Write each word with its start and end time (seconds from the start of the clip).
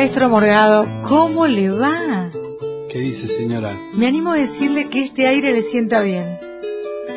Maestro 0.00 0.30
Morgado, 0.30 0.88
¿cómo 1.06 1.46
le 1.46 1.68
va? 1.68 2.32
¿Qué 2.90 3.00
dice, 3.00 3.28
señora? 3.28 3.78
Me 3.98 4.06
animo 4.06 4.32
a 4.32 4.38
decirle 4.38 4.88
que 4.88 5.02
este 5.02 5.26
aire 5.26 5.52
le 5.52 5.60
sienta 5.60 6.00
bien. 6.00 6.38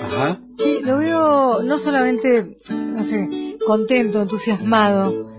Ajá. 0.02 0.42
Sí, 0.58 0.80
lo 0.84 0.98
veo 0.98 1.64
no 1.64 1.78
solamente, 1.80 2.58
no 2.70 3.02
sé, 3.02 3.56
contento, 3.66 4.22
entusiasmado, 4.22 5.32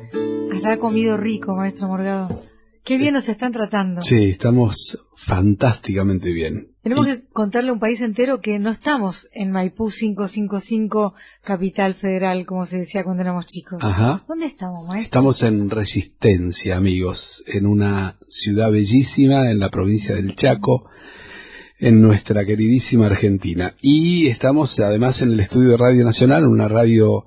hasta 0.55 0.73
ha 0.73 0.79
comido 0.79 1.19
rico, 1.19 1.55
Maestro 1.55 1.87
Morgado. 1.87 2.41
Qué 2.83 2.97
bien 2.97 3.13
nos 3.13 3.29
están 3.29 3.53
tratando. 3.53 4.01
Sí, 4.01 4.31
estamos 4.31 4.99
fantásticamente 5.15 6.33
bien. 6.33 6.74
Tenemos 6.85 7.07
que 7.07 7.23
contarle 7.33 7.71
a 7.71 7.73
un 7.73 7.81
país 7.81 8.03
entero 8.03 8.43
que 8.43 8.59
no 8.59 8.71
estamos 8.71 9.31
en 9.33 9.51
Maipú 9.51 9.89
555, 9.89 11.15
capital 11.43 11.95
federal, 11.95 12.45
como 12.45 12.67
se 12.67 12.77
decía 12.77 13.05
cuando 13.05 13.23
éramos 13.23 13.47
chicos. 13.47 13.83
Ajá. 13.83 14.23
¿Dónde 14.29 14.45
estamos, 14.45 14.87
maestro? 14.87 15.07
Estamos 15.07 15.43
en 15.45 15.71
Resistencia, 15.71 16.77
amigos, 16.77 17.43
en 17.47 17.65
una 17.65 18.19
ciudad 18.29 18.71
bellísima 18.71 19.51
en 19.51 19.61
la 19.61 19.71
provincia 19.71 20.15
del 20.15 20.37
Chaco, 20.37 20.91
en 21.79 22.03
nuestra 22.03 22.45
queridísima 22.45 23.07
Argentina. 23.07 23.75
Y 23.81 24.27
estamos 24.27 24.79
además 24.79 25.23
en 25.23 25.33
el 25.33 25.41
estudio 25.41 25.71
de 25.71 25.77
Radio 25.79 26.05
Nacional, 26.05 26.47
una 26.47 26.69
radio 26.69 27.25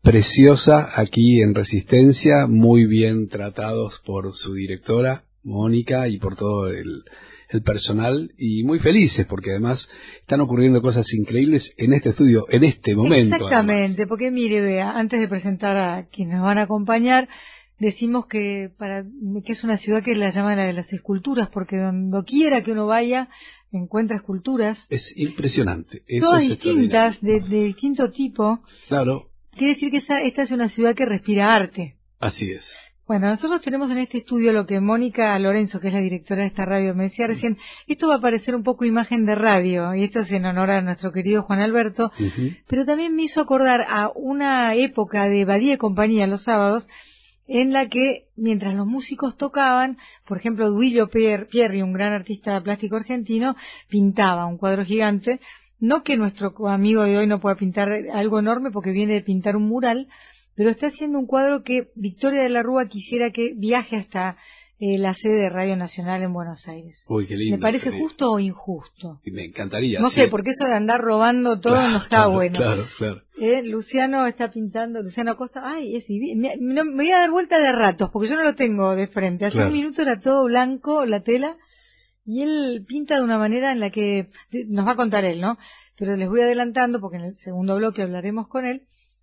preciosa 0.00 0.90
aquí 0.94 1.42
en 1.42 1.56
Resistencia, 1.56 2.46
muy 2.46 2.86
bien 2.86 3.26
tratados 3.26 4.00
por 4.06 4.32
su 4.32 4.54
directora, 4.54 5.24
Mónica, 5.42 6.06
y 6.06 6.18
por 6.18 6.36
todo 6.36 6.68
el, 6.68 7.02
el 7.56 7.62
personal, 7.62 8.32
y 8.38 8.64
muy 8.64 8.78
felices 8.78 9.26
porque 9.26 9.50
además 9.50 9.88
están 10.20 10.40
ocurriendo 10.40 10.80
cosas 10.82 11.12
increíbles 11.14 11.74
en 11.76 11.92
este 11.92 12.10
estudio, 12.10 12.46
en 12.50 12.64
este 12.64 12.94
momento. 12.96 13.34
Exactamente, 13.36 14.06
porque 14.06 14.30
mire, 14.30 14.60
vea, 14.60 14.90
antes 14.90 15.20
de 15.20 15.28
presentar 15.28 15.76
a 15.76 16.06
quienes 16.06 16.36
nos 16.36 16.44
van 16.44 16.58
a 16.58 16.62
acompañar, 16.62 17.28
decimos 17.78 18.26
que 18.26 18.70
para 18.78 19.04
que 19.44 19.52
es 19.52 19.64
una 19.64 19.76
ciudad 19.76 20.02
que 20.04 20.14
la 20.14 20.30
llaman 20.30 20.56
la 20.56 20.64
de 20.64 20.72
las 20.72 20.92
esculturas, 20.92 21.48
porque 21.52 21.76
donde 21.76 22.22
quiera 22.24 22.62
que 22.62 22.72
uno 22.72 22.86
vaya 22.86 23.28
encuentra 23.72 24.16
esculturas, 24.16 24.86
Es 24.90 25.16
impresionante. 25.16 26.02
Eso 26.06 26.26
todas 26.26 26.42
es 26.42 26.48
distintas, 26.50 27.20
de, 27.22 27.40
de 27.40 27.64
distinto 27.64 28.10
tipo. 28.10 28.62
Claro, 28.88 29.30
Quiere 29.56 29.74
decir 29.74 29.90
que 29.90 29.96
esa- 29.98 30.22
esta 30.22 30.42
es 30.42 30.50
una 30.52 30.68
ciudad 30.68 30.94
que 30.94 31.04
respira 31.06 31.54
arte. 31.54 31.96
así 32.20 32.50
es. 32.50 32.72
Bueno, 33.12 33.26
nosotros 33.26 33.60
tenemos 33.60 33.90
en 33.90 33.98
este 33.98 34.16
estudio 34.16 34.54
lo 34.54 34.64
que 34.64 34.80
Mónica 34.80 35.38
Lorenzo, 35.38 35.80
que 35.80 35.88
es 35.88 35.92
la 35.92 36.00
directora 36.00 36.40
de 36.40 36.46
esta 36.46 36.64
radio, 36.64 36.94
me 36.94 37.02
decía 37.02 37.26
recién, 37.26 37.58
esto 37.86 38.08
va 38.08 38.14
a 38.14 38.20
parecer 38.22 38.54
un 38.56 38.62
poco 38.62 38.86
imagen 38.86 39.26
de 39.26 39.34
radio, 39.34 39.94
y 39.94 40.04
esto 40.04 40.20
es 40.20 40.32
en 40.32 40.46
honor 40.46 40.70
a 40.70 40.80
nuestro 40.80 41.12
querido 41.12 41.42
Juan 41.42 41.60
Alberto, 41.60 42.10
pero 42.66 42.86
también 42.86 43.14
me 43.14 43.24
hizo 43.24 43.42
acordar 43.42 43.82
a 43.86 44.10
una 44.14 44.74
época 44.76 45.28
de 45.28 45.44
Badía 45.44 45.74
y 45.74 45.76
compañía 45.76 46.26
los 46.26 46.40
sábados, 46.40 46.88
en 47.46 47.74
la 47.74 47.90
que 47.90 48.28
mientras 48.34 48.72
los 48.72 48.86
músicos 48.86 49.36
tocaban, 49.36 49.98
por 50.26 50.38
ejemplo, 50.38 50.70
Duilio 50.70 51.10
Pier- 51.10 51.48
Pierri, 51.48 51.82
un 51.82 51.92
gran 51.92 52.14
artista 52.14 52.58
plástico 52.62 52.96
argentino, 52.96 53.56
pintaba 53.90 54.46
un 54.46 54.56
cuadro 54.56 54.86
gigante, 54.86 55.38
no 55.80 56.02
que 56.02 56.16
nuestro 56.16 56.54
amigo 56.66 57.02
de 57.02 57.18
hoy 57.18 57.26
no 57.26 57.40
pueda 57.40 57.56
pintar 57.56 57.90
algo 58.14 58.38
enorme 58.38 58.70
porque 58.70 58.92
viene 58.92 59.12
de 59.12 59.20
pintar 59.20 59.54
un 59.54 59.68
mural, 59.68 60.08
pero 60.54 60.70
está 60.70 60.86
haciendo 60.88 61.18
un 61.18 61.26
cuadro 61.26 61.62
que 61.62 61.90
Victoria 61.94 62.42
de 62.42 62.48
la 62.48 62.62
Rúa 62.62 62.86
quisiera 62.88 63.30
que 63.30 63.54
viaje 63.54 63.96
hasta 63.96 64.36
eh, 64.78 64.98
la 64.98 65.14
sede 65.14 65.34
de 65.42 65.48
Radio 65.48 65.76
Nacional 65.76 66.22
en 66.22 66.32
Buenos 66.32 66.66
Aires. 66.66 67.04
Uy, 67.08 67.26
qué 67.28 67.36
lindo. 67.36 67.56
¿Le 67.56 67.62
parece 67.62 67.90
qué 67.92 67.98
justo 68.00 68.32
o 68.32 68.40
injusto? 68.40 69.20
Y 69.24 69.30
me 69.30 69.44
encantaría. 69.44 70.00
No 70.00 70.10
sí. 70.10 70.22
sé, 70.22 70.28
porque 70.28 70.50
eso 70.50 70.64
de 70.66 70.74
andar 70.74 71.00
robando 71.00 71.60
todo 71.60 71.74
Claro, 71.74 71.90
no 71.90 71.96
está 71.98 72.08
claro, 72.08 72.30
bueno. 72.32 72.56
Claro, 72.58 72.82
claro. 72.98 73.22
Eh, 73.38 73.62
Luciano 73.62 74.26
está 74.26 74.50
pintando, 74.50 75.00
Luciano 75.00 75.30
Acosta, 75.30 75.62
ay, 75.64 75.94
es 75.94 76.06
divino. 76.08 76.40
Me, 76.40 76.56
no- 76.58 76.84
me 76.84 76.94
voy 76.96 77.10
a 77.12 77.18
dar 77.18 77.30
vuelta 77.30 77.58
de 77.60 77.70
ratos, 77.72 78.10
porque 78.10 78.28
yo 78.28 78.36
no 78.36 78.42
lo 78.42 78.54
tengo 78.56 78.96
de 78.96 79.06
frente. 79.06 79.44
Hace 79.46 79.58
Claro. 79.58 79.70
un 79.70 79.74
minuto 79.76 80.02
era 80.02 80.18
todo 80.18 80.44
blanco, 80.44 81.04
la 81.06 81.22
tela, 81.22 81.56
y 82.24 82.42
él 82.42 82.84
pinta 82.86 83.16
de 83.16 83.22
una 83.22 83.38
manera 83.38 83.70
en 83.72 83.78
la 83.80 83.90
que, 83.90 84.28
nos 84.68 84.84
va 84.86 84.92
a 84.92 84.96
contar 84.96 85.24
él, 85.24 85.40
¿no? 85.40 85.58
Pero 85.96 86.16
les 86.16 86.28
voy 86.28 86.40
adelantando, 86.40 87.00
porque 87.00 87.18
en 87.18 87.24
el 87.24 87.36
segundo 87.36 87.76
bloque 87.76 88.02
hablaremos 88.02 88.48
con 88.48 88.64
él, 88.64 88.82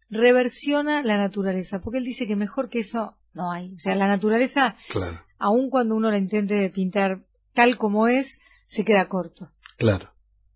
reversiona 0.10 1.02
la 1.04 1.18
naturaleza, 1.18 1.82
porque 1.82 2.00
él 2.00 2.04
dice 2.06 2.28
que 2.28 2.36
mejor 2.36 2.70
que 2.70 2.80
eso 2.80 3.16
no 3.34 3.52
hay. 3.52 3.74
O 3.74 3.80
sea, 3.80 3.96
la 3.96 4.08
naturaleza, 4.08 4.76
Claro, 4.90 5.20
aun 5.38 5.70
cuando 5.70 5.96
uno 5.96 6.10
la 6.12 6.18
intente 6.18 6.70
pintar 6.70 7.22
tal 7.54 7.78
como 7.78 8.08
es, 8.08 8.40
se 8.68 8.84
queda 8.86 9.08
corto. 9.08 9.52
claro. 9.78 10.10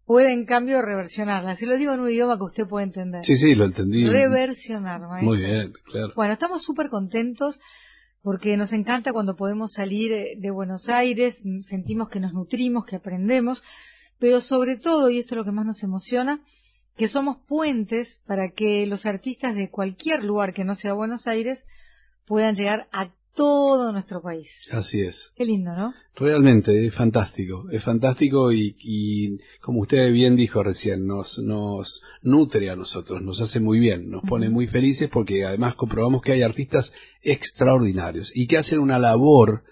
Puede, 0.05 0.33
en 0.33 0.43
cambio, 0.43 0.81
reversionarla. 0.81 1.55
Se 1.55 1.65
lo 1.65 1.77
digo 1.77 1.93
en 1.93 2.01
un 2.01 2.09
idioma 2.09 2.35
que 2.35 2.43
usted 2.43 2.67
puede 2.67 2.83
entender. 2.85 3.23
Sí, 3.23 3.37
sí, 3.37 3.55
lo 3.55 3.63
entendí. 3.63 4.05
Reversionar, 4.05 4.99
maestro. 4.99 5.29
Muy 5.29 5.37
bien, 5.37 5.71
claro. 5.85 6.11
Bueno, 6.13 6.33
estamos 6.33 6.61
súper 6.61 6.89
contentos 6.89 7.61
porque 8.21 8.57
nos 8.57 8.73
encanta 8.73 9.13
cuando 9.13 9.37
podemos 9.37 9.71
salir 9.71 10.11
eh, 10.11 10.35
de 10.37 10.51
Buenos 10.51 10.89
Aires, 10.89 11.45
sentimos 11.61 12.09
que 12.09 12.19
nos 12.19 12.33
nutrimos, 12.33 12.83
que 12.83 12.97
aprendemos, 12.97 13.63
pero 14.19 14.41
sobre 14.41 14.75
todo, 14.75 15.09
y 15.09 15.19
esto 15.19 15.35
es 15.35 15.37
lo 15.37 15.45
que 15.45 15.51
más 15.53 15.65
nos 15.65 15.81
emociona, 15.83 16.41
que 16.97 17.07
somos 17.07 17.37
puentes 17.47 18.21
para 18.27 18.49
que 18.49 18.85
los 18.85 19.05
artistas 19.05 19.55
de 19.55 19.69
cualquier 19.69 20.23
lugar 20.23 20.53
que 20.53 20.63
no 20.63 20.75
sea 20.75 20.93
Buenos 20.93 21.27
Aires 21.27 21.65
puedan 22.25 22.55
llegar 22.55 22.87
a 22.91 23.11
todo 23.35 23.91
nuestro 23.91 24.21
país. 24.21 24.69
Así 24.71 25.01
es. 25.01 25.31
Qué 25.35 25.45
lindo, 25.45 25.75
¿no? 25.75 25.93
Realmente 26.15 26.85
es 26.85 26.93
fantástico, 26.93 27.65
es 27.71 27.83
fantástico 27.83 28.51
y, 28.51 28.75
y 28.79 29.39
como 29.59 29.81
usted 29.81 30.11
bien 30.11 30.35
dijo 30.35 30.61
recién, 30.61 31.07
nos, 31.07 31.39
nos 31.39 32.03
nutre 32.21 32.69
a 32.69 32.75
nosotros, 32.75 33.23
nos 33.23 33.41
hace 33.41 33.59
muy 33.59 33.79
bien, 33.79 34.11
nos 34.11 34.21
pone 34.23 34.49
muy 34.49 34.67
felices 34.67 35.09
porque 35.11 35.45
además 35.45 35.73
comprobamos 35.73 36.21
que 36.21 36.33
hay 36.33 36.43
artistas 36.43 36.93
extraordinarios 37.23 38.31
y 38.35 38.45
que 38.45 38.57
hacen 38.57 38.79
una 38.79 38.99
labor 38.99 39.63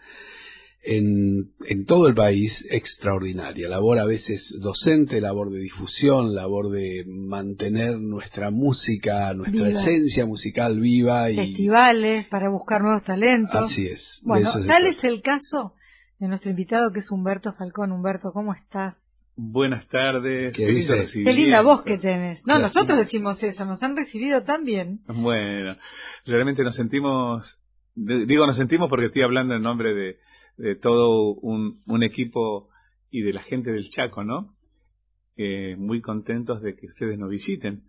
en, 0.83 1.51
en 1.67 1.85
todo 1.85 2.07
el 2.07 2.15
país 2.15 2.65
extraordinaria, 2.71 3.69
labor 3.69 3.99
a 3.99 4.05
veces 4.05 4.57
docente, 4.59 5.21
labor 5.21 5.51
de 5.51 5.59
difusión, 5.59 6.33
labor 6.33 6.69
de 6.69 7.05
mantener 7.07 7.99
nuestra 7.99 8.49
música, 8.49 9.33
nuestra 9.35 9.67
Viva. 9.67 9.79
esencia 9.79 10.25
musical 10.25 10.79
viva 10.79 11.29
y 11.29 11.35
Festivales 11.35 12.27
para 12.27 12.49
buscar 12.49 12.81
nuevos 12.81 13.03
talentos. 13.03 13.61
así 13.61 13.85
es. 13.85 14.21
Bueno, 14.23 14.49
tal 14.65 14.87
es 14.87 15.03
el 15.03 15.21
caso 15.21 15.75
de 16.17 16.27
nuestro 16.27 16.49
invitado 16.49 16.91
que 16.91 16.99
es 16.99 17.11
Humberto 17.11 17.53
Falcón. 17.53 17.91
Humberto, 17.91 18.31
¿cómo 18.31 18.53
estás? 18.53 19.27
Buenas 19.35 19.87
tardes. 19.87 20.55
¿Qué 20.55 20.65
dice? 20.65 21.05
Qué 21.13 21.33
linda 21.33 21.61
voz 21.61 21.83
que 21.83 21.97
tenés. 21.97 22.41
No, 22.45 22.55
Gracias. 22.55 22.75
nosotros 22.75 22.97
decimos 22.99 23.41
eso, 23.43 23.65
nos 23.65 23.81
han 23.83 23.95
recibido 23.95 24.43
tan 24.43 24.63
bien. 24.65 25.01
Bueno, 25.07 25.77
realmente 26.25 26.63
nos 26.63 26.75
sentimos, 26.75 27.59
digo 27.95 28.45
nos 28.45 28.57
sentimos 28.57 28.89
porque 28.89 29.05
estoy 29.05 29.21
hablando 29.23 29.55
en 29.55 29.61
nombre 29.61 29.93
de, 29.93 30.17
de 30.57 30.75
todo 30.75 31.33
un, 31.33 31.81
un 31.85 32.03
equipo 32.03 32.69
y 33.09 33.21
de 33.21 33.33
la 33.33 33.41
gente 33.41 33.71
del 33.71 33.89
Chaco, 33.89 34.23
¿no? 34.23 34.55
Eh, 35.37 35.75
muy 35.77 36.01
contentos 36.01 36.61
de 36.61 36.75
que 36.75 36.85
ustedes 36.87 37.17
nos 37.17 37.29
visiten 37.29 37.83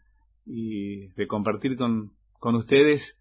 y 0.46 1.08
de 1.08 1.26
compartir 1.26 1.76
con, 1.76 2.12
con 2.38 2.54
ustedes 2.56 3.18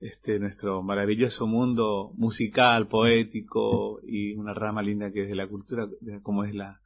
este 0.00 0.38
nuestro 0.38 0.82
maravilloso 0.82 1.46
mundo 1.46 2.12
musical, 2.16 2.88
poético 2.88 4.00
y 4.06 4.34
una 4.34 4.52
rama 4.54 4.82
linda 4.82 5.10
que 5.12 5.22
es 5.22 5.28
de 5.28 5.34
la 5.36 5.46
cultura, 5.48 5.86
de- 6.00 6.20
como 6.22 6.44
es 6.44 6.54
la 6.54 6.80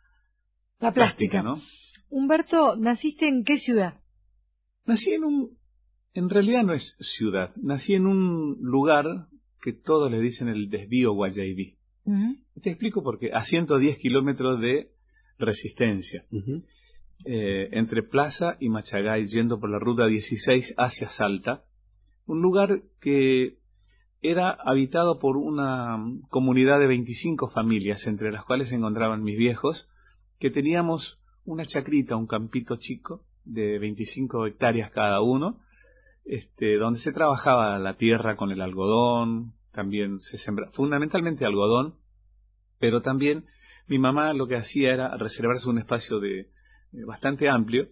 La 0.80 0.92
plástica. 0.92 1.42
¿no? 1.42 1.60
Humberto, 2.10 2.76
¿naciste 2.78 3.28
en 3.28 3.44
qué 3.44 3.56
ciudad? 3.56 4.00
Nací 4.86 5.12
en 5.12 5.24
un, 5.24 5.58
en 6.14 6.28
realidad 6.30 6.62
no 6.64 6.72
es 6.74 6.96
ciudad, 7.00 7.54
nací 7.56 7.94
en 7.94 8.06
un 8.06 8.58
lugar 8.60 9.06
que 9.62 9.72
todos 9.72 10.10
le 10.10 10.20
dicen 10.20 10.48
el 10.48 10.68
desvío 10.70 11.12
Guayaibí. 11.12 11.77
Te 12.62 12.70
explico 12.70 13.02
por 13.02 13.18
qué. 13.18 13.30
A 13.32 13.42
110 13.42 13.98
kilómetros 13.98 14.60
de 14.60 14.90
resistencia, 15.38 16.24
eh, 17.24 17.68
entre 17.72 18.02
Plaza 18.02 18.56
y 18.60 18.68
Machagay, 18.68 19.26
yendo 19.26 19.60
por 19.60 19.70
la 19.70 19.78
ruta 19.78 20.06
16 20.06 20.74
hacia 20.76 21.08
Salta, 21.08 21.64
un 22.26 22.40
lugar 22.40 22.82
que 23.00 23.58
era 24.20 24.50
habitado 24.50 25.18
por 25.18 25.36
una 25.36 25.96
comunidad 26.28 26.80
de 26.80 26.86
25 26.86 27.48
familias, 27.48 28.06
entre 28.06 28.32
las 28.32 28.44
cuales 28.44 28.68
se 28.70 28.76
encontraban 28.76 29.22
mis 29.22 29.38
viejos, 29.38 29.88
que 30.38 30.50
teníamos 30.50 31.20
una 31.44 31.64
chacrita, 31.64 32.16
un 32.16 32.26
campito 32.26 32.76
chico 32.76 33.22
de 33.44 33.78
25 33.78 34.46
hectáreas 34.46 34.90
cada 34.90 35.20
uno, 35.22 35.60
este, 36.24 36.76
donde 36.76 36.98
se 36.98 37.12
trabajaba 37.12 37.78
la 37.78 37.96
tierra 37.96 38.36
con 38.36 38.50
el 38.50 38.60
algodón, 38.60 39.54
también 39.72 40.20
se 40.20 40.38
sembraba, 40.38 40.72
fundamentalmente 40.72 41.44
algodón, 41.44 41.94
pero 42.78 43.02
también 43.02 43.44
mi 43.86 43.98
mamá 43.98 44.32
lo 44.34 44.46
que 44.46 44.56
hacía 44.56 44.92
era 44.92 45.16
reservarse 45.16 45.68
un 45.68 45.78
espacio 45.78 46.20
de 46.20 46.40
eh, 46.40 46.46
bastante 47.06 47.48
amplio 47.48 47.88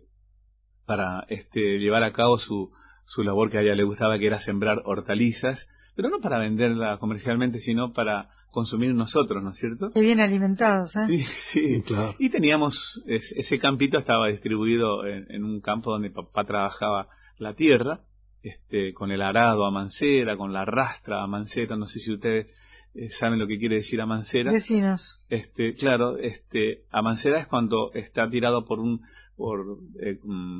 para 0.87 1.25
este, 1.28 1.78
llevar 1.78 2.02
a 2.05 2.12
cabo 2.12 2.37
su, 2.37 2.70
su 3.05 3.23
labor 3.23 3.50
que 3.50 3.58
a 3.58 3.62
ella 3.62 3.75
le 3.75 3.84
gustaba, 3.84 4.19
que 4.19 4.26
era 4.26 4.38
sembrar 4.38 4.82
hortalizas, 4.84 5.69
pero 5.96 6.08
no 6.11 6.20
para 6.20 6.38
venderla 6.38 6.99
comercialmente, 6.99 7.58
sino 7.58 7.93
para 7.93 8.31
consumir 8.50 8.94
nosotros, 8.94 9.43
¿no 9.43 9.50
es 9.50 9.56
cierto? 9.58 9.90
Qué 9.90 10.00
bien 10.00 10.20
alimentados, 10.20 10.94
¿eh? 10.96 11.06
Sí, 11.08 11.23
sí. 11.23 11.82
Claro. 11.82 12.14
Y 12.19 12.31
teníamos, 12.31 13.02
es- 13.06 13.32
ese 13.37 13.58
campito 13.58 13.99
estaba 13.99 14.28
distribuido 14.28 15.05
en, 15.06 15.26
en 15.31 15.44
un 15.44 15.61
campo 15.61 15.90
donde 15.90 16.11
papá 16.11 16.44
trabajaba 16.44 17.08
la 17.38 17.55
tierra, 17.55 18.00
este, 18.46 18.93
con 18.93 19.10
el 19.10 19.22
arado 19.22 19.66
a 19.66 19.72
mancera, 19.72 20.37
con 20.37 20.52
la 20.52 20.64
rastra 20.64 21.22
a 21.22 21.26
mancera, 21.26 21.76
no 21.76 21.87
sé 21.87 21.98
si 21.98 22.12
ustedes 22.12 22.46
eh, 22.94 23.10
saben 23.10 23.40
lo 23.40 23.48
que 23.48 23.58
quiere 23.58 23.76
decir 23.76 24.00
amancera. 24.00 24.52
Vecinos. 24.52 25.20
Este, 25.28 25.75
claro, 25.75 26.16
este, 26.16 26.84
amancera 26.93 27.40
es 27.40 27.48
cuando 27.48 27.93
está 27.93 28.31
tirado 28.31 28.64
por 28.64 28.78
un, 28.78 29.02
por, 29.37 29.78
eh, 30.00 30.19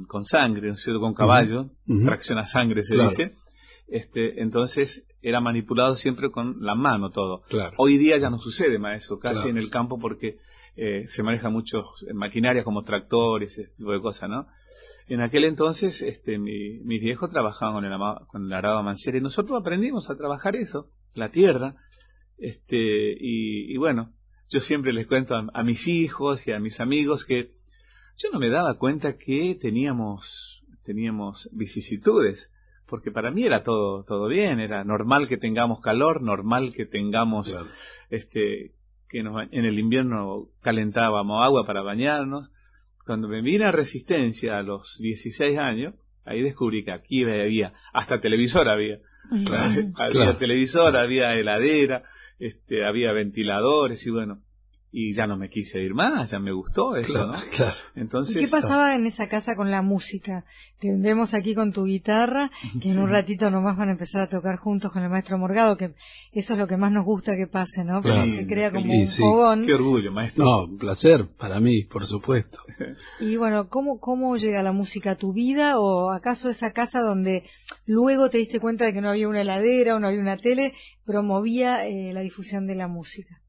con 0.09 0.25
sangre, 0.25 0.67
¿no 0.67 0.75
es 0.75 0.81
cierto? 0.81 1.01
Con 1.01 1.15
caballo, 1.15 1.71
tracción 2.05 2.39
a 2.39 2.47
sangre 2.47 2.83
se 2.83 2.97
dice. 2.97 3.35
Este, 3.87 4.43
entonces 4.43 5.07
era 5.23 5.41
manipulado 5.41 5.95
siempre 5.95 6.33
con 6.33 6.57
la 6.63 6.75
mano 6.75 7.11
todo. 7.11 7.43
Hoy 7.77 7.99
día 7.99 8.17
ya 8.17 8.31
no 8.31 8.39
sucede 8.39 8.81
más 8.81 9.05
eso, 9.05 9.21
casi 9.21 9.49
en 9.49 9.59
el 9.59 9.71
campo 9.71 10.01
porque 10.01 10.39
eh, 10.75 11.07
se 11.07 11.23
maneja 11.23 11.51
muchos 11.51 11.85
maquinarias 12.13 12.65
como 12.65 12.83
tractores, 12.83 13.57
ese 13.57 13.73
tipo 13.77 13.93
de 13.93 14.01
cosas, 14.01 14.29
¿no? 14.29 14.47
En 15.09 15.21
aquel 15.21 15.45
entonces, 15.45 16.03
este, 16.03 16.39
mi, 16.39 16.81
mis 16.81 17.01
viejos 17.01 17.31
trabajaban 17.31 17.75
con 17.75 17.85
el, 17.85 18.27
con 18.27 18.47
el 18.47 18.53
arado 18.53 18.83
y 18.83 19.21
nosotros 19.21 19.61
aprendimos 19.61 20.11
a 20.11 20.17
trabajar 20.17 20.57
eso, 20.57 20.91
la 21.15 21.31
tierra, 21.31 21.77
este, 22.39 22.77
y, 22.77 23.73
y 23.73 23.77
bueno, 23.77 24.13
yo 24.49 24.61
siempre 24.61 24.93
les 24.93 25.07
cuento 25.07 25.35
a, 25.37 25.63
mis 25.63 25.87
hijos 25.89 26.47
y 26.47 26.53
a 26.53 26.59
mis 26.59 26.81
amigos 26.81 27.25
que 27.25 27.53
yo 28.17 28.31
no 28.33 28.39
me 28.39 28.49
daba 28.49 28.79
cuenta 28.79 29.17
que 29.17 29.57
teníamos, 29.61 30.63
teníamos 30.85 31.49
vicisitudes, 31.53 32.53
porque 32.87 33.11
para 33.11 33.31
mí 33.31 33.45
era 33.45 33.63
todo, 33.63 34.05
todo 34.05 34.29
bien, 34.29 34.61
era 34.61 34.85
normal 34.85 35.29
que 35.29 35.37
tengamos 35.37 35.81
calor, 35.81 36.23
normal 36.23 36.73
que 36.75 36.87
tengamos, 36.87 37.55
este, 38.11 38.73
que 39.09 39.23
nos, 39.23 39.43
en 39.51 39.65
el 39.65 39.79
invierno 39.79 40.49
calentábamos 40.63 41.45
agua 41.45 41.67
para 41.67 41.83
bañarnos, 41.83 42.51
cuando 43.07 43.29
me 43.29 43.41
vine 43.41 43.65
a 43.65 43.73
Resistencia 43.73 44.59
a 44.59 44.63
los 44.63 44.99
16 45.01 45.57
años, 45.59 45.95
ahí 46.25 46.43
descubrí 46.43 46.85
que 46.85 46.91
aquí 46.93 47.25
había, 47.25 47.73
hasta 47.93 48.21
televisor 48.21 48.69
había. 48.69 48.99
había 49.97 50.39
televisor, 50.39 50.97
había 50.97 51.35
heladera, 51.35 52.03
este, 52.39 52.85
había 52.85 53.13
ventiladores 53.13 54.05
y 54.07 54.11
bueno, 54.11 54.43
y 54.93 55.13
ya 55.13 55.27
no 55.27 55.37
me 55.37 55.51
quise 55.51 55.81
ir 55.83 55.95
más, 55.95 56.31
ya 56.31 56.39
me 56.39 56.53
gustó 56.53 56.97
esto, 56.97 57.27
¿no? 57.27 57.35
Entonces, 57.95 58.37
¿Qué 58.37 58.49
pasaba 58.49 58.95
en 58.95 59.07
esa 59.07 59.29
casa 59.29 59.55
con 59.55 59.71
la 59.71 59.83
música? 59.83 60.45
Te 60.79 60.89
vemos 60.97 61.35
aquí 61.35 61.55
con 61.55 61.73
tu 61.73 61.85
guitarra, 61.85 62.51
que 62.81 62.93
en 62.93 63.01
un 63.01 63.11
ratito 63.11 63.51
nomás 63.51 63.77
van 63.77 63.89
a 63.89 63.93
empezar 63.93 64.23
a 64.23 64.29
tocar 64.29 64.57
juntos 64.57 64.93
con 64.93 65.03
el 65.03 65.11
maestro 65.11 65.39
Morgado, 65.39 65.77
que 65.77 65.95
eso 66.33 66.53
es 66.55 66.59
lo 66.59 66.67
que 66.67 66.77
más 66.77 66.93
nos 66.93 67.05
gusta 67.05 67.37
que 67.37 67.47
pase, 67.47 67.85
¿no? 67.85 68.01
Porque 68.01 68.27
se 68.27 68.47
crea 68.47 68.71
como 68.71 68.93
un 68.93 69.09
fogón. 69.09 69.67
Qué 69.67 69.75
orgullo, 69.75 70.13
maestro. 70.13 70.45
No, 70.45 70.65
un 70.65 70.79
placer 70.79 71.29
para 71.37 71.61
mí, 71.61 71.85
por 71.85 72.07
supuesto. 72.07 72.59
y 73.21 73.37
bueno, 73.37 73.69
¿cómo, 73.69 73.99
¿cómo 73.99 74.37
llega 74.37 74.63
la 74.63 74.73
música 74.73 75.13
a 75.13 75.17
tu 75.17 75.33
vida? 75.33 75.79
¿O 75.79 76.11
acaso 76.11 76.49
esa 76.49 76.73
casa 76.73 77.01
donde 77.01 77.45
luego 77.87 78.31
te 78.31 78.39
diste 78.39 78.61
cuenta 78.61 78.85
de 78.85 78.93
que 78.93 79.01
no 79.01 79.11
había 79.11 79.29
una 79.29 79.43
heladera 79.43 79.97
o 79.97 80.01
no 80.01 80.07
había 80.07 80.21
una 80.21 80.37
tele, 80.37 80.75
promovía 81.05 81.87
eh, 81.87 82.13
la 82.13 82.21
difusión 82.21 82.67
de 82.67 82.77
la 82.77 82.89
música? 82.89 83.41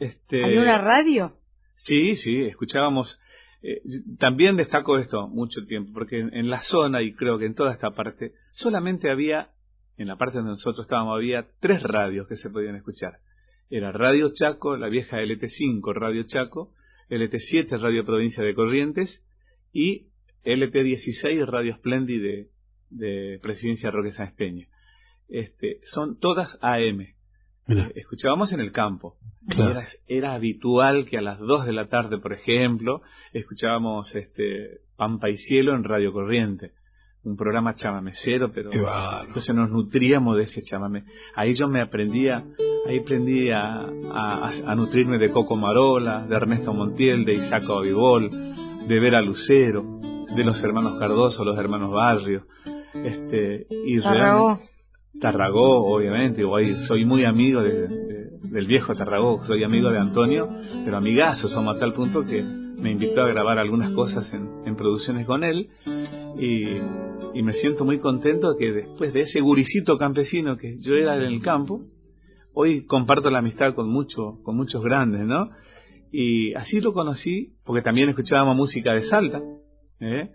Este, 0.00 0.42
¿Había 0.42 0.62
una 0.62 0.78
radio? 0.78 1.36
Sí, 1.76 2.14
sí, 2.14 2.42
escuchábamos. 2.42 3.20
Eh, 3.62 3.82
también 4.18 4.56
destaco 4.56 4.96
esto 4.96 5.28
mucho 5.28 5.66
tiempo, 5.66 5.92
porque 5.92 6.18
en, 6.18 6.48
la 6.48 6.60
zona, 6.60 7.02
y 7.02 7.12
creo 7.12 7.38
que 7.38 7.44
en 7.44 7.54
toda 7.54 7.74
esta 7.74 7.90
parte, 7.90 8.32
solamente 8.52 9.10
había, 9.10 9.50
en 9.98 10.08
la 10.08 10.16
parte 10.16 10.38
donde 10.38 10.52
nosotros 10.52 10.86
estábamos, 10.86 11.16
había 11.16 11.46
tres 11.60 11.82
radios 11.82 12.26
que 12.26 12.36
se 12.36 12.48
podían 12.48 12.76
escuchar. 12.76 13.18
Era 13.68 13.92
Radio 13.92 14.32
Chaco, 14.32 14.78
la 14.78 14.88
vieja 14.88 15.18
LT5 15.18 15.94
Radio 15.94 16.22
Chaco, 16.24 16.72
LT7 17.10 17.78
Radio 17.78 18.06
Provincia 18.06 18.42
de 18.42 18.54
Corrientes 18.54 19.22
y 19.70 20.06
LT16 20.44 21.44
Radio 21.44 21.74
Splendid 21.74 22.22
de, 22.22 22.48
de 22.88 23.38
Presidencia 23.42 23.90
Roque 23.90 24.12
San 24.12 24.28
Espeña. 24.28 24.66
Este, 25.28 25.80
son 25.82 26.18
todas 26.18 26.58
AM. 26.62 27.19
Escuchábamos 27.94 28.52
en 28.52 28.60
el 28.60 28.72
campo. 28.72 29.16
Era, 30.06 30.34
habitual 30.34 31.06
que 31.06 31.18
a 31.18 31.22
las 31.22 31.38
2 31.38 31.66
de 31.66 31.72
la 31.72 31.88
tarde, 31.88 32.18
por 32.18 32.32
ejemplo, 32.32 33.02
escuchábamos 33.32 34.14
este 34.14 34.80
Pampa 34.96 35.30
y 35.30 35.36
Cielo 35.36 35.74
en 35.74 35.84
Radio 35.84 36.12
Corriente. 36.12 36.72
Un 37.22 37.36
programa 37.36 37.74
chamamecero, 37.74 38.50
pero 38.50 38.70
entonces 38.72 39.54
nos 39.54 39.70
nutríamos 39.70 40.36
de 40.36 40.44
ese 40.44 40.62
chamame. 40.62 41.04
Ahí 41.34 41.52
yo 41.52 41.68
me 41.68 41.82
aprendía, 41.82 42.44
ahí 42.88 42.98
aprendí 42.98 43.50
a, 43.50 43.82
a, 43.82 44.74
nutrirme 44.74 45.18
de 45.18 45.30
Coco 45.30 45.54
Marola, 45.56 46.26
de 46.26 46.34
Ernesto 46.34 46.72
Montiel, 46.72 47.26
de 47.26 47.34
Isaac 47.34 47.64
Avivol, 47.68 48.30
de 48.30 49.00
Vera 49.00 49.20
Lucero, 49.20 50.00
de 50.34 50.44
los 50.44 50.62
hermanos 50.64 50.98
Cardoso, 50.98 51.44
los 51.44 51.58
hermanos 51.58 51.90
Barrio. 51.92 52.46
Este, 52.94 53.66
y 53.84 54.00
Tarragó, 55.18 55.92
obviamente, 55.92 56.42
soy 56.78 57.04
muy 57.04 57.24
amigo 57.24 57.62
del 57.62 58.66
viejo 58.66 58.94
Tarragó, 58.94 59.42
soy 59.42 59.64
amigo 59.64 59.90
de 59.90 59.98
Antonio, 59.98 60.48
pero 60.84 60.96
amigazo, 60.96 61.48
somos 61.48 61.76
a 61.76 61.78
tal 61.78 61.92
punto 61.92 62.24
que 62.24 62.42
me 62.42 62.92
invitó 62.92 63.22
a 63.22 63.28
grabar 63.28 63.58
algunas 63.58 63.90
cosas 63.90 64.32
en, 64.32 64.76
producciones 64.76 65.26
con 65.26 65.44
él 65.44 65.68
y, 66.38 67.42
me 67.42 67.52
siento 67.52 67.84
muy 67.84 67.98
contento 67.98 68.54
que 68.58 68.70
después 68.70 69.12
de 69.12 69.20
ese 69.20 69.40
guricito 69.40 69.96
campesino 69.96 70.56
que 70.56 70.76
yo 70.78 70.94
era 70.94 71.16
en 71.16 71.22
el 71.22 71.40
campo, 71.40 71.86
hoy 72.52 72.84
comparto 72.84 73.30
la 73.30 73.38
amistad 73.38 73.74
con, 73.74 73.88
mucho, 73.88 74.40
con 74.42 74.56
muchos 74.56 74.82
grandes, 74.82 75.22
¿no? 75.22 75.50
Y 76.12 76.52
así 76.54 76.80
lo 76.80 76.92
conocí, 76.92 77.54
porque 77.64 77.82
también 77.82 78.08
escuchábamos 78.10 78.56
música 78.56 78.92
de 78.92 79.00
Salta, 79.00 79.40
¿eh? 80.00 80.30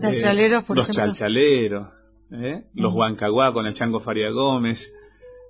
Chalchaleros, 0.00 0.64
por 0.64 0.76
Los 0.76 0.88
chalchaleros, 0.88 1.88
¿eh? 2.32 2.64
los 2.74 2.94
Huancaguá 2.94 3.52
con 3.52 3.66
el 3.66 3.74
Chango 3.74 4.00
Faria 4.00 4.30
Gómez, 4.30 4.92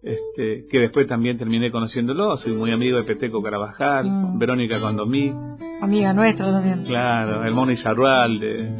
este, 0.02 0.66
que 0.68 0.78
después 0.78 1.06
también 1.06 1.38
terminé 1.38 1.70
conociéndolo, 1.70 2.36
soy 2.36 2.54
muy 2.54 2.72
amigo 2.72 2.98
de 2.98 3.04
Peteco 3.04 3.42
Carabajal, 3.42 4.10
mm. 4.10 4.38
Verónica 4.38 4.80
Condomí. 4.80 5.32
Amiga 5.80 6.12
nuestra 6.12 6.46
también. 6.46 6.84
Claro, 6.84 7.44
el 7.44 7.54
Mono 7.54 7.72
Izarrual, 7.72 8.38
de, 8.40 8.76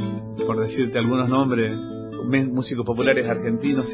por 0.47 0.61
decirte 0.61 0.99
algunos 0.99 1.29
nombres, 1.29 1.77
músicos 2.51 2.85
populares 2.85 3.29
argentinos. 3.29 3.93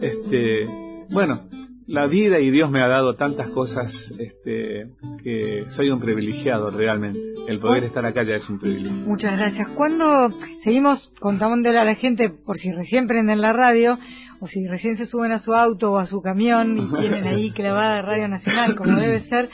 Este, 0.00 0.66
bueno, 1.10 1.48
la 1.88 2.06
vida 2.06 2.38
y 2.38 2.50
Dios 2.50 2.70
me 2.70 2.82
ha 2.82 2.86
dado 2.86 3.14
tantas 3.14 3.48
cosas 3.50 4.12
este, 4.18 4.88
que 5.24 5.64
soy 5.70 5.88
un 5.88 6.00
privilegiado 6.00 6.70
realmente. 6.70 7.18
El 7.48 7.60
poder 7.60 7.84
estar 7.84 8.04
acá 8.04 8.22
ya 8.22 8.34
es 8.34 8.48
un 8.50 8.58
privilegio. 8.58 9.06
Muchas 9.06 9.38
gracias. 9.38 9.68
Cuando 9.68 10.28
seguimos 10.58 11.10
contándole 11.18 11.78
a 11.78 11.84
la 11.84 11.94
gente, 11.94 12.28
por 12.28 12.58
si 12.58 12.72
recién 12.72 13.06
prenden 13.06 13.40
la 13.40 13.54
radio, 13.54 13.98
o 14.38 14.46
si 14.46 14.66
recién 14.66 14.96
se 14.96 15.06
suben 15.06 15.32
a 15.32 15.38
su 15.38 15.54
auto 15.54 15.92
o 15.92 15.96
a 15.96 16.04
su 16.04 16.20
camión 16.20 16.76
y 16.76 16.92
tienen 17.00 17.26
ahí 17.26 17.50
clavada 17.52 18.02
Radio 18.02 18.28
Nacional, 18.28 18.76
como 18.76 18.98
debe 18.98 19.18
ser, 19.18 19.48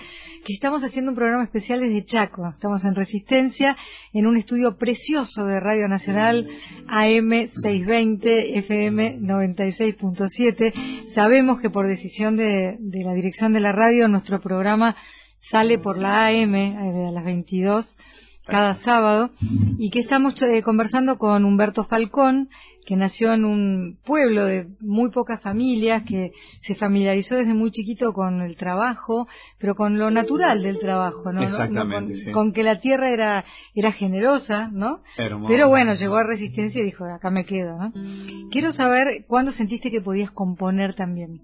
que 0.45 0.53
estamos 0.53 0.85
haciendo 0.85 1.11
un 1.11 1.17
programa 1.17 1.43
especial 1.43 1.81
desde 1.81 2.05
Chaco. 2.05 2.47
Estamos 2.47 2.85
en 2.85 2.95
Resistencia, 2.95 3.77
en 4.13 4.27
un 4.27 4.37
estudio 4.37 4.77
precioso 4.77 5.47
de 5.47 5.59
Radio 5.59 5.89
Nacional 5.89 6.47
AM 6.87 7.47
620 7.47 8.59
FM 8.59 9.21
96.7. 9.21 11.07
Sabemos 11.07 11.61
que 11.61 11.71
por 11.71 11.87
decisión 11.87 12.37
de, 12.37 12.77
la 12.79 13.15
dirección 13.15 13.55
de 13.55 13.61
la 13.61 13.73
radio, 13.73 14.07
nuestro 14.07 14.41
programa 14.43 14.97
sale 15.39 15.79
por 15.79 15.97
la 15.97 16.27
AM 16.27 16.55
eh, 16.55 17.07
a 17.09 17.11
las 17.11 17.25
22 17.25 17.97
cada 18.47 18.75
sábado 18.75 19.31
y 19.79 19.91
que 19.91 20.01
estamos 20.01 20.41
eh, 20.43 20.63
conversando 20.63 21.19
con 21.19 21.45
Humberto 21.45 21.85
Falcón, 21.85 22.51
que 22.85 22.97
nació 22.97 23.33
en 23.33 23.45
un 23.45 23.99
pueblo 24.05 24.45
de 24.45 24.69
muy 24.81 25.11
pocas 25.11 25.41
familias, 25.41 26.03
que 26.03 26.33
se 26.61 26.75
familiarizó 26.75 27.37
desde 27.37 27.55
muy 27.55 27.71
chiquito 27.71 28.13
con 28.13 28.43
el 28.43 28.57
trabajo, 28.57 29.27
pero 29.59 29.75
con 29.75 29.99
lo 29.99 30.11
natural 30.11 30.63
del 30.63 30.79
trabajo, 30.79 31.33
¿no? 31.33 31.43
Exactamente, 31.43 32.31
con, 32.33 32.53
que 32.53 32.63
la 32.63 32.81
tierra 32.81 33.11
era, 33.11 33.45
era 33.75 33.91
generosa, 33.91 34.71
¿no? 34.73 35.03
Pero 35.17 35.69
bueno, 35.69 35.95
llegó 35.95 36.17
a 36.17 36.25
Resistencia 36.25 36.83
y 36.83 36.85
dijo, 36.85 37.05
acá 37.05 37.31
me 37.31 37.47
quedo, 37.47 37.79
¿no? 37.79 37.93
Quiero 38.51 38.71
saber 38.73 39.25
cuándo 39.27 39.51
sentiste 39.51 39.91
que 39.91 40.03
podías 40.03 40.31
componer 40.31 40.95
también. 40.95 41.41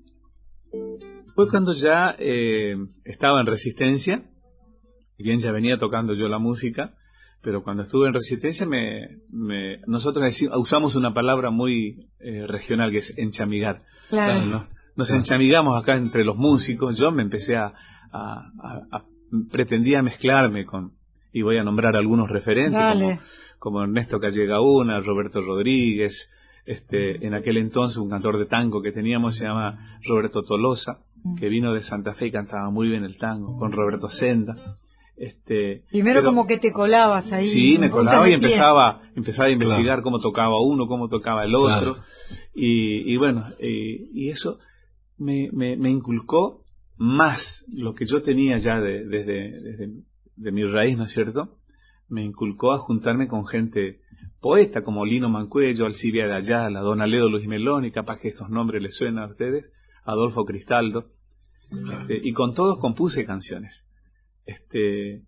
Fue 1.34 1.48
cuando 1.48 1.72
ya 1.72 2.14
eh, 2.18 2.76
estaba 3.04 3.40
en 3.40 3.46
Resistencia, 3.46 4.24
y 5.20 5.22
bien 5.22 5.38
ya 5.38 5.52
venía 5.52 5.76
tocando 5.76 6.14
yo 6.14 6.28
la 6.28 6.38
música, 6.38 6.94
pero 7.42 7.62
cuando 7.62 7.82
estuve 7.82 8.08
en 8.08 8.14
Resistencia 8.14 8.66
me, 8.66 9.18
nosotros 9.86 10.24
usamos 10.56 10.96
una 10.96 11.12
palabra 11.12 11.50
muy 11.50 12.08
eh, 12.20 12.46
regional 12.46 12.90
que 12.90 12.98
es 12.98 13.18
enchamigar. 13.18 13.82
Claro. 14.08 14.64
Nos 14.96 15.12
enchamigamos 15.12 15.80
acá 15.80 15.94
entre 15.96 16.24
los 16.24 16.36
músicos, 16.36 16.98
yo 16.98 17.12
me 17.12 17.22
empecé 17.22 17.54
a, 17.56 17.70
a, 18.12 19.04
pretendía 19.50 20.02
mezclarme 20.02 20.64
con, 20.64 20.92
y 21.34 21.42
voy 21.42 21.58
a 21.58 21.64
nombrar 21.64 21.96
algunos 21.96 22.30
referentes 22.30 22.80
como, 22.80 23.18
como, 23.58 23.82
Ernesto 23.82 24.18
Callegaúna, 24.18 25.00
Roberto 25.00 25.42
Rodríguez, 25.42 26.30
este, 26.64 27.26
en 27.26 27.34
aquel 27.34 27.58
entonces 27.58 27.98
un 27.98 28.08
cantor 28.08 28.38
de 28.38 28.46
tango 28.46 28.80
que 28.80 28.92
teníamos 28.92 29.36
se 29.36 29.44
llama 29.44 29.98
Roberto 30.06 30.42
Tolosa, 30.42 31.00
mm. 31.22 31.36
que 31.36 31.50
vino 31.50 31.74
de 31.74 31.82
Santa 31.82 32.14
Fe 32.14 32.28
y 32.28 32.32
cantaba 32.32 32.70
muy 32.70 32.88
bien 32.88 33.04
el 33.04 33.18
tango, 33.18 33.58
con 33.58 33.70
Roberto 33.70 34.08
Senda. 34.08 34.56
Este, 35.20 35.84
Primero 35.90 36.22
como 36.24 36.46
que 36.46 36.56
te 36.56 36.72
colabas 36.72 37.30
ahí. 37.30 37.44
Sí, 37.44 37.76
me 37.78 37.90
colaba 37.90 38.26
y 38.26 38.32
empezaba, 38.32 39.02
empezaba 39.14 39.50
a 39.50 39.52
investigar 39.52 40.00
cómo 40.00 40.18
tocaba 40.18 40.62
uno, 40.62 40.86
cómo 40.86 41.08
tocaba 41.08 41.44
el 41.44 41.54
otro. 41.54 41.98
Y, 42.54 43.14
bueno, 43.18 43.44
y 43.60 44.30
eso 44.30 44.58
me, 45.18 45.50
me, 45.52 45.90
inculcó 45.90 46.64
más 46.96 47.66
lo 47.70 47.94
que 47.94 48.06
yo 48.06 48.22
tenía 48.22 48.56
ya 48.56 48.80
de, 48.80 49.04
desde, 49.04 49.90
de 50.36 50.52
mi 50.52 50.64
raíz, 50.64 50.96
¿no 50.96 51.04
es 51.04 51.10
cierto? 51.10 51.58
Me 52.08 52.24
inculcó 52.24 52.72
a 52.72 52.78
juntarme 52.78 53.28
con 53.28 53.46
gente 53.46 54.00
poeta 54.40 54.82
como 54.82 55.04
Lino 55.04 55.28
Mancuello, 55.28 55.84
Alcibia 55.84 56.28
de 56.28 56.36
Ayala, 56.36 56.80
Don 56.80 57.02
Aledo 57.02 57.28
Luis 57.28 57.46
Meloni, 57.46 57.92
capaz 57.92 58.20
que 58.22 58.28
estos 58.28 58.48
nombres 58.48 58.82
les 58.82 58.96
suenan 58.96 59.24
a 59.24 59.32
ustedes, 59.32 59.70
Adolfo 60.02 60.46
Cristaldo, 60.46 61.10
este, 61.70 62.18
y 62.26 62.32
con 62.32 62.54
todos 62.54 62.78
compuse 62.78 63.26
canciones. 63.26 63.84
Este, 64.50 65.22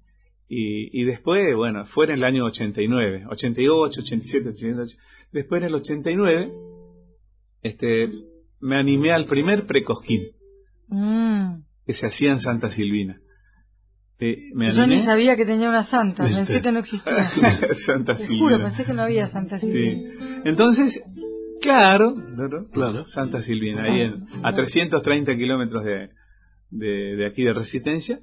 y, 0.48 1.00
y, 1.00 1.04
después, 1.04 1.54
bueno, 1.54 1.86
fue 1.86 2.06
en 2.06 2.12
el 2.12 2.24
año 2.24 2.44
89, 2.44 3.26
88, 3.28 4.00
87, 4.00 4.48
88. 4.48 4.96
Después 5.32 5.62
en 5.62 5.68
el 5.68 5.74
89, 5.76 6.52
este, 7.62 8.08
me 8.60 8.78
animé 8.78 9.12
al 9.12 9.24
primer 9.26 9.66
precosquín 9.66 10.32
mm. 10.88 11.62
que 11.86 11.92
se 11.92 12.06
hacía 12.06 12.30
en 12.30 12.38
Santa 12.38 12.68
Silvina. 12.68 13.20
Eh, 14.18 14.50
Yo 14.72 14.86
ni 14.86 14.98
sabía 14.98 15.36
que 15.36 15.44
tenía 15.44 15.68
una 15.68 15.82
santa, 15.82 16.24
pensé 16.24 16.62
que 16.62 16.70
no 16.70 16.78
existía. 16.78 17.22
santa 17.72 18.14
Te 18.14 18.26
juro, 18.26 18.58
pensé 18.58 18.84
que 18.84 18.92
no 18.92 19.02
había 19.02 19.26
Santa 19.26 19.58
Silvina. 19.58 20.14
Entonces, 20.44 21.02
claro, 21.60 22.14
claro, 22.72 23.04
Santa 23.04 23.40
Silvina, 23.40 23.82
ahí 23.84 24.02
en, 24.02 24.26
a 24.44 24.52
330 24.52 25.34
kilómetros 25.34 25.84
de, 25.84 26.10
de, 26.72 27.26
aquí 27.26 27.44
de 27.44 27.52
Resistencia, 27.52 28.20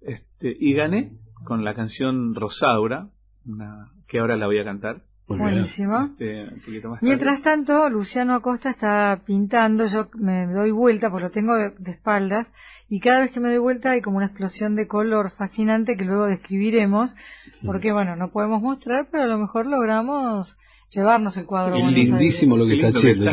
este, 0.00 0.56
y 0.58 0.74
gané 0.74 1.12
con 1.44 1.64
la 1.64 1.74
canción 1.74 2.34
Rosaura, 2.34 3.08
una, 3.46 3.90
que 4.06 4.18
ahora 4.18 4.36
la 4.36 4.46
voy 4.46 4.58
a 4.58 4.64
cantar. 4.64 5.02
Buenísimo. 5.26 6.10
Este, 6.18 6.48
Mientras 7.02 7.42
tanto, 7.42 7.90
Luciano 7.90 8.34
Acosta 8.34 8.70
está 8.70 9.20
pintando, 9.26 9.84
yo 9.84 10.08
me 10.14 10.46
doy 10.46 10.70
vuelta, 10.70 11.10
porque 11.10 11.24
lo 11.24 11.30
tengo 11.30 11.54
de 11.54 11.90
espaldas, 11.90 12.50
y 12.88 13.00
cada 13.00 13.20
vez 13.20 13.30
que 13.30 13.40
me 13.40 13.50
doy 13.50 13.58
vuelta 13.58 13.90
hay 13.90 14.00
como 14.00 14.16
una 14.16 14.26
explosión 14.26 14.74
de 14.74 14.86
color 14.86 15.30
fascinante 15.30 15.96
que 15.96 16.04
luego 16.04 16.26
describiremos, 16.26 17.14
porque 17.64 17.92
bueno, 17.92 18.16
no 18.16 18.30
podemos 18.30 18.62
mostrar, 18.62 19.08
pero 19.10 19.24
a 19.24 19.26
lo 19.26 19.38
mejor 19.38 19.66
logramos 19.66 20.58
llevarnos 20.90 21.36
el 21.36 21.46
cuadro. 21.46 21.76
Es 21.76 21.92
lindísimo 21.92 22.56
lo 22.56 22.66
que 22.66 22.74
está 22.74 22.88
haciendo, 22.88 23.24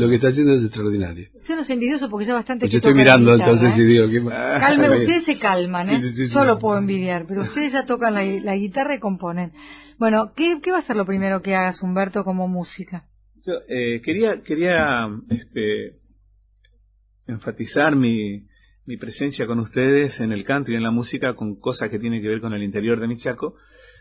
lo 0.00 0.08
que 0.08 0.14
está 0.14 0.28
haciendo 0.28 0.54
es 0.54 0.64
extraordinario. 0.64 1.28
Se 1.40 1.56
nos 1.56 1.68
envidioso 1.70 2.08
porque 2.10 2.26
ya 2.26 2.34
bastante 2.34 2.66
pues 2.66 2.72
Yo 2.72 2.78
estoy 2.78 2.94
mirando 2.94 3.34
entonces 3.34 3.76
y 3.78 3.84
digo 3.84 4.08
que... 4.08 4.22
Calme, 4.24 4.90
ustedes 4.90 5.24
se 5.24 5.38
calman, 5.38 5.88
¿eh? 5.88 6.00
Yo 6.28 6.44
lo 6.44 6.58
puedo 6.58 6.78
envidiar, 6.78 7.26
pero 7.26 7.42
ustedes 7.42 7.72
ya 7.72 7.86
tocan 7.86 8.14
la, 8.14 8.56
guitarra 8.56 8.94
y 8.94 9.00
componen. 9.00 9.52
Bueno, 9.98 10.32
¿qué, 10.34 10.60
¿qué, 10.62 10.72
va 10.72 10.78
a 10.78 10.82
ser 10.82 10.96
lo 10.96 11.06
primero 11.06 11.42
que 11.42 11.54
hagas, 11.54 11.82
Humberto, 11.82 12.24
como 12.24 12.48
música? 12.48 13.06
Yo 13.46 13.54
eh, 13.68 14.00
quería, 14.02 14.42
quería 14.42 15.08
este, 15.30 15.98
enfatizar 17.26 17.96
mi, 17.96 18.46
mi 18.84 18.96
presencia 18.96 19.46
con 19.46 19.60
ustedes 19.60 20.20
en 20.20 20.32
el 20.32 20.44
canto 20.44 20.72
y 20.72 20.74
en 20.74 20.82
la 20.82 20.90
música 20.90 21.34
con 21.34 21.58
cosas 21.58 21.90
que 21.90 21.98
tienen 21.98 22.22
que 22.22 22.28
ver 22.28 22.40
con 22.40 22.52
el 22.52 22.62
interior 22.62 23.00
de 23.00 23.08
mi 23.08 23.16
Chaco, 23.16 23.54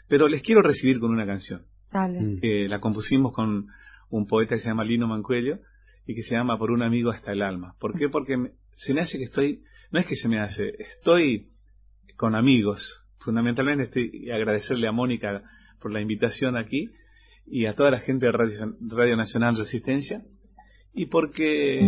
pero 0.07 0.27
les 0.27 0.41
quiero 0.41 0.61
recibir 0.61 0.99
con 0.99 1.11
una 1.11 1.25
canción. 1.25 1.65
Mm. 1.93 2.39
Que 2.39 2.67
la 2.67 2.79
compusimos 2.79 3.33
con 3.33 3.67
un 4.09 4.27
poeta 4.27 4.55
que 4.55 4.61
se 4.61 4.69
llama 4.69 4.83
Lino 4.83 5.07
Mancuello 5.07 5.59
y 6.05 6.15
que 6.15 6.21
se 6.21 6.35
llama 6.35 6.57
Por 6.57 6.71
un 6.71 6.81
amigo 6.81 7.11
hasta 7.11 7.31
el 7.31 7.41
alma. 7.41 7.75
¿Por 7.79 7.97
qué? 7.97 8.09
Porque 8.09 8.53
se 8.75 8.93
me 8.93 9.01
hace 9.01 9.17
que 9.17 9.25
estoy, 9.25 9.63
no 9.91 9.99
es 9.99 10.05
que 10.05 10.15
se 10.15 10.29
me 10.29 10.39
hace, 10.39 10.73
estoy 10.79 11.49
con 12.15 12.35
amigos. 12.35 13.03
Fundamentalmente 13.19 13.83
estoy 13.83 14.31
agradecerle 14.31 14.87
a 14.87 14.91
Mónica 14.91 15.43
por 15.81 15.91
la 15.91 16.01
invitación 16.01 16.57
aquí 16.57 16.89
y 17.45 17.65
a 17.65 17.73
toda 17.73 17.91
la 17.91 17.99
gente 17.99 18.27
de 18.27 18.31
Radio, 18.31 18.75
Radio 18.81 19.17
Nacional 19.17 19.57
Resistencia 19.57 20.23
y 20.93 21.07
porque 21.07 21.79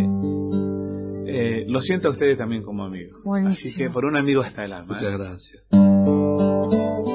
eh, 1.27 1.65
lo 1.67 1.81
siento 1.81 2.09
a 2.09 2.11
ustedes 2.11 2.37
también 2.37 2.63
como 2.63 2.83
amigos. 2.83 3.21
Así 3.45 3.75
que 3.75 3.89
por 3.89 4.05
un 4.05 4.17
amigo 4.17 4.41
hasta 4.41 4.65
el 4.65 4.73
alma. 4.73 4.93
Muchas 4.93 5.13
¿eh? 5.13 5.17
gracias. 5.17 7.10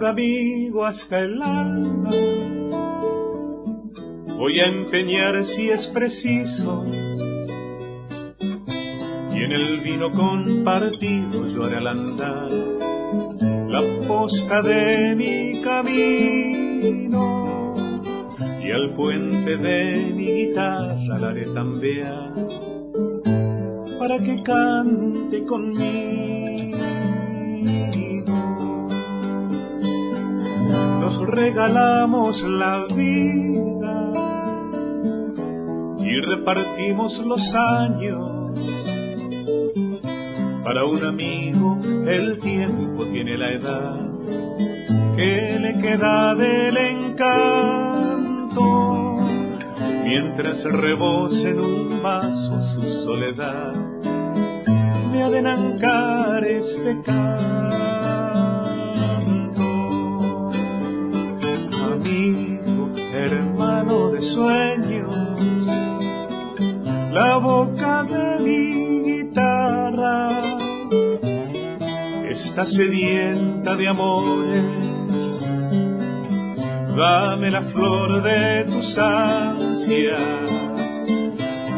Un 0.00 0.06
amigo 0.06 0.86
hasta 0.86 1.20
el 1.20 1.42
alma 1.42 2.10
voy 4.38 4.58
a 4.60 4.66
empeñar 4.66 5.44
si 5.44 5.68
es 5.68 5.88
preciso. 5.88 6.86
Y 9.30 9.44
en 9.44 9.52
el 9.52 9.80
vino 9.80 10.10
compartido 10.10 11.46
yo 11.48 11.64
haré 11.64 11.76
al 11.76 11.86
andar 11.86 12.50
la 13.68 13.82
posta 14.08 14.62
de 14.62 15.14
mi 15.16 15.60
camino 15.60 17.04
y 18.64 18.70
al 18.70 18.94
puente 18.94 19.58
de 19.58 20.12
mi 20.14 20.46
guitarra 20.46 21.18
la 21.18 21.28
haré 21.28 21.44
también 21.52 22.48
para 23.98 24.18
que 24.18 24.42
cante 24.42 25.44
conmigo. 25.44 26.39
Nos 31.10 31.26
regalamos 31.26 32.40
la 32.44 32.86
vida 32.86 34.12
y 35.98 36.20
repartimos 36.20 37.18
los 37.18 37.52
años. 37.52 38.52
Para 40.62 40.84
un 40.84 41.04
amigo 41.04 41.80
el 42.06 42.38
tiempo 42.38 43.06
tiene 43.06 43.36
la 43.36 43.50
edad 43.54 43.98
que 45.16 45.58
le 45.58 45.78
queda 45.78 46.36
del 46.36 46.76
encanto, 46.76 48.60
mientras 50.04 50.62
rebosa 50.62 51.48
en 51.48 51.58
un 51.58 52.02
vaso 52.04 52.60
su 52.60 52.82
soledad, 52.84 53.74
me 55.10 55.24
ha 55.24 55.30
de 55.30 55.42
nancar 55.42 56.44
este 56.44 57.02
canto. 57.02 57.89
La 67.20 67.36
boca 67.36 68.02
de 68.04 68.26
mi 68.44 68.62
guitarra 69.08 70.40
está 72.30 72.64
sedienta 72.64 73.76
de 73.76 73.88
amores. 73.88 74.64
Dame 76.96 77.50
la 77.50 77.62
flor 77.62 78.22
de 78.22 78.64
tus 78.70 78.98
ansias, 78.98 80.22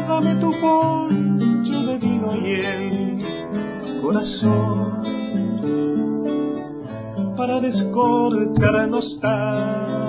dame 0.07 0.35
tu 0.35 0.51
poncho 0.61 1.77
de 1.87 1.97
vino 1.97 2.29
y 2.41 2.47
el 2.75 4.01
corazón 4.01 5.03
para 7.35 7.59
descorchar 7.59 8.87
nostalgia. 8.87 10.02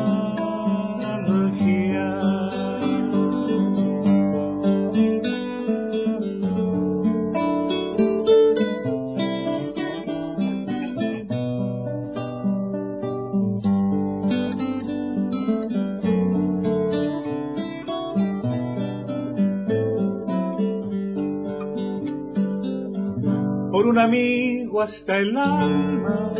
Hasta 24.84 25.16
el 25.16 25.36
alma. 25.36 26.30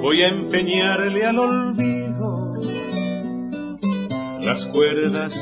Voy 0.00 0.22
a 0.22 0.28
empeñarle 0.28 1.26
al 1.26 1.38
olvido. 1.38 2.54
Las 4.40 4.64
cuerdas 4.66 5.34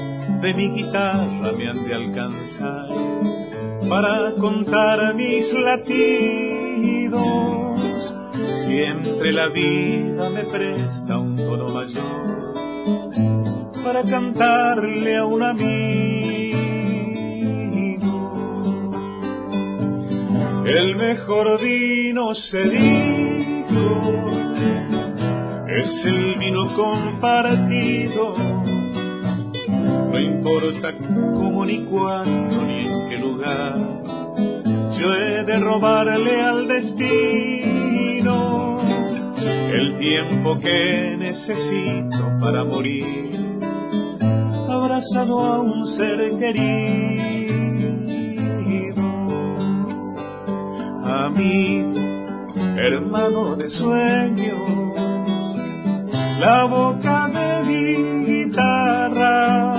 de 0.42 0.54
mi 0.54 0.70
guitarra 0.70 1.52
me 1.56 1.70
han 1.70 1.84
de 1.86 1.94
alcanzar 1.94 2.88
para 3.88 4.34
contar 4.34 5.14
mis 5.14 5.54
latidos. 5.54 7.22
Siempre 8.66 9.32
la 9.32 9.48
vida 9.50 10.30
me 10.30 10.42
presta 10.44 11.16
un 11.16 11.36
tono 11.36 11.68
mayor 11.68 12.54
para 13.84 14.02
cantarle 14.02 15.16
a 15.16 15.26
un 15.26 15.42
amigo 15.44 16.23
el 20.66 20.96
mejor 20.96 21.60
vino 21.60 22.34
se 22.34 22.62
es 25.76 26.04
el 26.06 26.36
vino 26.38 26.68
compartido, 26.74 28.32
No 30.10 30.18
importa 30.18 30.92
cómo 30.92 31.64
ni 31.64 31.84
cuándo 31.84 32.62
ni 32.64 32.86
en 32.86 33.08
qué 33.08 33.18
lugar, 33.18 33.76
yo 34.98 35.14
he 35.14 35.44
de 35.44 35.56
robarle 35.56 36.40
al 36.40 36.68
destino 36.68 38.14
el 39.72 39.98
tiempo 39.98 40.58
que 40.60 41.16
necesito 41.18 42.38
para 42.40 42.64
morir, 42.64 43.58
abrazado 44.68 45.40
a 45.40 45.60
un 45.60 45.86
ser 45.86 46.38
querido, 46.38 47.33
amigo, 51.14 51.92
hermano 52.76 53.56
de 53.56 53.70
sueño, 53.70 54.94
la 56.40 56.64
boca 56.64 57.28
de 57.28 57.64
mi 57.68 58.24
guitarra 58.26 59.74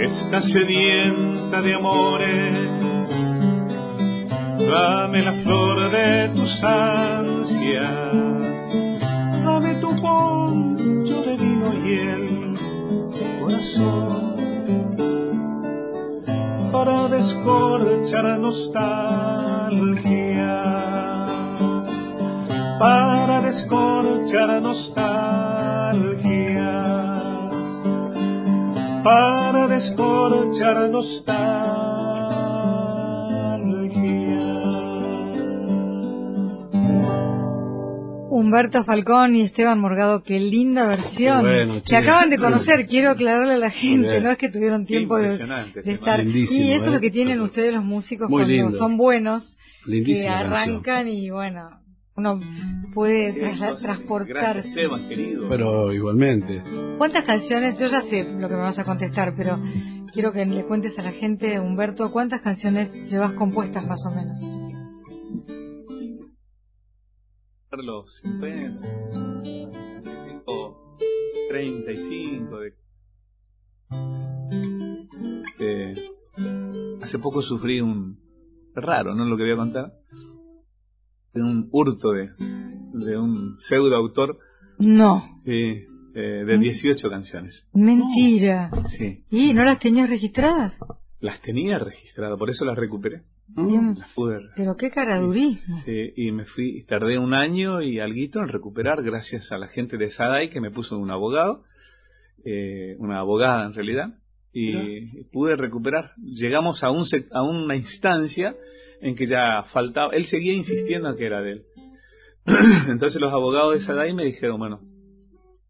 está 0.00 0.40
sedienta 0.40 1.60
de 1.60 1.74
amores. 1.74 2.58
Dame 4.58 5.22
la 5.22 5.32
flor 5.42 5.90
de 5.90 6.30
tus 6.34 6.62
ansias, 6.62 7.90
dame 9.44 9.74
tu 9.80 9.94
poncho 10.00 11.22
de 11.22 11.36
vino 11.36 11.72
y 11.84 11.98
el 11.98 12.58
corazón 13.40 14.34
para 16.72 17.08
descorchar 17.08 18.24
nostalgias, 19.70 21.30
para 22.78 23.40
descorchar 23.40 24.60
nostalgias, 24.60 25.14
para 29.02 29.68
descorchar 29.68 30.88
nostalgias. 30.90 31.93
Humberto 38.54 38.84
Falcón 38.84 39.34
y 39.34 39.40
Esteban 39.40 39.80
Morgado, 39.80 40.22
qué 40.22 40.38
linda 40.38 40.86
versión. 40.86 41.40
Qué 41.40 41.64
bueno, 41.64 41.80
Se 41.82 41.96
acaban 41.96 42.30
de 42.30 42.38
conocer, 42.38 42.86
quiero 42.86 43.10
aclararle 43.10 43.54
a 43.54 43.56
la 43.56 43.70
gente, 43.70 44.20
no 44.20 44.30
es 44.30 44.38
que 44.38 44.48
tuvieron 44.48 44.86
tiempo 44.86 45.18
de, 45.18 45.34
estar. 45.86 46.24
Y 46.24 46.44
eso 46.70 46.84
es 46.84 46.86
lo 46.86 46.98
¿eh? 46.98 47.00
que 47.00 47.10
tienen 47.10 47.40
ustedes 47.40 47.74
los 47.74 47.82
músicos 47.82 48.30
Muy 48.30 48.42
cuando 48.42 48.54
lindo. 48.54 48.70
son 48.70 48.96
buenos, 48.96 49.58
que 49.84 50.28
arrancan 50.28 51.08
y 51.08 51.30
bueno, 51.30 51.68
uno 52.14 52.38
puede 52.94 53.36
cosa. 53.40 53.74
transportarse. 53.74 54.32
Gracias, 54.32 54.66
Esteban, 54.66 55.08
querido. 55.08 55.48
Pero 55.48 55.92
igualmente. 55.92 56.62
¿Cuántas 56.96 57.24
canciones? 57.24 57.80
Yo 57.80 57.88
ya 57.88 58.00
sé 58.00 58.22
lo 58.22 58.48
que 58.48 58.54
me 58.54 58.62
vas 58.62 58.78
a 58.78 58.84
contestar, 58.84 59.34
pero 59.36 59.60
quiero 60.12 60.32
que 60.32 60.46
le 60.46 60.62
cuentes 60.64 60.96
a 61.00 61.02
la 61.02 61.10
gente, 61.10 61.58
Humberto, 61.58 62.12
¿cuántas 62.12 62.40
canciones 62.40 63.04
llevas 63.10 63.32
compuestas 63.32 63.84
más 63.84 64.06
o 64.06 64.14
menos? 64.14 64.83
Los 67.82 68.16
50. 68.22 68.80
Tengo 70.02 70.96
35. 71.48 72.58
De... 72.60 72.74
Eh, 75.58 75.94
hace 77.02 77.18
poco 77.18 77.42
sufrí 77.42 77.80
un. 77.80 78.18
raro, 78.74 79.14
¿no? 79.14 79.24
Lo 79.24 79.36
que 79.36 79.44
voy 79.44 79.52
a 79.52 79.56
contar. 79.56 79.92
De 81.32 81.42
un 81.42 81.68
hurto 81.72 82.12
de, 82.12 82.30
de 82.92 83.18
un 83.18 83.56
pseudo 83.58 83.96
autor 83.96 84.38
No, 84.78 85.22
sí, 85.40 85.82
eh, 86.14 86.44
de 86.46 86.58
18 86.58 87.08
canciones. 87.10 87.66
mentira. 87.72 88.70
Sí, 88.86 89.24
¿Y 89.30 89.52
no 89.52 89.64
las 89.64 89.78
tenías 89.80 90.08
registradas? 90.08 90.78
las 91.20 91.40
tenía 91.40 91.78
registradas, 91.78 92.38
por 92.38 92.50
eso 92.50 92.64
las 92.66 92.76
recuperé. 92.76 93.22
Pero 94.56 94.76
qué 94.76 94.90
caradurismo. 94.90 95.76
Sí, 95.84 96.12
y 96.16 96.32
me 96.32 96.44
fui, 96.44 96.84
tardé 96.84 97.18
un 97.18 97.34
año 97.34 97.82
y 97.82 98.00
alguito 98.00 98.40
en 98.40 98.48
recuperar 98.48 99.02
gracias 99.02 99.52
a 99.52 99.58
la 99.58 99.68
gente 99.68 99.96
de 99.96 100.10
Sadai 100.10 100.50
que 100.50 100.60
me 100.60 100.70
puso 100.70 100.98
un 100.98 101.10
abogado, 101.10 101.64
eh, 102.44 102.96
una 102.98 103.18
abogada 103.18 103.66
en 103.66 103.74
realidad, 103.74 104.14
y 104.52 105.24
pude 105.24 105.56
recuperar. 105.56 106.12
Llegamos 106.16 106.84
a, 106.84 106.90
un, 106.90 107.04
a 107.32 107.42
una 107.42 107.76
instancia 107.76 108.54
en 109.00 109.16
que 109.16 109.26
ya 109.26 109.64
faltaba, 109.64 110.12
él 110.14 110.24
seguía 110.24 110.54
insistiendo 110.54 111.14
que 111.16 111.26
era 111.26 111.42
de 111.42 111.52
él. 111.52 111.64
Entonces 112.88 113.20
los 113.20 113.32
abogados 113.32 113.74
de 113.74 113.80
Sadai 113.80 114.14
me 114.14 114.24
dijeron, 114.24 114.58
bueno, 114.58 114.80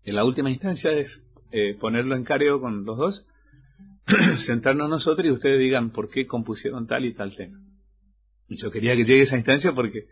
en 0.04 0.14
la 0.14 0.24
última 0.24 0.50
instancia 0.50 0.92
es 0.92 1.22
eh, 1.50 1.76
ponerlo 1.80 2.14
en 2.16 2.24
careo 2.24 2.60
con 2.60 2.84
los 2.84 2.96
dos, 2.96 3.26
sentarnos 4.38 4.88
nosotros 4.90 5.26
y 5.26 5.30
ustedes 5.30 5.58
digan 5.58 5.90
por 5.90 6.08
qué 6.10 6.26
compusieron 6.26 6.86
tal 6.86 7.04
y 7.04 7.14
tal 7.14 7.34
tema. 7.36 7.58
Y 8.48 8.56
yo 8.56 8.70
quería 8.70 8.94
que 8.94 9.04
llegue 9.04 9.22
esa 9.22 9.36
instancia 9.36 9.72
porque 9.72 10.06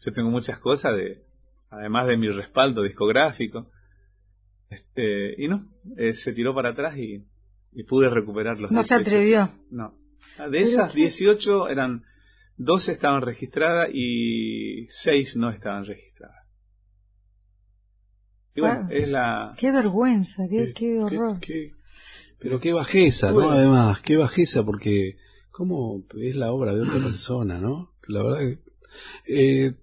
yo 0.00 0.12
tengo 0.12 0.30
muchas 0.30 0.58
cosas 0.58 0.94
de, 0.96 1.22
además 1.70 2.06
de 2.08 2.16
mi 2.16 2.28
respaldo 2.28 2.82
discográfico. 2.82 3.70
Este, 4.68 5.42
y 5.42 5.48
no, 5.48 5.68
eh, 5.96 6.12
se 6.12 6.32
tiró 6.32 6.54
para 6.54 6.70
atrás 6.70 6.96
y, 6.96 7.24
y 7.72 7.84
pude 7.84 8.08
recuperarlos. 8.08 8.70
No 8.70 8.82
se 8.82 8.94
atrevió. 8.94 9.50
No. 9.70 9.94
Ah, 10.38 10.48
De 10.48 10.60
esas 10.60 10.92
18 10.94 11.68
eran 11.68 12.04
12 12.58 12.92
estaban 12.92 13.22
registradas 13.22 13.88
y 13.92 14.86
6 14.90 15.36
no 15.36 15.50
estaban 15.50 15.86
registradas. 15.86 16.36
Y 18.54 18.60
bueno, 18.60 18.82
Ah. 18.84 18.88
es 18.90 19.08
la 19.10 19.54
Qué 19.58 19.72
vergüenza, 19.72 20.44
qué, 20.50 20.72
qué 20.74 20.98
horror. 20.98 21.40
qué- 21.40 21.72
pero 22.40 22.60
qué 22.60 22.72
bajeza, 22.72 23.32
¿no? 23.32 23.50
Además, 23.50 24.00
qué 24.00 24.16
bajeza, 24.16 24.64
porque 24.64 25.16
cómo 25.50 26.02
es 26.20 26.36
la 26.36 26.52
obra 26.52 26.74
de 26.74 26.82
otra 26.82 27.02
persona, 27.02 27.58
¿no? 27.58 27.92
La 28.08 28.22
verdad 28.22 28.38
que... 28.38 28.58
Eh, 29.26 29.74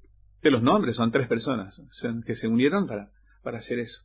que 0.41 0.51
los 0.51 0.61
nombres 0.61 0.95
son 0.95 1.11
tres 1.11 1.27
personas 1.27 1.81
que 2.25 2.35
se 2.35 2.47
unieron 2.47 2.87
para, 2.87 3.11
para 3.43 3.59
hacer 3.59 3.79
eso. 3.79 4.03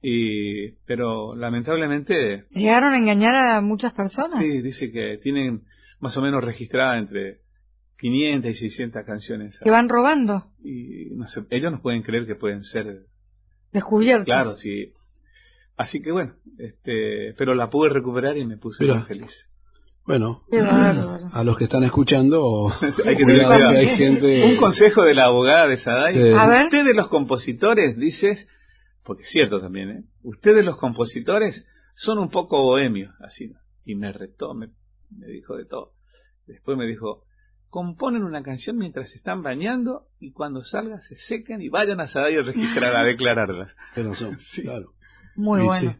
Y, 0.00 0.72
pero 0.86 1.34
lamentablemente 1.34 2.46
¿Llegaron 2.50 2.92
a 2.92 2.98
engañar 2.98 3.34
a 3.34 3.60
muchas 3.60 3.92
personas? 3.94 4.40
Sí, 4.40 4.60
dice 4.60 4.92
que 4.92 5.18
tienen 5.22 5.64
más 6.00 6.16
o 6.18 6.22
menos 6.22 6.44
registrada 6.44 6.98
entre 6.98 7.40
500 7.98 8.50
y 8.50 8.54
600 8.54 9.04
canciones. 9.06 9.58
Que 9.62 9.70
van 9.70 9.88
robando, 9.88 10.50
Y 10.62 11.14
no 11.14 11.26
sé, 11.26 11.44
ellos 11.50 11.72
no 11.72 11.80
pueden 11.80 12.02
creer 12.02 12.26
que 12.26 12.34
pueden 12.34 12.62
ser, 12.62 13.06
descubiertos. 13.72 14.26
claro, 14.26 14.50
sí. 14.52 14.92
Así 15.76 16.00
que 16.02 16.12
bueno, 16.12 16.34
este, 16.58 17.34
pero 17.36 17.54
la 17.54 17.68
pude 17.70 17.88
recuperar 17.90 18.36
y 18.38 18.46
me 18.46 18.56
puse 18.56 18.84
Mira. 18.84 18.94
muy 18.96 19.04
feliz. 19.04 19.50
bueno, 20.06 20.44
a 21.32 21.42
los 21.44 21.56
que 21.56 21.64
están 21.64 21.82
escuchando, 21.84 22.68
Hay 22.80 22.92
que 22.92 23.16
Sí, 23.16 23.26
tener 23.26 23.46
cuidado 23.46 23.50
que 23.50 23.56
cuidado. 23.56 23.78
hay 23.78 23.96
gente... 23.96 24.44
Un 24.44 24.56
consejo 24.56 25.02
de 25.02 25.14
la 25.14 25.24
abogada 25.26 25.66
de 25.66 25.76
Sadai. 25.76 26.14
Sí. 26.14 26.92
Los 26.94 27.08
compositores, 27.08 27.96
dices, 27.96 28.48
porque 29.02 29.22
es 29.24 29.30
cierto 29.30 29.60
también, 29.60 29.90
¿eh? 29.90 30.04
Ustedes 30.22 30.64
los 30.64 30.76
compositores 30.76 31.66
son 31.94 32.18
un 32.18 32.28
poco 32.28 32.60
bohemios, 32.62 33.14
así. 33.20 33.48
¿no? 33.48 33.58
Y 33.84 33.94
me 33.96 34.12
retó, 34.12 34.54
me, 34.54 34.68
me 35.10 35.26
dijo 35.26 35.56
de 35.56 35.64
todo. 35.64 35.92
Después 36.46 36.76
me 36.78 36.86
dijo, 36.86 37.24
componen 37.68 38.22
una 38.22 38.42
canción 38.42 38.76
mientras 38.76 39.10
se 39.10 39.16
están 39.16 39.42
bañando 39.42 40.06
y 40.20 40.32
cuando 40.32 40.62
salga 40.62 41.00
se 41.00 41.16
secan 41.16 41.62
y 41.62 41.68
vayan 41.68 42.00
a 42.00 42.06
Sadai 42.06 42.36
a 42.36 42.42
registrar, 42.42 42.94
a 42.94 43.02
declararlas. 43.04 43.74
que 43.94 44.04
no 44.04 44.14
son, 44.14 44.38
Sí. 44.38 44.62
claro. 44.62 44.92
Muy 45.36 45.62
Y 45.62 45.64
bueno. 45.64 45.96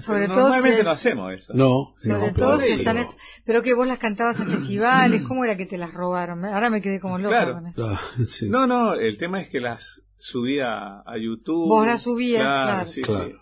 Sobre 0.00 0.28
todo 0.28 0.40
Normalmente 0.48 0.78
si- 0.78 0.84
no 0.84 0.90
hacemos 0.90 1.32
eso. 1.34 1.52
No, 1.54 1.92
Sobre 1.96 2.28
no, 2.28 2.32
todo 2.32 2.50
pero- 2.52 2.58
si 2.60 2.70
están... 2.72 2.96
est- 2.96 3.18
Pero 3.44 3.62
que 3.62 3.74
vos 3.74 3.86
las 3.86 3.98
cantabas 3.98 4.40
en 4.40 4.48
festivales, 4.48 5.22
¿cómo 5.24 5.44
era 5.44 5.56
que 5.56 5.66
te 5.66 5.76
las 5.76 5.92
robaron? 5.92 6.44
Ahora 6.44 6.70
me 6.70 6.80
quedé 6.80 7.00
como 7.00 7.18
loca. 7.18 7.44
Claro. 7.44 7.62
Claro, 7.74 7.98
sí. 8.24 8.48
No, 8.48 8.66
no, 8.66 8.94
el 8.94 9.18
tema 9.18 9.42
es 9.42 9.50
que 9.50 9.60
las 9.60 10.00
subía 10.16 11.00
a 11.04 11.18
YouTube. 11.18 11.68
Vos 11.68 11.86
las 11.86 12.02
subías, 12.02 12.40
claro. 12.40 12.86
sí, 12.88 13.02
Claro. 13.02 13.24
sí. 13.26 13.34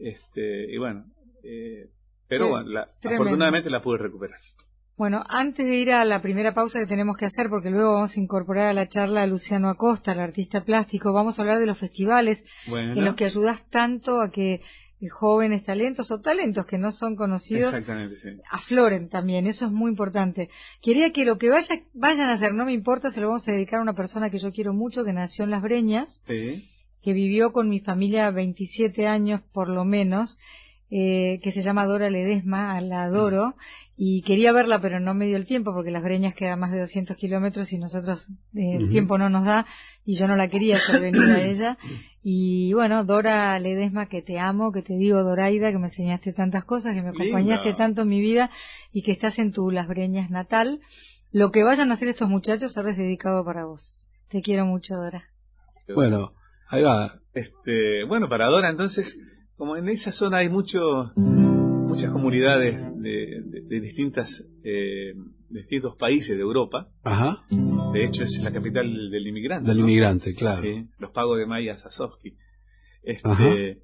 Este, 0.00 0.72
y 0.72 0.78
bueno, 0.78 1.06
eh, 1.42 1.90
pero 2.28 2.48
bueno, 2.48 2.68
la- 2.68 2.88
afortunadamente 3.04 3.68
la 3.70 3.82
pude 3.82 3.98
recuperar. 3.98 4.38
Bueno, 4.98 5.22
antes 5.28 5.64
de 5.64 5.76
ir 5.76 5.92
a 5.92 6.04
la 6.04 6.20
primera 6.20 6.52
pausa 6.54 6.80
que 6.80 6.86
tenemos 6.86 7.16
que 7.16 7.24
hacer, 7.24 7.48
porque 7.48 7.70
luego 7.70 7.94
vamos 7.94 8.16
a 8.16 8.20
incorporar 8.20 8.66
a 8.66 8.72
la 8.72 8.88
charla 8.88 9.22
a 9.22 9.26
Luciano 9.28 9.70
Acosta, 9.70 10.10
el 10.10 10.18
artista 10.18 10.64
plástico, 10.64 11.12
vamos 11.12 11.38
a 11.38 11.42
hablar 11.42 11.60
de 11.60 11.66
los 11.66 11.78
festivales 11.78 12.44
Bueno, 12.66 12.94
en 12.94 13.04
los 13.04 13.14
que 13.14 13.24
ayudas 13.24 13.64
tanto 13.70 14.20
a 14.20 14.32
que 14.32 14.60
jóvenes 15.10 15.62
talentos 15.62 16.10
o 16.10 16.20
talentos 16.20 16.66
que 16.66 16.76
no 16.78 16.90
son 16.90 17.14
conocidos 17.14 17.76
sí. 18.20 18.28
afloren 18.50 19.08
también, 19.08 19.46
eso 19.46 19.66
es 19.66 19.70
muy 19.70 19.92
importante. 19.92 20.50
Quería 20.82 21.12
que 21.12 21.24
lo 21.24 21.38
que 21.38 21.48
vaya, 21.50 21.80
vayan 21.94 22.28
a 22.28 22.32
hacer, 22.32 22.52
no 22.52 22.64
me 22.64 22.72
importa, 22.72 23.08
se 23.10 23.20
lo 23.20 23.28
vamos 23.28 23.48
a 23.48 23.52
dedicar 23.52 23.78
a 23.78 23.82
una 23.82 23.94
persona 23.94 24.30
que 24.30 24.38
yo 24.38 24.50
quiero 24.50 24.72
mucho, 24.74 25.04
que 25.04 25.12
nació 25.12 25.44
en 25.44 25.52
Las 25.52 25.62
Breñas, 25.62 26.24
Sí. 26.26 26.68
que 27.02 27.12
vivió 27.12 27.52
con 27.52 27.68
mi 27.68 27.78
familia 27.78 28.32
27 28.32 29.06
años 29.06 29.40
por 29.52 29.68
lo 29.68 29.84
menos, 29.84 30.36
eh, 30.90 31.38
que 31.42 31.50
se 31.50 31.62
llama 31.62 31.86
Dora 31.86 32.08
Ledesma, 32.10 32.80
la 32.80 33.04
adoro, 33.04 33.54
y 34.00 34.22
quería 34.22 34.52
verla 34.52 34.80
pero 34.80 35.00
no 35.00 35.12
me 35.12 35.26
dio 35.26 35.36
el 35.36 35.44
tiempo 35.44 35.74
porque 35.74 35.90
las 35.90 36.02
Breñas 36.02 36.34
quedan 36.34 36.60
más 36.60 36.70
de 36.70 36.78
200 36.78 37.16
kilómetros 37.16 37.72
y 37.72 37.78
nosotros 37.78 38.30
eh, 38.54 38.76
el 38.76 38.90
tiempo 38.90 39.18
no 39.18 39.28
nos 39.28 39.44
da 39.44 39.66
y 40.04 40.14
yo 40.14 40.28
no 40.28 40.36
la 40.36 40.48
quería 40.48 40.76
hacer 40.76 41.00
venir 41.00 41.22
a 41.22 41.42
ella. 41.44 41.78
Y 42.22 42.72
bueno, 42.74 43.04
Dora 43.04 43.58
Ledesma, 43.58 44.06
que 44.06 44.22
te 44.22 44.38
amo, 44.38 44.70
que 44.72 44.82
te 44.82 44.94
digo 44.94 45.22
Doraida, 45.22 45.72
que 45.72 45.78
me 45.78 45.86
enseñaste 45.86 46.32
tantas 46.32 46.64
cosas, 46.64 46.94
que 46.94 47.02
me 47.02 47.08
acompañaste 47.08 47.74
tanto 47.74 48.02
en 48.02 48.08
mi 48.08 48.20
vida 48.20 48.50
y 48.92 49.02
que 49.02 49.12
estás 49.12 49.38
en 49.38 49.52
tu 49.52 49.70
Las 49.70 49.88
Breñas 49.88 50.30
natal. 50.30 50.80
Lo 51.32 51.50
que 51.50 51.64
vayan 51.64 51.90
a 51.90 51.94
hacer 51.94 52.08
estos 52.08 52.28
muchachos 52.28 52.76
ahora 52.76 52.90
es 52.90 52.96
dedicado 52.96 53.44
para 53.44 53.64
vos. 53.64 54.08
Te 54.28 54.42
quiero 54.42 54.64
mucho, 54.64 54.94
Dora. 54.94 55.24
Bueno, 55.94 56.32
ahí 56.68 56.82
va. 56.82 57.20
Este, 57.34 58.04
bueno, 58.04 58.28
para 58.28 58.46
Dora 58.46 58.70
entonces 58.70 59.18
como 59.58 59.76
en 59.76 59.88
esa 59.88 60.12
zona 60.12 60.38
hay 60.38 60.48
mucho, 60.48 61.12
muchas 61.16 62.12
comunidades 62.12 62.80
de, 63.02 63.80
distintas, 63.80 64.46
eh, 64.62 65.14
distintos 65.50 65.96
países 65.96 66.36
de 66.36 66.42
Europa. 66.42 66.88
Ajá. 67.02 67.44
De 67.92 68.04
hecho, 68.04 68.22
es 68.22 68.40
la 68.40 68.52
capital 68.52 69.10
del, 69.10 69.26
inmigrante. 69.26 69.68
Del 69.68 69.80
inmigrante, 69.80 70.34
claro. 70.34 70.62
Sí, 70.62 70.88
los 70.98 71.10
pagos 71.10 71.38
de 71.38 71.46
Maya 71.46 71.76
Sasovsky. 71.76 72.36
Este, 73.02 73.82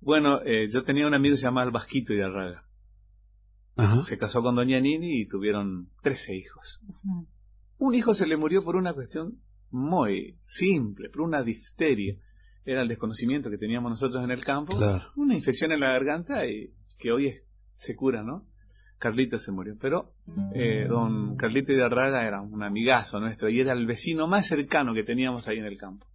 bueno, 0.00 0.42
eh, 0.44 0.66
yo 0.68 0.82
tenía 0.82 1.06
un 1.06 1.14
amigo 1.14 1.36
llamado 1.36 1.68
El 1.68 1.72
Vasquito 1.72 2.12
de 2.12 2.24
Arraga. 2.24 2.64
Ajá. 3.76 4.02
Se 4.02 4.18
casó 4.18 4.42
con 4.42 4.56
Doña 4.56 4.80
Nini 4.80 5.20
y 5.20 5.28
tuvieron 5.28 5.88
13 6.02 6.34
hijos. 6.34 6.80
Un 7.78 7.94
hijo 7.94 8.14
se 8.14 8.26
le 8.26 8.36
murió 8.36 8.64
por 8.64 8.74
una 8.74 8.92
cuestión 8.92 9.38
muy 9.70 10.36
simple, 10.46 11.10
por 11.10 11.22
una 11.22 11.44
difteria 11.44 12.16
era 12.64 12.82
el 12.82 12.88
desconocimiento 12.88 13.50
que 13.50 13.58
teníamos 13.58 13.90
nosotros 13.90 14.22
en 14.22 14.30
el 14.30 14.44
campo, 14.44 14.78
una 15.16 15.34
infección 15.34 15.72
en 15.72 15.80
la 15.80 15.92
garganta 15.92 16.46
y 16.46 16.70
que 16.98 17.12
hoy 17.12 17.34
se 17.76 17.94
cura, 17.96 18.22
¿no? 18.22 18.46
Carlito 18.98 19.36
se 19.38 19.50
murió, 19.50 19.74
pero 19.80 20.12
eh, 20.54 20.86
don 20.88 21.36
Carlito 21.36 21.72
de 21.72 21.82
Arraga 21.82 22.24
era 22.24 22.40
un 22.40 22.62
amigazo 22.62 23.18
nuestro 23.18 23.48
y 23.48 23.60
era 23.60 23.72
el 23.72 23.84
vecino 23.84 24.28
más 24.28 24.46
cercano 24.46 24.94
que 24.94 25.02
teníamos 25.02 25.48
ahí 25.48 25.58
en 25.58 25.66
el 25.66 25.76
campo. 25.76 26.06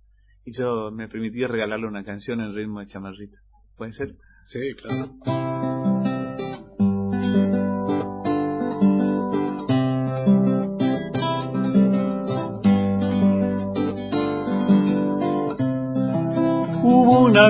Y 0.46 0.58
yo 0.58 0.90
me 0.92 1.10
permití 1.10 1.46
regalarle 1.46 1.88
una 1.88 2.06
canción 2.06 2.40
en 2.40 2.56
ritmo 2.56 2.80
de 2.80 2.88
chamarrita. 2.88 3.40
¿Puede 3.76 3.92
ser? 3.92 4.16
Sí, 4.46 4.74
claro. 4.76 5.37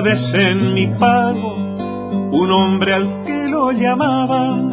Vez 0.00 0.32
en 0.34 0.74
mi 0.74 0.86
pago 0.86 1.54
un 1.54 2.50
hombre 2.50 2.94
al 2.94 3.22
que 3.22 3.48
lo 3.48 3.72
llamaban 3.72 4.70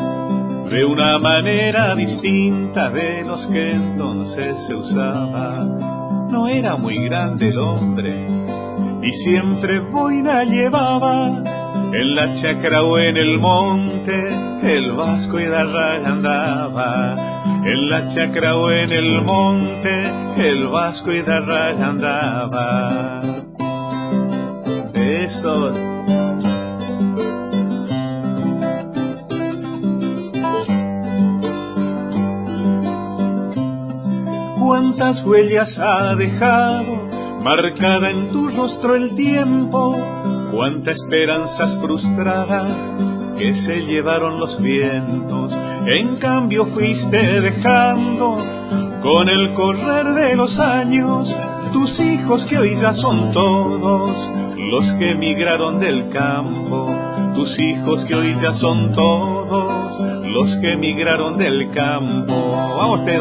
de 0.69 0.83
una 0.83 1.17
manera 1.19 1.95
distinta 1.95 2.89
de 2.89 3.23
los 3.23 3.47
que 3.47 3.71
entonces 3.71 4.63
se 4.65 4.75
usaba. 4.75 5.63
No 6.29 6.47
era 6.47 6.75
muy 6.75 6.95
grande 6.95 7.47
el 7.49 7.59
hombre 7.59 8.27
y 9.01 9.11
siempre 9.11 9.79
boina 9.79 10.43
llevaba 10.43 11.43
en 11.93 12.15
la 12.15 12.33
chacra 12.33 12.83
o 12.83 12.97
en 12.97 13.17
el 13.17 13.39
monte 13.39 14.13
el 14.63 14.91
vasco 14.93 15.39
y 15.39 15.45
darraga 15.45 16.11
andaba. 16.11 17.41
En 17.63 17.89
la 17.89 18.07
chacra 18.07 18.55
o 18.55 18.71
en 18.71 18.91
el 18.91 19.23
monte 19.23 20.03
el 20.37 20.67
vasco 20.67 21.11
y 21.11 21.21
darraga 21.21 21.87
andaba. 21.87 23.34
Huellas 35.25 35.79
ha 35.79 36.15
dejado 36.15 37.09
marcada 37.41 38.09
en 38.09 38.29
tu 38.29 38.47
rostro 38.49 38.95
el 38.95 39.15
tiempo, 39.15 39.95
cuántas 40.51 41.01
esperanzas 41.01 41.77
frustradas 41.79 42.91
que 43.37 43.53
se 43.53 43.81
llevaron 43.81 44.39
los 44.39 44.61
vientos, 44.61 45.55
en 45.85 46.17
cambio 46.17 46.65
fuiste 46.65 47.41
dejando 47.41 48.37
con 49.03 49.29
el 49.29 49.53
correr 49.53 50.07
de 50.13 50.35
los 50.35 50.59
años. 50.59 51.35
Tus 51.73 51.99
hijos 51.99 52.45
que 52.45 52.57
hoy 52.57 52.75
ya 52.75 52.93
son 52.93 53.31
todos 53.31 54.31
los 54.57 54.93
que 54.93 55.11
emigraron 55.11 55.79
del 55.79 56.09
campo, 56.09 56.87
tus 57.35 57.59
hijos 57.59 58.05
que 58.05 58.15
hoy 58.15 58.33
ya 58.33 58.53
son 58.53 58.93
todos, 58.93 59.99
los 60.25 60.55
que 60.55 60.73
emigraron 60.73 61.37
del 61.37 61.69
campo. 61.71 62.51
Vamos, 62.77 63.05
te 63.05 63.17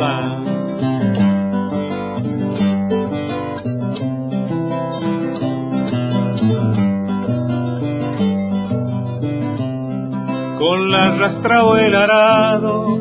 Con 10.66 10.90
la 10.90 11.10
rastra 11.10 11.62
o 11.62 11.76
el 11.76 11.94
arado, 11.94 12.98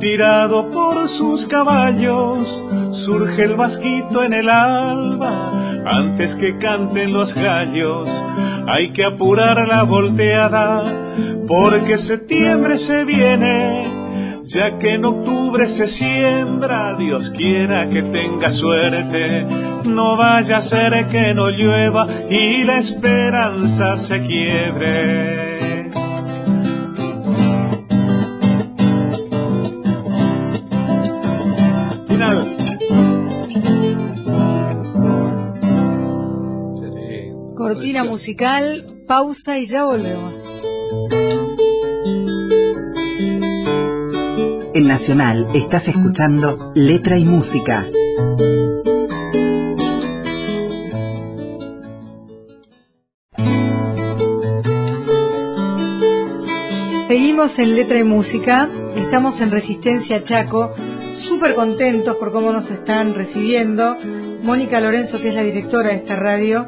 tirado 0.00 0.70
por 0.70 1.08
sus 1.08 1.46
caballos, 1.46 2.64
surge 2.90 3.44
el 3.44 3.54
vasquito 3.54 4.24
en 4.24 4.32
el 4.32 4.48
alba 4.50 5.84
antes 5.86 6.34
que 6.34 6.58
canten 6.58 7.12
los 7.12 7.32
gallos, 7.32 8.10
hay 8.66 8.90
que 8.90 9.04
apurar 9.04 9.68
la 9.68 9.84
volteada, 9.84 10.82
porque 11.46 11.96
septiembre 11.96 12.76
se 12.76 13.04
viene, 13.04 13.84
ya 14.42 14.76
que 14.80 14.94
en 14.94 15.04
octubre 15.04 15.66
se 15.66 15.86
siembra, 15.86 16.96
Dios 16.98 17.30
quiera 17.30 17.88
que 17.88 18.02
tenga 18.02 18.52
suerte, 18.52 19.46
no 19.84 20.16
vaya 20.16 20.56
a 20.56 20.62
ser 20.62 21.06
que 21.06 21.34
no 21.34 21.50
llueva 21.50 22.08
y 22.28 22.64
la 22.64 22.78
esperanza 22.78 23.96
se 23.96 24.22
quiebre. 24.22 25.45
Cortina 37.86 38.02
musical, 38.02 39.04
pausa 39.06 39.60
y 39.60 39.66
ya 39.66 39.84
volvemos. 39.84 40.44
En 44.74 44.88
Nacional 44.88 45.46
estás 45.54 45.86
escuchando 45.86 46.72
Letra 46.74 47.16
y 47.16 47.24
Música. 47.24 47.86
Seguimos 57.06 57.56
en 57.60 57.76
Letra 57.76 58.00
y 58.00 58.04
Música, 58.04 58.68
estamos 58.96 59.40
en 59.40 59.52
Resistencia 59.52 60.24
Chaco, 60.24 60.72
súper 61.12 61.54
contentos 61.54 62.16
por 62.16 62.32
cómo 62.32 62.50
nos 62.50 62.68
están 62.68 63.14
recibiendo. 63.14 63.96
Mónica 64.42 64.80
Lorenzo, 64.80 65.20
que 65.20 65.28
es 65.28 65.34
la 65.36 65.42
directora 65.42 65.90
de 65.90 65.96
esta 65.96 66.16
radio, 66.16 66.66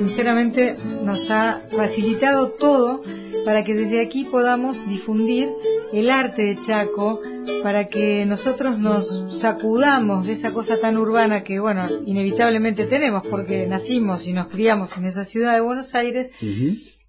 sinceramente 0.00 0.76
nos 1.04 1.30
ha 1.30 1.60
facilitado 1.70 2.52
todo 2.58 3.02
para 3.44 3.64
que 3.64 3.74
desde 3.74 4.00
aquí 4.00 4.24
podamos 4.24 4.88
difundir 4.88 5.50
el 5.92 6.08
arte 6.08 6.42
de 6.42 6.58
Chaco, 6.58 7.20
para 7.62 7.88
que 7.88 8.24
nosotros 8.24 8.78
nos 8.78 9.26
sacudamos 9.28 10.26
de 10.26 10.32
esa 10.32 10.52
cosa 10.52 10.80
tan 10.80 10.96
urbana 10.96 11.42
que, 11.42 11.60
bueno, 11.60 11.86
inevitablemente 12.06 12.86
tenemos 12.86 13.26
porque 13.26 13.66
nacimos 13.66 14.26
y 14.26 14.32
nos 14.32 14.46
criamos 14.46 14.96
en 14.96 15.04
esa 15.04 15.22
ciudad 15.22 15.52
de 15.52 15.60
Buenos 15.60 15.94
Aires 15.94 16.30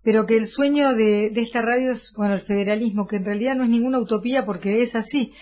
pero 0.03 0.25
que 0.25 0.35
el 0.35 0.47
sueño 0.47 0.95
de, 0.95 1.27
esta 1.35 1.61
radio 1.61 1.91
es, 1.91 2.13
bueno, 2.15 2.33
el 2.33 2.41
federalismo, 2.41 3.07
que 3.07 3.17
en 3.17 3.25
realidad 3.25 3.55
no 3.55 3.63
es 3.63 3.69
ninguna 3.69 3.99
utopía 3.99 4.45
porque 4.45 4.81
es 4.81 4.95
así. 4.95 5.33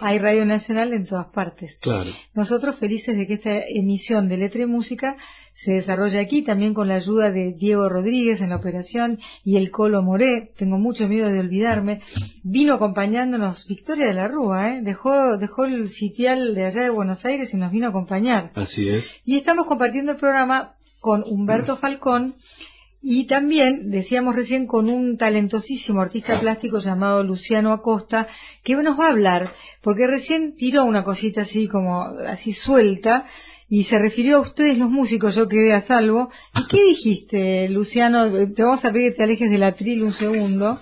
Hay 0.00 0.18
radio 0.18 0.46
nacional 0.46 0.92
en 0.94 1.04
todas 1.04 1.26
partes. 1.26 1.80
Claro. 1.82 2.10
Nosotros 2.34 2.76
felices 2.76 3.16
de 3.16 3.26
que 3.26 3.34
esta 3.34 3.60
emisión 3.68 4.28
de 4.28 4.38
Letra 4.38 4.62
y 4.62 4.66
Música 4.66 5.16
se 5.56 5.72
desarrolle 5.72 6.20
aquí, 6.20 6.42
también 6.42 6.74
con 6.74 6.86
la 6.86 6.96
ayuda 6.96 7.32
de 7.32 7.54
Diego 7.54 7.88
Rodríguez 7.88 8.42
en 8.42 8.50
la 8.50 8.56
operación 8.56 9.20
y 9.42 9.56
el 9.56 9.70
Colo 9.70 10.02
Moré, 10.02 10.52
tengo 10.54 10.76
mucho 10.76 11.08
miedo 11.08 11.28
de 11.28 11.40
olvidarme, 11.40 12.02
vino 12.42 12.74
acompañándonos 12.74 13.66
Victoria 13.66 14.06
de 14.06 14.12
la 14.12 14.28
Rúa, 14.28 14.74
¿eh? 14.74 14.82
dejó, 14.82 15.38
dejó 15.38 15.64
el 15.64 15.88
sitial 15.88 16.54
de 16.54 16.66
allá 16.66 16.82
de 16.82 16.90
Buenos 16.90 17.24
Aires 17.24 17.54
y 17.54 17.56
nos 17.56 17.72
vino 17.72 17.86
a 17.86 17.88
acompañar. 17.88 18.52
Así 18.54 18.86
es. 18.86 19.14
Y 19.24 19.38
estamos 19.38 19.66
compartiendo 19.66 20.12
el 20.12 20.18
programa 20.18 20.74
con 21.00 21.24
Humberto 21.26 21.78
Falcón, 21.78 22.34
y 23.08 23.24
también, 23.24 23.90
decíamos 23.90 24.34
recién, 24.34 24.66
con 24.66 24.90
un 24.90 25.16
talentosísimo 25.16 26.00
artista 26.00 26.40
plástico 26.40 26.78
llamado 26.78 27.22
Luciano 27.22 27.72
Acosta, 27.72 28.26
que 28.64 28.74
nos 28.74 28.98
va 28.98 29.06
a 29.06 29.10
hablar, 29.10 29.52
porque 29.80 30.08
recién 30.08 30.56
tiró 30.56 30.84
una 30.84 31.04
cosita 31.04 31.42
así 31.42 31.68
como, 31.68 32.02
así 32.02 32.52
suelta, 32.52 33.26
y 33.68 33.84
se 33.84 33.98
refirió 33.98 34.36
a 34.38 34.40
ustedes 34.40 34.78
los 34.78 34.90
músicos, 34.90 35.34
yo 35.34 35.48
quedé 35.48 35.72
a 35.72 35.80
salvo. 35.80 36.30
¿Y 36.54 36.68
qué 36.68 36.84
dijiste, 36.84 37.68
Luciano? 37.68 38.30
Te 38.52 38.62
vamos 38.62 38.84
a 38.84 38.92
pedir 38.92 39.10
que 39.12 39.16
te 39.16 39.22
alejes 39.24 39.50
del 39.50 39.62
atril 39.64 40.02
un 40.04 40.12
segundo. 40.12 40.80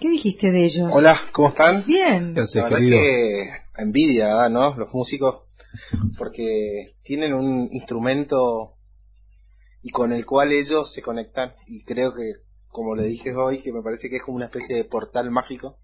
¿Qué 0.00 0.10
dijiste 0.10 0.50
de 0.50 0.64
ellos? 0.64 0.90
Hola, 0.92 1.18
¿cómo 1.32 1.48
están? 1.48 1.82
Bien. 1.86 2.34
Gracias, 2.34 2.56
La 2.56 2.64
verdad 2.64 2.78
querido. 2.78 2.98
que 2.98 3.50
envidia, 3.78 4.26
¿verdad, 4.26 4.50
¿no? 4.50 4.76
Los 4.76 4.92
músicos, 4.92 5.44
porque 6.18 6.96
tienen 7.02 7.32
un 7.32 7.68
instrumento 7.72 8.74
y 9.82 9.90
con 9.90 10.12
el 10.12 10.26
cual 10.26 10.52
ellos 10.52 10.92
se 10.92 11.00
conectan 11.00 11.54
y 11.66 11.82
creo 11.84 12.12
que, 12.12 12.32
como 12.68 12.94
le 12.94 13.04
dije 13.04 13.34
hoy, 13.34 13.62
que 13.62 13.72
me 13.72 13.82
parece 13.82 14.10
que 14.10 14.16
es 14.16 14.22
como 14.22 14.36
una 14.36 14.46
especie 14.46 14.76
de 14.76 14.84
portal 14.84 15.30
mágico, 15.30 15.78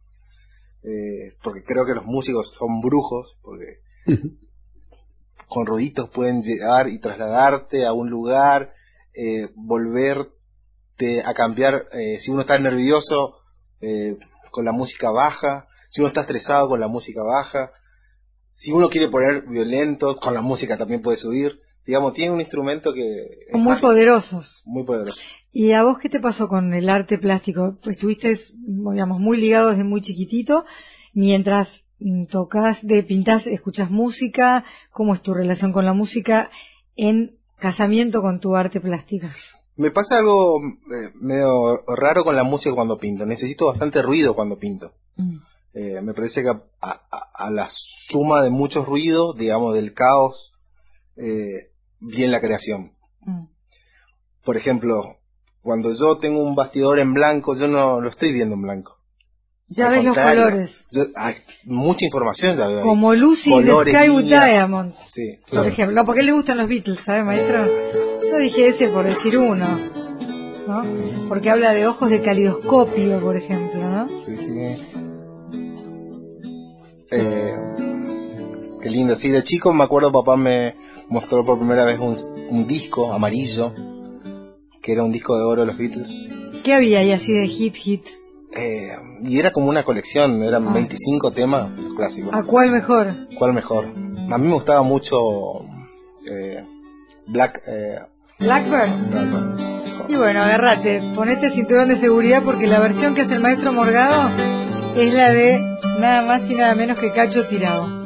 eh, 0.82 1.36
porque 1.42 1.62
creo 1.62 1.86
que 1.86 1.94
los 1.94 2.04
músicos 2.04 2.50
son 2.52 2.80
brujos, 2.82 3.38
porque 3.40 3.78
con 5.52 5.66
ruiditos 5.66 6.08
pueden 6.08 6.40
llegar 6.40 6.88
y 6.88 6.98
trasladarte 6.98 7.84
a 7.84 7.92
un 7.92 8.08
lugar, 8.08 8.72
eh, 9.12 9.50
volverte 9.54 11.22
a 11.26 11.34
cambiar, 11.34 11.88
eh, 11.92 12.16
si 12.18 12.30
uno 12.30 12.40
está 12.40 12.58
nervioso, 12.58 13.34
eh, 13.82 14.16
con 14.50 14.64
la 14.64 14.72
música 14.72 15.10
baja, 15.10 15.66
si 15.90 16.00
uno 16.00 16.08
está 16.08 16.22
estresado 16.22 16.70
con 16.70 16.80
la 16.80 16.88
música 16.88 17.22
baja, 17.22 17.70
si 18.52 18.72
uno 18.72 18.88
quiere 18.88 19.10
poner 19.10 19.42
violento, 19.46 20.16
con 20.16 20.32
la 20.32 20.40
música 20.40 20.78
también 20.78 21.02
puede 21.02 21.18
subir. 21.18 21.60
Digamos, 21.84 22.14
tiene 22.14 22.32
un 22.32 22.40
instrumento 22.40 22.94
que 22.94 23.26
Son 23.50 23.60
muy 23.60 23.70
mágico, 23.72 23.88
poderosos. 23.88 24.62
muy 24.64 24.84
poderoso. 24.84 25.20
¿Y 25.50 25.72
a 25.72 25.82
vos 25.82 25.98
qué 25.98 26.08
te 26.08 26.20
pasó 26.20 26.48
con 26.48 26.72
el 26.72 26.88
arte 26.88 27.18
plástico? 27.18 27.76
Pues 27.82 27.96
estuviste, 27.96 28.34
digamos, 28.90 29.20
muy 29.20 29.38
ligado 29.38 29.68
desde 29.70 29.84
muy 29.84 30.00
chiquitito, 30.00 30.64
mientras 31.12 31.84
tocas, 32.28 32.86
de 32.86 33.02
pintás, 33.02 33.46
escuchas 33.46 33.90
música, 33.90 34.64
¿cómo 34.90 35.14
es 35.14 35.22
tu 35.22 35.34
relación 35.34 35.72
con 35.72 35.84
la 35.84 35.92
música 35.92 36.50
en 36.96 37.36
casamiento 37.58 38.22
con 38.22 38.40
tu 38.40 38.56
arte 38.56 38.80
plástica? 38.80 39.28
Me 39.76 39.90
pasa 39.90 40.18
algo 40.18 40.60
eh, 40.60 41.10
medio 41.20 41.78
raro 41.96 42.24
con 42.24 42.36
la 42.36 42.44
música 42.44 42.74
cuando 42.74 42.98
pinto. 42.98 43.24
Necesito 43.24 43.66
bastante 43.66 44.02
ruido 44.02 44.34
cuando 44.34 44.58
pinto. 44.58 44.92
Mm. 45.16 45.36
Eh, 45.74 46.00
me 46.02 46.12
parece 46.12 46.42
que 46.42 46.48
a, 46.50 46.62
a- 46.80 47.30
a 47.34 47.50
la 47.50 47.66
suma 47.70 48.42
de 48.42 48.50
muchos 48.50 48.86
ruidos, 48.86 49.36
digamos, 49.36 49.74
del 49.74 49.94
caos, 49.94 50.52
eh, 51.16 51.70
viene 52.00 52.32
la 52.32 52.40
creación. 52.40 52.92
Mm. 53.22 53.44
Por 54.44 54.56
ejemplo, 54.56 55.18
cuando 55.62 55.92
yo 55.92 56.18
tengo 56.18 56.40
un 56.40 56.54
bastidor 56.54 56.98
en 56.98 57.14
blanco, 57.14 57.54
yo 57.54 57.68
no 57.68 58.00
lo 58.00 58.08
estoy 58.10 58.32
viendo 58.32 58.54
en 58.56 58.62
blanco. 58.62 58.98
Ya 59.74 59.86
Al 59.88 59.92
ves 59.94 60.04
los 60.04 60.16
colores. 60.18 60.84
yo- 60.90 61.04
hay 61.16 61.34
mucha 61.64 62.04
información 62.04 62.56
ya 62.56 62.66
veo. 62.66 62.82
Como 62.82 63.14
Lucy 63.14 63.50
de 63.50 63.56
Colores, 63.56 63.94
Sky 63.94 64.10
with 64.10 64.22
líneas. 64.24 64.44
Diamonds. 64.44 64.96
Sí, 65.14 65.38
Por 65.42 65.50
claro. 65.50 65.68
ejemplo, 65.68 65.96
no, 65.96 66.04
porque 66.04 66.22
le 66.22 66.32
gustan 66.32 66.58
los 66.58 66.68
Beatles, 66.68 67.00
¿sabe, 67.00 67.22
maestro? 67.24 67.64
Yo 68.30 68.38
dije 68.38 68.66
ese 68.66 68.88
por 68.88 69.04
decir 69.06 69.38
uno, 69.38 69.66
¿no? 70.66 70.82
Porque 71.28 71.50
habla 71.50 71.72
de 71.72 71.86
ojos 71.86 72.10
de 72.10 72.20
calidoscopio, 72.20 73.20
por 73.20 73.36
ejemplo, 73.36 73.80
¿no? 73.88 74.08
Sí, 74.22 74.36
sí. 74.36 74.50
Eh, 77.10 77.54
qué 78.82 78.90
lindo. 78.90 79.14
Sí, 79.14 79.30
de 79.30 79.42
chico 79.44 79.72
me 79.72 79.84
acuerdo 79.84 80.12
papá 80.12 80.36
me 80.36 80.74
mostró 81.08 81.44
por 81.44 81.58
primera 81.58 81.84
vez 81.84 81.98
un, 81.98 82.14
un 82.50 82.66
disco 82.66 83.12
amarillo, 83.12 83.74
que 84.80 84.92
era 84.92 85.02
un 85.02 85.12
disco 85.12 85.36
de 85.36 85.44
oro 85.44 85.60
de 85.62 85.66
los 85.66 85.78
Beatles. 85.78 86.08
¿Qué 86.64 86.72
había 86.74 87.00
ahí 87.00 87.12
así 87.12 87.32
de 87.32 87.46
hit, 87.48 87.74
hit? 87.74 88.06
Eh, 88.54 88.92
y 89.22 89.38
era 89.38 89.50
como 89.50 89.68
una 89.68 89.82
colección, 89.82 90.42
eran 90.42 90.68
Ah. 90.68 90.72
25 90.72 91.30
temas 91.30 91.70
clásicos. 91.96 92.34
¿A 92.34 92.42
cuál 92.42 92.70
mejor? 92.70 93.14
¿Cuál 93.38 93.52
mejor? 93.54 93.86
A 94.30 94.38
mí 94.38 94.46
me 94.46 94.54
gustaba 94.54 94.82
mucho 94.82 95.16
eh, 96.30 96.64
Black... 97.26 97.62
Eh, 97.66 97.96
Blackbird. 98.38 99.08
Blackbird. 99.10 100.08
Y 100.08 100.16
bueno, 100.16 100.40
agárrate, 100.42 101.00
ponete 101.14 101.48
cinturón 101.48 101.88
de 101.88 101.96
seguridad 101.96 102.42
porque 102.44 102.66
la 102.66 102.80
versión 102.80 103.14
que 103.14 103.22
hace 103.22 103.34
el 103.34 103.40
maestro 103.40 103.72
Morgado 103.72 104.30
es 104.96 105.14
la 105.14 105.32
de 105.32 105.58
nada 105.98 106.22
más 106.22 106.48
y 106.50 106.54
nada 106.54 106.74
menos 106.74 106.98
que 106.98 107.12
Cacho 107.12 107.46
Tirado. 107.46 108.01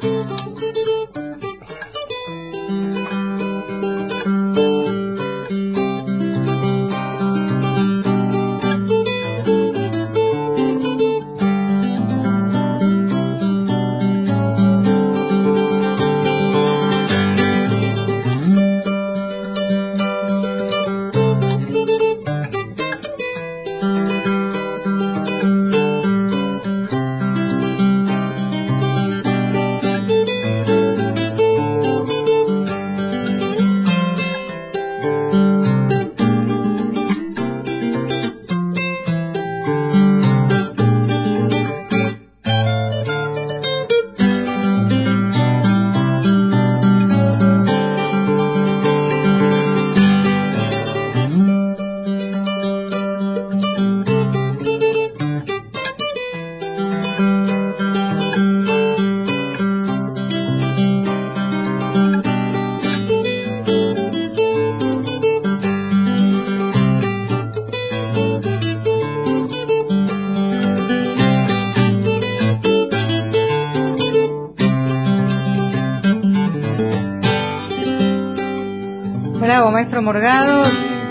Bravo, 79.66 79.79
maestro 79.79 80.00
Morgado, 80.00 80.62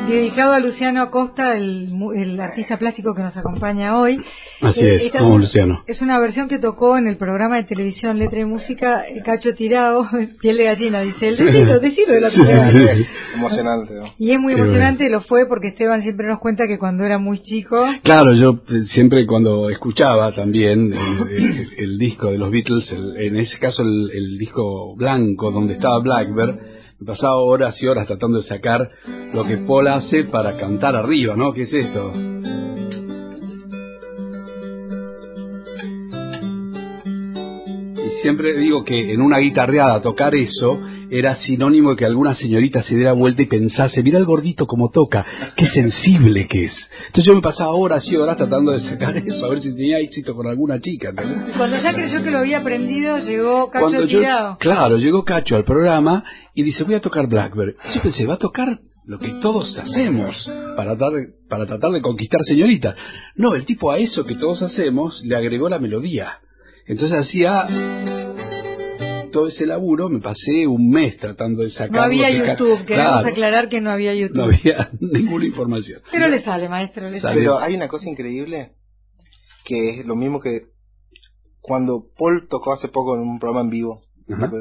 dedicado 0.08 0.54
a 0.54 0.60
Luciano 0.62 1.02
Acosta, 1.02 1.58
el, 1.58 1.90
mu- 1.90 2.14
el 2.14 2.40
artista 2.40 2.78
plástico 2.78 3.14
que 3.14 3.22
nos 3.22 3.36
acompaña 3.36 4.00
hoy. 4.00 4.24
Así 4.62 4.80
Eh, 4.80 5.08
es, 5.08 5.12
como 5.12 5.38
Luciano. 5.38 5.84
Es 5.88 6.02
una 6.02 6.18
versión 6.20 6.48
que 6.48 6.58
tocó 6.58 6.98
en 6.98 7.06
el 7.08 7.18
programa 7.18 7.58
de 7.58 7.66
televisión 7.66 8.18
Letra 8.18 8.40
y 8.40 8.46
Música, 8.46 9.06
eh, 9.10 9.22
Cacho 9.26 9.54
Tirado, 9.56 10.08
piel 10.42 10.56
de 10.56 10.64
gallina, 10.64 11.02
dice 11.02 11.28
él. 11.28 11.36
Decilo, 11.38 11.80
decilo 11.82 12.14
de 12.14 12.22
la 12.22 12.30
primera. 12.30 12.96
Emocionante. 13.36 13.94
¿no? 13.96 14.14
Y 14.18 14.32
es 14.32 14.40
muy 14.40 14.54
Qué 14.54 14.62
emocionante, 14.62 15.10
lo 15.10 15.20
fue 15.20 15.48
porque 15.50 15.68
Esteban 15.68 16.02
siempre 16.02 16.28
nos 16.28 16.40
cuenta 16.40 16.66
que 16.66 16.78
cuando 16.80 17.04
era 17.04 17.18
muy 17.20 17.40
chico, 17.40 17.86
Claro, 18.04 18.32
yo 18.34 18.62
eh, 18.70 18.86
siempre 18.86 19.26
cuando 19.28 19.70
escuchaba 19.70 20.32
también 20.32 20.94
el, 20.94 21.28
el- 21.30 21.68
el 21.78 21.98
disco 21.98 22.32
de 22.32 22.38
los 22.38 22.50
Beatles, 22.52 22.94
el- 22.94 23.18
en 23.18 23.36
ese 23.36 23.60
caso 23.60 23.84
el, 23.84 24.10
el 24.14 24.38
disco 24.38 24.96
blanco 24.96 25.52
donde 25.52 25.74
estaba 25.74 26.00
Blackbird, 26.00 26.85
me 27.00 27.06
pasaba 27.06 27.36
horas 27.36 27.82
y 27.82 27.88
horas 27.88 28.08
tratando 28.08 28.38
de 28.38 28.44
sacar 28.44 28.90
lo 29.34 29.44
que 29.44 29.58
Paul 29.58 29.88
hace 29.88 30.24
para 30.24 30.56
cantar 30.56 30.96
arriba, 30.96 31.36
¿no? 31.36 31.54
¿Qué 31.54 31.64
es 31.64 31.74
esto? 31.74 32.14
Y 38.06 38.10
siempre 38.22 38.58
digo 38.58 38.86
que 38.86 39.14
en 39.14 39.22
una 39.22 39.40
guitarreada 39.40 40.02
tocar 40.02 40.36
eso 40.36 40.80
era 41.10 41.36
sinónimo 41.36 41.92
de 41.92 41.96
que 41.96 42.06
alguna 42.06 42.36
señorita 42.36 42.82
se 42.82 42.96
diera 42.96 43.14
vuelta 43.14 43.42
y 43.42 43.46
pensase, 43.46 44.04
mira 44.04 44.18
el 44.18 44.26
gordito 44.26 44.68
como 44.68 44.90
toca, 44.90 45.26
qué 45.56 45.66
sensible 45.66 46.48
que 46.48 46.66
es. 46.66 46.90
Entonces 47.08 47.26
yo 47.26 47.36
me 47.36 47.42
pasaba 47.42 47.72
horas 47.72 48.08
y 48.12 48.16
horas 48.16 48.38
tratando 48.38 48.72
de 48.72 48.80
sacar 48.80 49.18
eso, 49.18 49.46
a 49.46 49.50
ver 49.50 49.62
si 49.62 49.76
tenía 49.76 50.00
éxito 50.00 50.36
con 50.36 50.48
alguna 50.48 50.80
chica. 50.80 51.10
¿entendés? 51.10 51.56
cuando 51.58 51.78
ya 51.78 51.94
creyó 51.94 52.24
que 52.24 52.32
lo 52.32 52.40
había 52.40 52.60
aprendido, 52.60 53.18
llegó 53.20 53.70
Cacho 53.70 53.86
Cuando 53.86 54.06
yo, 54.06 54.20
Tirado. 54.20 54.58
claro, 54.60 54.98
llegó 54.98 55.24
Cacho 55.24 55.56
al 55.56 55.64
programa 55.64 56.24
y 56.54 56.64
dice, 56.64 56.84
voy 56.84 56.96
a 56.96 57.02
tocar 57.02 57.28
Blackbird. 57.28 57.76
Yo 57.94 58.02
pensé, 58.02 58.26
va 58.26 58.36
a 58.36 58.40
tocar 58.40 58.82
lo 59.06 59.20
que 59.20 59.30
todos 59.42 59.78
hacemos 59.78 60.52
para 60.76 60.98
para 61.48 61.66
tratar 61.66 61.92
de 61.92 62.02
conquistar 62.02 62.42
señoritas. 62.42 62.96
No, 63.36 63.54
el 63.54 63.66
tipo 63.66 63.92
a 63.92 63.98
eso 63.98 64.26
que 64.26 64.36
todos 64.36 64.62
hacemos 64.64 65.24
le 65.24 65.36
agregó 65.36 65.70
la 65.70 65.80
melodía. 65.80 66.40
Entonces 66.88 67.20
hacía 67.20 67.68
todo 69.36 69.48
ese 69.50 69.66
laburo, 69.66 70.08
me 70.08 70.22
pasé 70.22 70.66
un 70.66 70.90
mes 70.90 71.18
tratando 71.18 71.62
de 71.62 71.70
sacar. 71.70 71.92
No 71.92 72.02
había 72.02 72.30
que 72.32 72.42
ca- 72.42 72.52
YouTube, 72.54 72.86
queremos 72.86 73.12
Claro, 73.22 73.28
aclarar 73.28 73.68
que 73.70 73.82
no 73.82 73.92
había 73.92 74.16
YouTube. 74.16 74.38
no 74.38 74.44
había 74.46 74.90
ninguna 75.02 75.46
información. 75.46 76.02
Pero 76.10 76.28
le 76.30 76.40
sale, 76.40 76.70
maestro, 76.70 77.04
le 77.04 77.20
Sale. 77.20 77.36
Pero 77.36 77.60
hay 77.60 77.76
una 77.76 77.90
cosa 77.90 78.10
increíble 78.10 78.72
que 79.66 79.90
es 80.00 80.06
lo 80.06 80.16
mismo 80.16 80.40
que 80.40 80.68
cuando 81.60 82.08
Paul 82.18 82.48
tocó 82.48 82.72
hace 82.72 82.88
poco 82.88 83.16
en 83.16 83.22
un 83.22 83.40
programa 83.40 83.62
en 83.66 83.70
vivo 83.72 84.02
Ajá. 84.32 84.52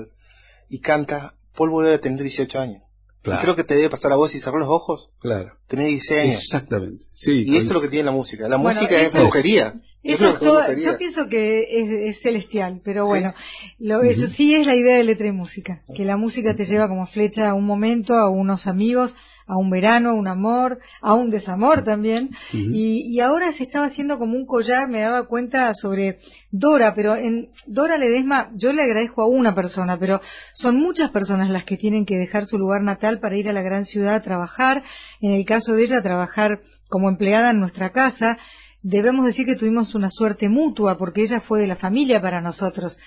y 0.68 0.80
canta, 0.80 1.36
Paul 1.56 1.70
vuelve 1.70 1.94
a 1.94 2.00
tener 2.00 2.18
18 2.20 2.58
años. 2.58 2.82
Creo 3.24 3.56
que 3.56 3.64
te 3.64 3.74
debe 3.74 3.90
pasar 3.90 4.12
a 4.12 4.16
vos 4.16 4.30
si 4.30 4.38
cerrás 4.38 4.60
los 4.60 4.68
ojos. 4.68 5.10
Claro. 5.20 5.56
Tenés 5.66 5.86
16 5.86 6.20
años. 6.20 6.42
Exactamente. 6.42 7.06
Sí, 7.12 7.42
y 7.44 7.56
eso 7.56 7.68
es 7.68 7.72
lo 7.72 7.80
que 7.80 7.88
tiene 7.88 8.04
la 8.04 8.12
música. 8.12 8.48
La 8.48 8.58
música 8.58 9.00
es 9.00 9.12
brujería. 9.12 9.80
Eso 10.04 10.28
es 10.28 10.38
todo, 10.38 10.60
yo 10.74 10.98
pienso 10.98 11.28
que 11.30 12.08
es, 12.08 12.20
celestial, 12.20 12.82
pero 12.84 13.06
bueno, 13.06 13.32
lo, 13.78 14.02
eso 14.02 14.26
sí 14.26 14.54
es 14.54 14.66
la 14.66 14.76
idea 14.76 14.98
de 14.98 15.04
letra 15.04 15.28
y 15.28 15.32
música, 15.32 15.82
que 15.96 16.04
la 16.04 16.18
música 16.18 16.54
te 16.54 16.66
lleva 16.66 16.88
como 16.88 17.06
flecha 17.06 17.48
a 17.48 17.54
un 17.54 17.64
momento, 17.64 18.14
a 18.14 18.28
unos 18.28 18.66
amigos, 18.66 19.14
a 19.46 19.56
un 19.56 19.70
verano, 19.70 20.10
a 20.10 20.14
un 20.14 20.28
amor, 20.28 20.78
a 21.00 21.14
un 21.14 21.30
desamor 21.30 21.84
también. 21.84 22.30
y, 22.52 23.20
ahora 23.20 23.52
se 23.52 23.64
estaba 23.64 23.86
haciendo 23.86 24.18
como 24.18 24.36
un 24.36 24.46
collar, 24.46 24.88
me 24.88 25.00
daba 25.00 25.26
cuenta 25.26 25.72
sobre 25.74 26.18
Dora, 26.50 26.94
pero 26.94 27.16
en 27.16 27.50
Dora 27.66 27.96
Ledesma 27.96 28.50
yo 28.54 28.72
le 28.72 28.82
agradezco 28.82 29.22
a 29.22 29.28
una 29.28 29.54
persona, 29.54 29.98
pero 29.98 30.20
son 30.52 30.76
muchas 30.76 31.10
personas 31.10 31.50
las 31.50 31.64
que 31.64 31.76
tienen 31.76 32.04
que 32.04 32.16
dejar 32.16 32.44
su 32.44 32.58
lugar 32.58 32.82
natal 32.82 33.20
para 33.20 33.36
ir 33.36 33.48
a 33.48 33.52
la 33.52 33.62
gran 33.62 33.84
ciudad 33.84 34.14
a 34.14 34.22
trabajar. 34.22 34.82
En 35.20 35.32
el 35.32 35.44
caso 35.44 35.74
de 35.74 35.82
ella, 35.82 36.02
trabajar 36.02 36.60
como 36.88 37.08
empleada 37.08 37.50
en 37.50 37.60
nuestra 37.60 37.90
casa. 37.90 38.38
Debemos 38.82 39.24
decir 39.24 39.46
que 39.46 39.56
tuvimos 39.56 39.94
una 39.94 40.10
suerte 40.10 40.48
mutua 40.48 40.98
porque 40.98 41.22
ella 41.22 41.40
fue 41.40 41.58
de 41.60 41.66
la 41.66 41.74
familia 41.74 42.20
para 42.20 42.42
nosotros 42.42 42.98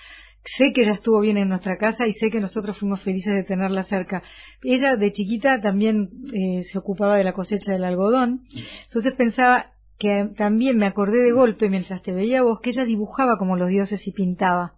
sé 0.44 0.72
que 0.72 0.82
ella 0.82 0.92
estuvo 0.92 1.20
bien 1.20 1.36
en 1.36 1.48
nuestra 1.48 1.76
casa 1.76 2.06
y 2.06 2.12
sé 2.12 2.30
que 2.30 2.40
nosotros 2.40 2.78
fuimos 2.78 3.00
felices 3.00 3.34
de 3.34 3.44
tenerla 3.44 3.82
cerca. 3.82 4.22
Ella 4.62 4.96
de 4.96 5.12
chiquita 5.12 5.60
también 5.60 6.10
eh, 6.32 6.62
se 6.62 6.78
ocupaba 6.78 7.16
de 7.16 7.24
la 7.24 7.32
cosecha 7.32 7.72
del 7.72 7.84
algodón, 7.84 8.46
entonces 8.84 9.12
pensaba 9.14 9.72
que 9.98 10.30
también 10.36 10.78
me 10.78 10.86
acordé 10.86 11.18
de 11.18 11.32
golpe 11.32 11.68
mientras 11.68 12.02
te 12.02 12.12
veía 12.12 12.42
vos 12.42 12.60
que 12.60 12.70
ella 12.70 12.84
dibujaba 12.84 13.36
como 13.36 13.56
los 13.56 13.68
dioses 13.68 14.06
y 14.06 14.12
pintaba. 14.12 14.77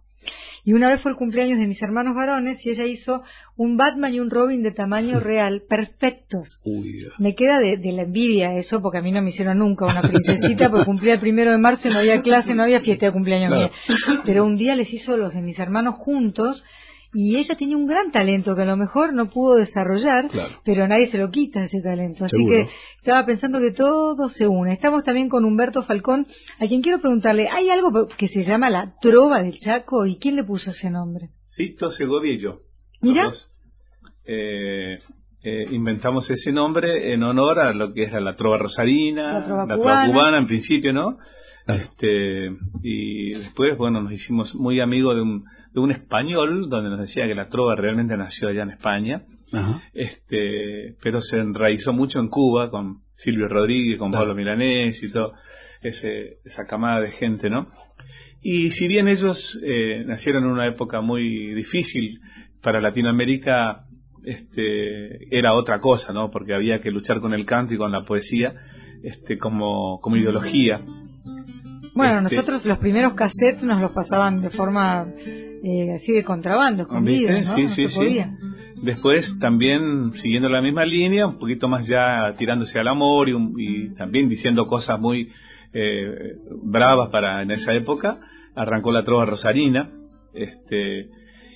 Y 0.63 0.73
una 0.73 0.89
vez 0.89 1.01
fue 1.01 1.11
el 1.11 1.17
cumpleaños 1.17 1.57
de 1.57 1.65
mis 1.65 1.81
hermanos 1.81 2.15
varones 2.15 2.65
y 2.65 2.69
ella 2.69 2.85
hizo 2.85 3.23
un 3.55 3.77
Batman 3.77 4.13
y 4.13 4.19
un 4.19 4.29
Robin 4.29 4.61
de 4.61 4.71
tamaño 4.71 5.19
real, 5.19 5.63
perfectos. 5.67 6.59
me 7.17 7.35
queda 7.35 7.59
de, 7.59 7.91
la 7.91 8.03
envidia 8.03 8.55
eso, 8.55 8.81
porque 8.81 8.99
a 8.99 9.01
mí 9.01 9.11
no 9.11 9.21
me 9.21 9.29
hicieron 9.29 9.57
nunca 9.59 9.85
una 9.85 10.01
princesita, 10.01 10.69
porque 10.69 10.85
cumplía 10.85 11.13
el 11.13 11.19
primero 11.19 11.51
de 11.51 11.57
marzo 11.57 11.87
y 11.87 11.91
no 11.91 11.99
había 11.99 12.21
clase, 12.21 12.53
no 12.53 12.63
había 12.63 12.79
fiesta 12.79 13.07
de 13.07 13.11
cumpleaños 13.11 13.55
mía. 13.55 13.71
Pero 14.25 14.45
un 14.45 14.55
día 14.55 14.75
les 14.75 14.93
hizo 14.93 15.17
los 15.17 15.33
de 15.33 15.41
mis 15.41 15.59
hermanos 15.59 15.95
juntos 15.95 16.63
y 17.13 17.35
ella 17.35 17.55
tenía 17.55 17.75
un 17.75 17.85
gran 17.85 18.11
talento 18.11 18.55
que 18.55 18.61
a 18.61 18.65
lo 18.65 18.77
mejor 18.77 19.13
no 19.13 19.29
pudo 19.29 19.55
desarrollar, 19.55 20.29
pero 20.63 20.87
nadie 20.87 21.05
se 21.05 21.17
lo 21.17 21.29
quita 21.29 21.63
ese 21.63 21.81
talento. 21.81 22.25
Así 22.25 22.45
que 22.45 22.67
estaba 22.97 23.25
pensando 23.25 23.59
que 23.59 23.71
todo 23.71 24.29
se 24.29 24.47
une. 24.47 24.71
Estamos 24.71 25.03
también 25.03 25.27
con 25.27 25.43
Humberto 25.43 25.81
Falcón, 25.81 26.25
a 26.59 26.67
quien 26.67 26.81
quiero 26.81 27.01
preguntarle, 27.01 27.49
¿hay 27.49 27.69
algo 27.69 28.07
que 28.17 28.27
se 28.27 28.43
llama 28.43 28.69
la 28.69 28.95
trova 29.01 29.43
del 29.43 29.59
Chaco 29.59 30.05
y 30.05 30.17
quién 30.17 30.35
le 30.35 30.43
puso 30.43 30.69
ese 30.69 30.89
nombre? 30.89 31.29
Cito 31.45 31.89
Segovia 31.89 32.33
y 32.33 32.37
yo. 32.37 32.61
Mira. 33.01 33.31
Eh, 34.23 34.99
eh, 35.43 35.65
inventamos 35.71 36.29
ese 36.29 36.51
nombre 36.51 37.13
en 37.13 37.23
honor 37.23 37.59
a 37.59 37.73
lo 37.73 37.93
que 37.93 38.03
era 38.03 38.21
la 38.21 38.35
trova 38.35 38.57
rosarina, 38.57 39.39
la 39.39 39.43
trova, 39.43 39.65
cubana. 39.65 40.37
en 40.37 40.45
principio, 40.45 40.93
¿no? 40.93 41.17
Este, 41.67 42.51
y 42.83 43.33
después, 43.33 43.77
bueno, 43.77 44.01
nos 44.01 44.13
hicimos 44.13 44.55
muy 44.55 44.79
amigos 44.79 45.15
de 45.15 45.21
un 45.21 45.45
de 45.73 45.79
un 45.79 45.91
español 45.91 46.69
donde 46.69 46.89
nos 46.89 46.99
decía 46.99 47.27
que 47.27 47.35
la 47.35 47.47
trova 47.47 47.75
realmente 47.75 48.17
nació 48.17 48.49
allá 48.49 48.63
en 48.63 48.71
España, 48.71 49.23
este, 49.93 50.95
pero 51.01 51.19
se 51.19 51.37
enraizó 51.37 51.93
mucho 51.93 52.19
en 52.19 52.29
Cuba 52.29 52.69
con 52.69 53.01
Silvio 53.15 53.47
Rodríguez, 53.47 53.99
con 53.99 54.11
Pablo 54.11 54.33
Milanés 54.33 55.01
y 55.03 55.11
todo 55.11 55.33
ese, 55.81 56.39
esa 56.45 56.65
camada 56.65 57.01
de 57.01 57.11
gente, 57.11 57.49
¿no? 57.49 57.69
Y 58.41 58.71
si 58.71 58.87
bien 58.87 59.07
ellos 59.07 59.59
eh, 59.63 60.03
nacieron 60.05 60.45
en 60.45 60.51
una 60.51 60.67
época 60.67 61.01
muy 61.01 61.53
difícil 61.53 62.19
para 62.61 62.81
Latinoamérica, 62.81 63.85
este, 64.23 65.35
era 65.35 65.53
otra 65.53 65.79
cosa, 65.79 66.11
¿no? 66.13 66.31
Porque 66.31 66.53
había 66.53 66.81
que 66.81 66.91
luchar 66.91 67.21
con 67.21 67.33
el 67.33 67.45
canto 67.45 67.73
y 67.73 67.77
con 67.77 67.91
la 67.91 68.03
poesía, 68.03 68.53
este, 69.03 69.37
como, 69.37 69.99
como 70.01 70.17
ideología. 70.17 70.81
Bueno, 71.93 72.19
este, 72.21 72.35
nosotros 72.35 72.65
los 72.65 72.77
primeros 72.79 73.13
cassettes 73.13 73.63
nos 73.63 73.81
los 73.81 73.91
pasaban 73.91 74.41
de 74.41 74.49
forma 74.49 75.07
eh, 75.63 75.93
así 75.93 76.13
de 76.13 76.23
contrabando, 76.23 76.83
escondido, 76.83 77.31
¿no? 77.31 77.45
Sí, 77.45 77.67
sí, 77.69 77.87
sí. 77.87 78.19
Después 78.81 79.37
también 79.39 80.11
siguiendo 80.13 80.49
la 80.49 80.61
misma 80.61 80.85
línea, 80.85 81.27
un 81.27 81.37
poquito 81.37 81.67
más 81.67 81.87
ya 81.87 82.33
tirándose 82.37 82.79
al 82.79 82.87
amor 82.87 83.29
y, 83.29 83.93
también 83.95 84.27
diciendo 84.27 84.65
cosas 84.65 84.99
muy 84.99 85.31
eh, 85.73 86.35
bravas 86.63 87.09
para 87.11 87.43
en 87.43 87.51
esa 87.51 87.73
época, 87.73 88.19
arrancó 88.55 88.91
la 88.91 89.03
trova 89.03 89.25
rosarina, 89.25 89.91
este 90.33 91.09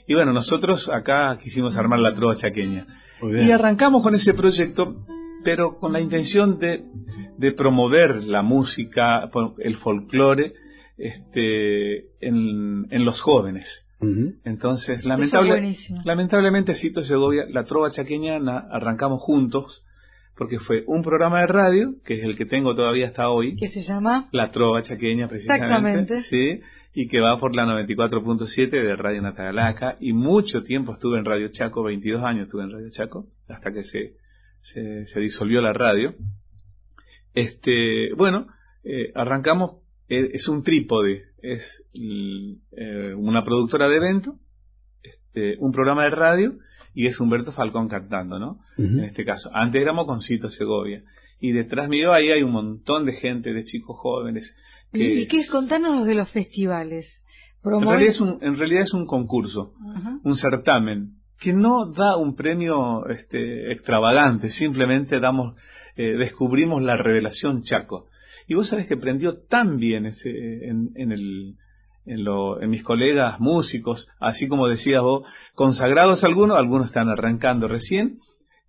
y 0.08 0.14
bueno, 0.14 0.34
nosotros 0.34 0.90
acá 0.90 1.38
quisimos 1.42 1.78
armar 1.78 2.00
la 2.00 2.14
trova 2.14 2.36
chaqueña. 2.36 2.86
Y 3.24 3.50
arrancamos 3.50 4.04
con 4.04 4.14
ese 4.14 4.36
proyecto, 4.36 5.04
pero 5.44 5.80
con 5.80 5.94
la 5.94 6.00
intención 6.00 6.60
de, 6.60 6.84
de 7.38 7.52
promover 7.54 8.24
la 8.24 8.44
música, 8.44 9.30
el 9.58 9.78
folclore, 9.78 10.54
este, 10.98 12.10
en, 12.22 12.86
en 12.92 13.06
los 13.06 13.20
jóvenes. 13.20 13.85
Entonces, 14.44 15.06
lamentable, 15.06 15.72
lamentablemente, 16.04 16.74
Cito 16.74 17.04
Segovia, 17.04 17.46
la 17.50 17.64
trova 17.64 17.90
chaqueña 17.90 18.38
arrancamos 18.72 19.22
juntos, 19.22 19.86
porque 20.36 20.60
fue 20.60 20.84
un 20.88 21.02
programa 21.02 21.42
de 21.42 21.48
radio, 21.48 21.96
que 22.04 22.20
es 22.20 22.26
el 22.26 22.36
que 22.36 22.46
tengo 22.46 22.76
todavía 22.76 23.08
hasta 23.08 23.30
hoy. 23.30 23.56
Que 23.56 23.68
se 23.68 23.82
llama 23.82 24.28
La 24.32 24.52
Trova 24.52 24.82
Chaqueña, 24.82 25.28
precisamente. 25.28 26.20
Sí, 26.20 26.60
y 26.94 27.08
que 27.08 27.22
va 27.22 27.40
por 27.40 27.56
la 27.56 27.66
94.7 27.66 28.70
de 28.70 28.96
Radio 28.96 29.22
Natagalaca. 29.22 29.96
Y 30.00 30.14
mucho 30.14 30.64
tiempo 30.64 30.92
estuve 30.92 31.20
en 31.20 31.26
Radio 31.26 31.48
Chaco, 31.50 31.84
22 31.84 32.24
años 32.24 32.46
estuve 32.46 32.64
en 32.64 32.72
Radio 32.72 32.90
Chaco, 32.90 33.28
hasta 33.48 33.72
que 33.72 33.84
se, 33.84 34.16
se, 34.62 35.20
disolvió 35.20 35.62
la 35.62 35.74
radio. 35.74 36.16
Este, 37.34 38.14
bueno, 38.16 38.48
eh, 38.84 39.12
arrancamos 39.16 39.85
eh, 40.08 40.32
es 40.34 40.48
un 40.48 40.64
trípode, 40.64 41.24
es 41.42 41.84
eh, 41.94 43.14
una 43.16 43.44
productora 43.44 43.88
de 43.88 43.98
evento, 43.98 44.40
este, 45.02 45.58
un 45.60 45.72
programa 45.72 46.04
de 46.04 46.12
radio 46.12 46.58
y 46.94 47.08
es 47.08 47.20
Humberto 47.20 47.52
Falcón 47.52 47.90
cantando, 47.90 48.40
¿no? 48.40 48.60
En 48.78 49.04
este 49.04 49.26
caso. 49.26 49.50
Antes 49.54 49.82
éramos 49.82 50.06
con 50.06 50.22
Cito 50.22 50.50
Segovia. 50.50 51.04
Y 51.40 51.52
detrás 51.52 51.90
mío 51.90 52.14
ahí 52.14 52.32
hay 52.32 52.42
un 52.42 52.52
montón 52.52 53.06
de 53.06 53.14
gente, 53.14 53.52
de 53.52 53.64
chicos 53.64 53.98
jóvenes. 54.00 54.56
¿Y 54.94 55.28
qué 55.28 55.38
es? 55.38 55.52
Contanos 55.52 56.08
de 56.08 56.16
los 56.16 56.30
festivales. 56.30 57.26
En 57.66 57.82
realidad, 57.82 58.10
es 58.10 58.22
un, 58.22 58.38
en 58.42 58.56
realidad 58.56 58.84
es 58.84 58.94
un 58.94 59.08
concurso, 59.08 59.74
un 60.24 60.36
certamen, 60.36 61.16
que 61.40 61.52
no 61.52 61.92
da 61.92 62.16
un 62.16 62.36
premio 62.36 63.08
este, 63.08 63.72
extravagante, 63.72 64.50
simplemente 64.50 65.20
damos, 65.20 65.56
eh, 65.96 66.16
descubrimos 66.18 66.82
la 66.84 66.96
revelación 66.96 67.64
Chaco. 67.64 68.08
Y 68.48 68.56
vos 68.56 68.68
sabés 68.68 68.88
que 68.88 68.98
prendió 68.98 69.38
tan 69.48 69.78
bien 69.78 70.06
ese, 70.06 70.30
en, 70.30 70.92
en, 70.96 71.12
el, 71.12 71.56
en, 72.06 72.24
lo, 72.24 72.62
en 72.62 72.70
mis 72.70 72.84
colegas 72.84 73.40
músicos, 73.40 74.08
así 74.20 74.48
como 74.48 74.68
decías 74.68 75.02
vos, 75.02 75.28
consagrados 75.54 76.24
algunos, 76.24 76.58
algunos 76.58 76.88
están 76.88 77.10
arrancando 77.10 77.68
recién, 77.68 78.20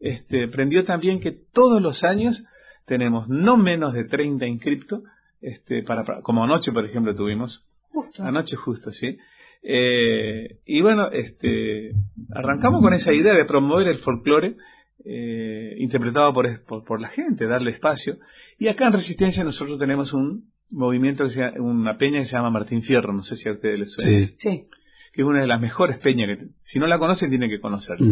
este, 0.00 0.48
prendió 0.48 0.84
también 0.84 1.20
que 1.20 1.32
todos 1.32 1.80
los 1.80 2.04
años 2.04 2.44
tenemos 2.86 3.28
no 3.28 3.56
menos 3.56 3.94
de 3.94 4.04
30 4.04 4.46
inscriptos, 4.46 5.02
este, 5.40 5.82
para, 5.82 6.22
como 6.22 6.44
anoche, 6.44 6.72
por 6.72 6.84
ejemplo, 6.84 7.14
tuvimos. 7.14 7.64
Justo. 7.90 8.22
Anoche 8.22 8.56
justo, 8.56 8.92
sí. 8.92 9.18
Eh, 9.62 10.58
y 10.64 10.80
bueno, 10.80 11.10
este, 11.10 11.92
arrancamos 12.32 12.82
con 12.82 12.94
esa 12.94 13.12
idea 13.12 13.34
de 13.34 13.44
promover 13.44 13.88
el 13.88 13.98
folclore 13.98 14.56
eh, 15.04 15.74
interpretado 15.78 16.32
por, 16.32 16.84
por, 16.84 17.00
la 17.00 17.08
gente, 17.08 17.46
darle 17.46 17.72
espacio. 17.72 18.16
Y 18.58 18.68
acá 18.68 18.86
en 18.86 18.94
Resistencia 18.94 19.44
nosotros 19.44 19.78
tenemos 19.78 20.12
un 20.12 20.50
movimiento, 20.70 21.24
que 21.24 21.30
se 21.30 21.40
llama, 21.40 21.60
una 21.60 21.96
peña 21.96 22.20
que 22.20 22.26
se 22.26 22.36
llama 22.36 22.50
Martín 22.50 22.82
Fierro, 22.82 23.12
no 23.12 23.22
sé 23.22 23.36
si 23.36 23.48
a 23.48 23.52
ustedes 23.52 23.78
les 23.78 23.92
suena. 23.92 24.28
Sí. 24.34 24.68
Que 25.12 25.22
es 25.22 25.28
una 25.28 25.40
de 25.40 25.46
las 25.46 25.60
mejores 25.60 25.98
peñas 25.98 26.28
que, 26.28 26.48
si 26.62 26.78
no 26.78 26.86
la 26.86 26.98
conocen, 26.98 27.30
tienen 27.30 27.50
que 27.50 27.60
conocerla. 27.60 28.06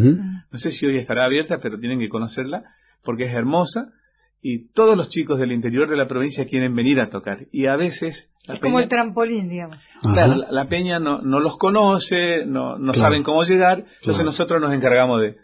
No 0.51 0.59
sé 0.59 0.71
si 0.71 0.87
hoy 0.87 0.97
estará 0.99 1.25
abierta, 1.25 1.59
pero 1.59 1.79
tienen 1.79 1.99
que 1.99 2.09
conocerla 2.09 2.65
porque 3.03 3.25
es 3.25 3.35
hermosa 3.35 3.93
y 4.41 4.69
todos 4.69 4.97
los 4.97 5.09
chicos 5.09 5.39
del 5.39 5.53
interior 5.53 5.89
de 5.89 5.97
la 5.97 6.07
provincia 6.07 6.47
quieren 6.47 6.75
venir 6.75 7.01
a 7.01 7.09
tocar. 7.09 7.47
Y 7.51 7.67
a 7.67 7.77
veces... 7.77 8.31
es 8.47 8.59
como 8.61 8.79
el 8.79 8.89
trampolín, 8.89 9.49
digamos. 9.49 9.79
Claro, 10.03 10.35
la, 10.51 10.69
peña 10.69 10.99
no, 10.99 11.23
no, 11.23 11.41
los 11.41 11.57
conoce, 11.57 12.45
no, 12.45 12.77
no 12.79 12.93
saben 12.93 13.23
cómo 13.23 13.43
llegar, 13.43 13.87
entonces 14.01 14.23
nosotros 14.23 14.61
nos 14.61 14.75
encargamos 14.75 15.23
de, 15.23 15.37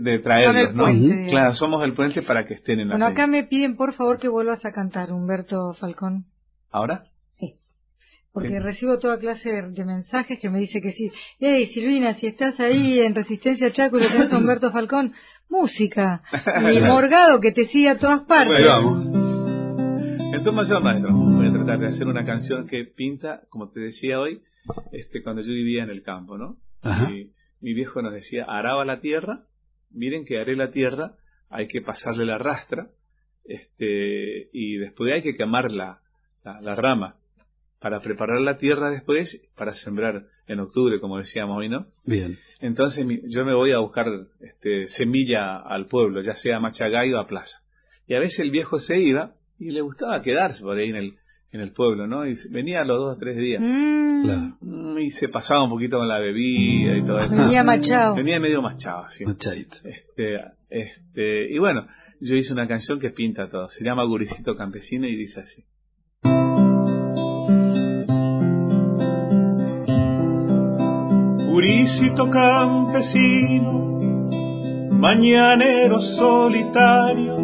de, 0.00 0.18
traerlos. 0.20 0.72
¿no? 0.72 0.84
Claro, 1.28 1.54
somos 1.54 1.82
el 1.82 1.92
puente 1.94 2.22
para 2.22 2.46
que 2.46 2.54
estén 2.54 2.78
en 2.78 2.88
la 2.88 2.94
Bueno, 2.94 3.06
acá 3.06 3.26
me 3.26 3.42
piden 3.42 3.76
por 3.76 3.92
favor 3.92 4.18
que 4.18 4.28
vuelvas 4.28 4.64
a 4.64 4.72
cantar, 4.72 5.12
Humberto 5.12 5.72
Falcón. 5.74 6.26
¿Ahora? 6.70 7.06
Sí. 7.30 7.58
Porque 8.32 8.60
recibo 8.60 8.98
toda 8.98 9.18
clase 9.18 9.50
de, 9.50 9.84
mensajes 9.84 10.38
que 10.38 10.48
me 10.48 10.60
dice 10.60 10.80
que 10.80 10.90
sí. 10.90 11.10
Hey, 11.40 11.66
Silvina, 11.66 12.12
si 12.12 12.28
estás 12.28 12.60
ahí 12.60 13.00
en 13.00 13.16
Resistencia 13.16 13.72
Chaco 13.72 13.98
y 13.98 14.02
lo 14.02 14.08
tenés 14.08 14.32
a 14.32 14.38
Humberto 14.38 14.70
Falcón, 14.70 15.12
música. 15.48 16.22
Y 16.72 16.80
Morgado 16.80 17.40
que 17.40 17.50
te 17.50 17.64
sigue 17.64 17.88
a 17.88 17.96
todas 17.96 18.20
partes. 18.20 18.64
Entonces, 20.36 20.76
maestro, 20.82 21.12
voy 21.14 21.46
a 21.46 21.52
tratar 21.52 21.78
de 21.78 21.86
hacer 21.86 22.06
una 22.06 22.26
canción 22.26 22.66
que 22.66 22.84
pinta, 22.84 23.42
como 23.48 23.70
te 23.70 23.80
decía 23.80 24.20
hoy, 24.20 24.42
este, 24.92 25.22
cuando 25.22 25.40
yo 25.40 25.48
vivía 25.48 25.82
en 25.82 25.90
el 25.90 26.02
campo, 26.02 26.36
¿no? 26.36 26.58
Y 27.10 27.32
mi 27.60 27.72
viejo 27.72 28.02
nos 28.02 28.12
decía, 28.12 28.44
araba 28.46 28.84
la 28.84 29.00
tierra, 29.00 29.46
miren 29.90 30.26
que 30.26 30.38
haré 30.38 30.54
la 30.54 30.70
tierra, 30.70 31.14
hay 31.48 31.68
que 31.68 31.80
pasarle 31.80 32.26
la 32.26 32.36
rastra, 32.36 32.90
este, 33.44 34.50
y 34.52 34.76
después 34.76 35.14
hay 35.14 35.22
que 35.22 35.36
quemar 35.36 35.72
la, 35.72 36.00
la, 36.44 36.74
rama 36.74 37.16
para 37.80 38.00
preparar 38.00 38.40
la 38.40 38.58
tierra 38.58 38.90
después 38.90 39.42
para 39.56 39.72
sembrar 39.72 40.26
en 40.48 40.60
octubre, 40.60 41.00
como 41.00 41.16
decíamos 41.16 41.58
hoy, 41.58 41.70
¿no? 41.70 41.86
Bien. 42.04 42.38
Entonces 42.60 43.06
yo 43.28 43.44
me 43.46 43.54
voy 43.54 43.72
a 43.72 43.78
buscar 43.78 44.06
este, 44.40 44.86
semilla 44.88 45.56
al 45.56 45.86
pueblo, 45.86 46.20
ya 46.20 46.34
sea 46.34 46.58
a 46.58 46.60
Machagay 46.60 47.12
o 47.14 47.20
a 47.20 47.26
Plaza. 47.26 47.62
Y 48.06 48.14
a 48.14 48.20
veces 48.20 48.40
el 48.40 48.50
viejo 48.50 48.78
se 48.78 49.00
iba 49.00 49.35
y 49.58 49.70
le 49.70 49.80
gustaba 49.80 50.22
quedarse 50.22 50.62
por 50.62 50.76
ahí 50.76 50.90
en 50.90 50.96
el, 50.96 51.14
en 51.52 51.60
el 51.60 51.72
pueblo, 51.72 52.06
¿no? 52.06 52.26
Y 52.26 52.34
venía 52.50 52.84
los 52.84 52.98
dos 52.98 53.16
o 53.16 53.18
tres 53.18 53.36
días. 53.36 53.62
Mm. 53.62 54.56
Mm, 54.60 54.98
y 54.98 55.10
se 55.10 55.28
pasaba 55.28 55.64
un 55.64 55.70
poquito 55.70 55.98
con 55.98 56.08
la 56.08 56.18
bebida 56.18 56.96
y 56.96 57.02
todo 57.02 57.18
eso. 57.18 57.36
Venía 57.36 57.62
machado. 57.62 58.14
Venía 58.14 58.40
medio 58.40 58.62
machado, 58.62 59.08
sí. 59.08 59.24
Este, 59.24 60.40
este, 60.68 61.52
y 61.52 61.58
bueno, 61.58 61.86
yo 62.20 62.36
hice 62.36 62.52
una 62.52 62.66
canción 62.66 62.98
que 62.98 63.10
pinta 63.10 63.48
todo. 63.48 63.68
Se 63.68 63.84
llama 63.84 64.04
Guricito 64.04 64.56
Campesino 64.56 65.06
y 65.06 65.16
dice 65.16 65.40
así. 65.40 65.64
Guricito 71.56 72.28
campesino, 72.28 73.72
mañanero 74.92 76.00
solitario, 76.02 77.38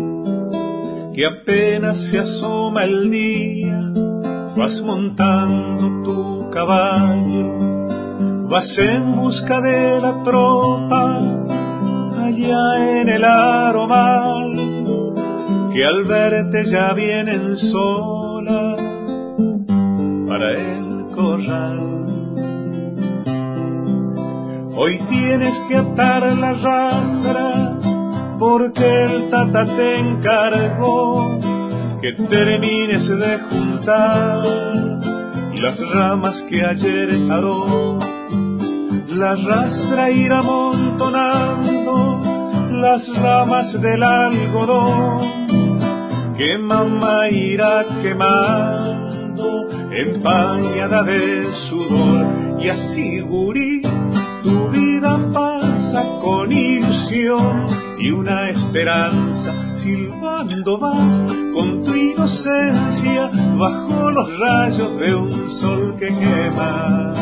que 1.15 1.27
apenas 1.27 1.99
se 2.09 2.19
asoma 2.21 2.85
el 2.85 3.11
día, 3.11 3.81
vas 4.57 4.83
montando 4.83 6.03
tu 6.05 6.51
caballo, 6.51 8.49
vas 8.49 8.79
en 8.79 9.15
busca 9.17 9.61
de 9.61 10.01
la 10.01 10.23
tropa, 10.23 11.19
allá 12.17 13.01
en 13.01 13.09
el 13.11 13.25
aromal, 13.25 14.55
que 15.73 15.85
al 15.85 16.05
verte 16.05 16.65
ya 16.65 16.95
vienen 16.95 17.57
sola 17.59 18.77
para 20.29 20.53
el 20.53 21.07
corral. 21.15 21.93
Hoy 24.75 24.99
tienes 25.11 25.61
que 25.69 25.77
atar 25.77 26.23
la 26.39 26.55
rastra 26.55 27.62
porque 28.43 29.05
el 29.05 29.31
tata 29.31 29.65
te 29.65 30.01
encargó 30.01 31.39
que 32.01 32.13
termines 32.29 33.07
de 33.07 33.39
juntar 33.39 34.43
las 35.55 35.79
ramas 35.95 36.43
que 36.43 36.61
ayer 36.67 37.31
aró. 37.31 38.01
La 39.07 39.37
rastra 39.37 40.11
irá 40.11 40.41
amontonando 40.41 41.95
las 42.73 43.17
ramas 43.17 43.81
del 43.81 44.03
algodón 44.03 45.21
que 46.37 46.59
mamá 46.59 47.29
irá 47.31 47.85
quemando 48.03 49.69
empañada 49.93 51.05
de 51.05 51.53
sudor 51.53 52.59
y 52.59 52.71
así 52.71 53.21
gurí 53.21 53.83
tu 54.43 54.69
vida 54.71 55.31
pasa 55.33 56.03
con 56.21 56.51
ilusión 56.51 57.82
y 58.03 58.11
una 58.11 58.49
esperanza, 58.49 59.55
silbando 59.75 60.77
vas 60.77 61.23
con 61.55 61.85
tu 61.85 61.95
inocencia 61.95 63.31
bajo 63.57 64.11
los 64.11 64.41
rayos 64.41 64.99
de 64.99 65.15
un 65.15 65.49
sol 65.49 65.95
que 66.01 66.09
quema. 66.09 67.15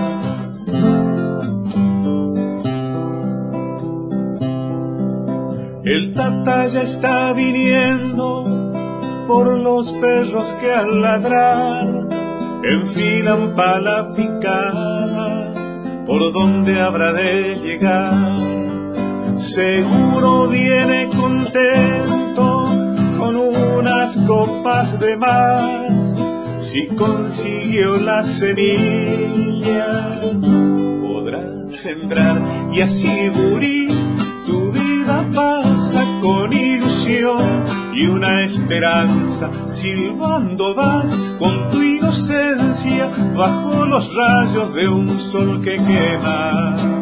El 5.84 6.14
tata 6.14 6.66
ya 6.68 6.82
está 6.82 7.34
viniendo 7.34 8.46
por 9.28 9.58
los 9.58 9.92
perros 9.92 10.48
que 10.62 10.72
al 10.72 11.02
ladrar 11.02 12.08
enfilan 12.64 13.54
pala 13.54 14.14
picada 14.14 15.52
por 16.06 16.32
donde 16.32 16.80
habrá 16.80 17.12
de 17.12 17.56
llegar 17.56 18.39
seguro 19.40 20.48
viene 20.48 21.08
contento 21.08 22.64
con 23.18 23.36
unas 23.36 24.16
copas 24.26 24.98
de 25.00 25.16
más. 25.16 26.14
Si 26.60 26.88
consiguió 26.88 27.98
la 27.98 28.22
semilla, 28.22 30.20
podrá 31.00 31.68
sembrar 31.68 32.70
y 32.72 32.82
así. 32.82 33.30
Tu 34.46 34.72
vida 34.72 35.26
pasa 35.34 36.04
con 36.20 36.52
ilusión 36.52 37.64
y 37.94 38.06
una 38.06 38.44
esperanza. 38.44 39.50
Silbando 39.70 40.74
vas 40.74 41.16
con 41.38 41.70
tu 41.70 41.82
inocencia 41.82 43.10
bajo 43.36 43.86
los 43.86 44.14
rayos 44.14 44.74
de 44.74 44.88
un 44.88 45.18
sol 45.18 45.62
que 45.62 45.76
quema 45.76 46.99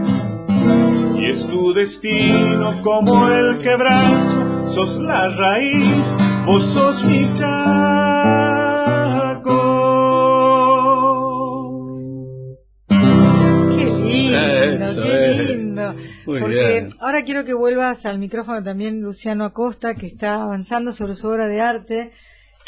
es 1.27 1.47
tu 1.47 1.73
destino 1.73 2.83
como 2.83 3.29
el 3.29 3.59
quebracho, 3.59 4.67
sos 4.69 4.97
la 4.97 5.29
raíz, 5.29 6.15
vos 6.47 6.65
sos 6.65 7.05
mi 7.05 7.33
chaco. 7.33 7.49
Qué 12.89 13.85
lindo, 13.85 15.03
qué 15.03 15.45
lindo. 15.45 15.95
Porque 16.25 16.89
ahora 17.01 17.25
quiero 17.25 17.45
que 17.45 17.55
vuelvas 17.55 18.07
al 18.07 18.19
micrófono 18.19 18.63
también 18.63 19.01
Luciano 19.01 19.45
Acosta, 19.45 19.95
que 19.95 20.07
está 20.07 20.43
avanzando 20.43 20.93
sobre 20.93 21.15
su 21.15 21.29
obra 21.29 21.49
de 21.49 21.61
arte 21.61 22.13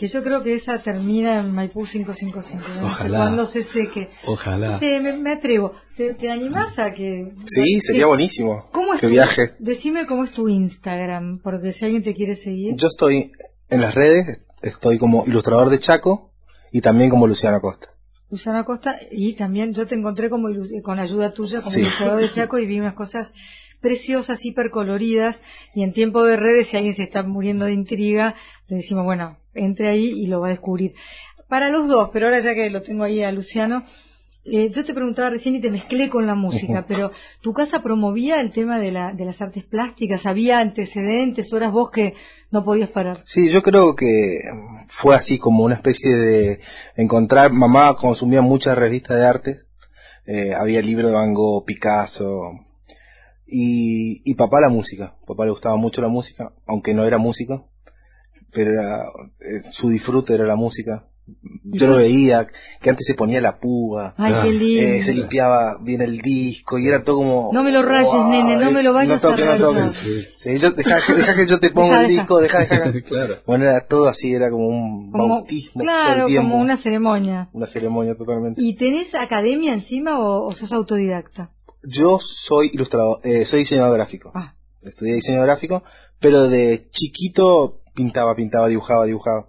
que 0.00 0.06
yo 0.06 0.24
creo 0.24 0.42
que 0.42 0.54
esa 0.54 0.78
termina 0.78 1.40
en 1.40 1.52
Maipú 1.52 1.84
555. 1.84 2.64
No 2.80 2.96
sé 2.96 3.10
cuándo 3.10 3.44
se 3.44 3.62
seque. 3.62 4.08
Ojalá. 4.24 4.72
Sí, 4.72 4.98
me, 4.98 5.30
atrevo. 5.30 5.74
¿Te, 5.94 6.14
¿Te, 6.14 6.30
animás 6.30 6.78
a 6.78 6.94
que.? 6.94 7.34
Sí, 7.44 7.82
sería 7.82 8.06
buenísimo. 8.06 8.70
¿Cómo 8.72 8.94
es 8.94 9.00
que 9.02 9.08
viaje. 9.08 9.56
Decime 9.58 10.06
cómo 10.06 10.24
es 10.24 10.30
tu 10.30 10.48
Instagram, 10.48 11.40
porque 11.42 11.72
si 11.72 11.84
alguien 11.84 12.02
te 12.02 12.14
quiere 12.14 12.34
seguir. 12.34 12.76
Yo 12.76 12.88
estoy 12.88 13.32
en 13.68 13.80
las 13.82 13.94
redes, 13.94 14.40
estoy 14.62 14.96
como 14.96 15.26
ilustrador 15.26 15.68
de 15.68 15.78
Chaco 15.78 16.32
y 16.72 16.80
también 16.80 17.10
como 17.10 17.26
Luciano 17.26 17.58
Acosta. 17.58 17.88
Luciano 18.30 18.58
Acosta, 18.58 18.98
y 19.10 19.34
también 19.34 19.74
yo 19.74 19.86
te 19.86 19.96
encontré 19.96 20.30
como 20.30 20.48
con 20.82 20.98
ayuda 20.98 21.34
tuya 21.34 21.60
como 21.60 21.76
ilustrador 21.76 22.22
de 22.22 22.30
Chaco 22.30 22.58
y 22.58 22.64
vi 22.64 22.80
unas 22.80 22.94
cosas 22.94 23.34
preciosas, 23.82 24.46
hipercoloridas, 24.46 25.42
y 25.74 25.82
en 25.82 25.92
tiempo 25.92 26.24
de 26.24 26.38
redes, 26.38 26.68
si 26.68 26.78
alguien 26.78 26.94
se 26.94 27.02
está 27.02 27.22
muriendo 27.22 27.66
de 27.66 27.74
intriga, 27.74 28.34
le 28.66 28.76
decimos, 28.76 29.04
bueno, 29.04 29.39
entre 29.54 29.88
ahí 29.88 30.08
y 30.08 30.26
lo 30.26 30.40
va 30.40 30.48
a 30.48 30.50
descubrir. 30.50 30.94
Para 31.48 31.70
los 31.70 31.88
dos, 31.88 32.10
pero 32.12 32.26
ahora 32.26 32.38
ya 32.38 32.54
que 32.54 32.70
lo 32.70 32.82
tengo 32.82 33.04
ahí 33.04 33.22
a 33.22 33.32
Luciano, 33.32 33.82
eh, 34.44 34.70
yo 34.70 34.84
te 34.84 34.94
preguntaba 34.94 35.30
recién 35.30 35.54
y 35.56 35.60
te 35.60 35.70
mezclé 35.70 36.08
con 36.08 36.26
la 36.26 36.34
música, 36.34 36.86
pero 36.88 37.10
¿tu 37.42 37.52
casa 37.52 37.82
promovía 37.82 38.40
el 38.40 38.50
tema 38.50 38.78
de, 38.78 38.90
la, 38.90 39.12
de 39.12 39.24
las 39.24 39.42
artes 39.42 39.64
plásticas? 39.64 40.24
¿Había 40.26 40.60
antecedentes 40.60 41.52
o 41.52 41.56
eras 41.58 41.72
vos 41.72 41.90
que 41.90 42.14
no 42.50 42.64
podías 42.64 42.88
parar? 42.88 43.20
Sí, 43.22 43.48
yo 43.48 43.62
creo 43.62 43.94
que 43.94 44.40
fue 44.86 45.14
así 45.14 45.38
como 45.38 45.64
una 45.64 45.74
especie 45.74 46.16
de 46.16 46.60
encontrar, 46.96 47.52
mamá 47.52 47.94
consumía 47.96 48.40
muchas 48.40 48.78
revistas 48.78 49.18
de 49.18 49.26
arte, 49.26 49.56
eh, 50.26 50.54
había 50.54 50.80
libros 50.80 51.10
de 51.10 51.16
Van 51.16 51.34
Gogh, 51.34 51.64
Picasso, 51.64 52.52
y, 53.46 54.22
y 54.24 54.34
papá 54.36 54.60
la 54.60 54.68
música. 54.68 55.16
Papá 55.26 55.44
le 55.44 55.50
gustaba 55.50 55.76
mucho 55.76 56.00
la 56.00 56.08
música, 56.08 56.52
aunque 56.66 56.94
no 56.94 57.04
era 57.04 57.18
músico, 57.18 57.69
pero 58.52 58.72
era, 58.72 59.04
eh, 59.40 59.60
su 59.60 59.88
disfrute 59.88 60.34
era 60.34 60.44
la 60.44 60.56
música. 60.56 61.06
Yo 61.62 61.86
lo 61.86 61.96
veía, 61.98 62.48
que 62.80 62.90
antes 62.90 63.06
se 63.06 63.14
ponía 63.14 63.40
la 63.40 63.60
púa, 63.60 64.14
eh, 64.18 65.02
se 65.02 65.14
limpiaba 65.14 65.78
bien 65.80 66.00
el 66.00 66.18
disco 66.18 66.78
y 66.78 66.88
era 66.88 67.04
todo 67.04 67.18
como... 67.18 67.50
No 67.52 67.62
me 67.62 67.70
lo 67.70 67.82
rayes, 67.82 68.12
nene, 68.28 68.56
no 68.56 68.72
me 68.72 68.82
lo 68.82 68.92
vayas 68.92 69.24
a 69.24 69.36
rayar. 69.36 69.92
Sí. 69.94 70.58
yo, 70.58 70.72
deja, 70.72 71.00
que 71.36 71.46
yo 71.46 71.60
te 71.60 71.70
ponga 71.74 72.02
el 72.02 72.08
disco, 72.08 72.40
deja, 72.40 72.60
deja. 72.60 72.92
claro. 73.06 73.36
Bueno, 73.46 73.66
era 73.66 73.80
todo 73.82 74.08
así, 74.08 74.32
era 74.32 74.50
como 74.50 74.66
un 74.66 75.12
bautismo. 75.12 75.82
Claro, 75.82 76.26
como 76.34 76.56
una 76.56 76.76
ceremonia. 76.76 77.48
Una 77.52 77.66
ceremonia 77.66 78.16
totalmente. 78.16 78.60
¿Y 78.60 78.74
tenés 78.74 79.14
academia 79.14 79.72
encima 79.72 80.18
o 80.18 80.52
sos 80.52 80.72
autodidacta? 80.72 81.52
Yo 81.82 82.18
soy 82.20 82.70
ilustrador, 82.72 83.20
eh, 83.22 83.44
soy 83.44 83.60
diseñador 83.60 83.96
gráfico. 83.96 84.32
Ah. 84.34 84.56
Estudié 84.82 85.14
diseño 85.14 85.42
gráfico, 85.42 85.82
pero 86.20 86.48
de 86.48 86.88
chiquito 86.90 87.79
pintaba, 87.94 88.34
pintaba, 88.34 88.68
dibujaba, 88.68 89.06
dibujaba. 89.06 89.48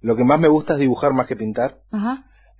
Lo 0.00 0.16
que 0.16 0.24
más 0.24 0.40
me 0.40 0.48
gusta 0.48 0.74
es 0.74 0.80
dibujar 0.80 1.12
más 1.12 1.26
que 1.26 1.36
pintar. 1.36 1.82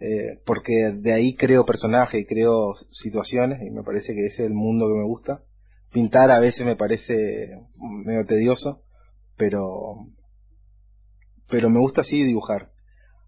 Eh, 0.00 0.40
porque 0.44 0.92
de 0.94 1.12
ahí 1.12 1.36
creo 1.36 1.64
personajes 1.64 2.20
y 2.20 2.26
creo 2.26 2.74
situaciones 2.90 3.62
y 3.62 3.70
me 3.70 3.84
parece 3.84 4.14
que 4.14 4.26
ese 4.26 4.42
es 4.42 4.48
el 4.48 4.54
mundo 4.54 4.86
que 4.88 4.98
me 4.98 5.06
gusta. 5.06 5.44
Pintar 5.92 6.30
a 6.30 6.40
veces 6.40 6.66
me 6.66 6.74
parece 6.74 7.60
medio 7.78 8.24
tedioso, 8.24 8.82
pero, 9.36 10.08
pero 11.48 11.70
me 11.70 11.78
gusta 11.78 12.00
así 12.00 12.22
dibujar. 12.24 12.72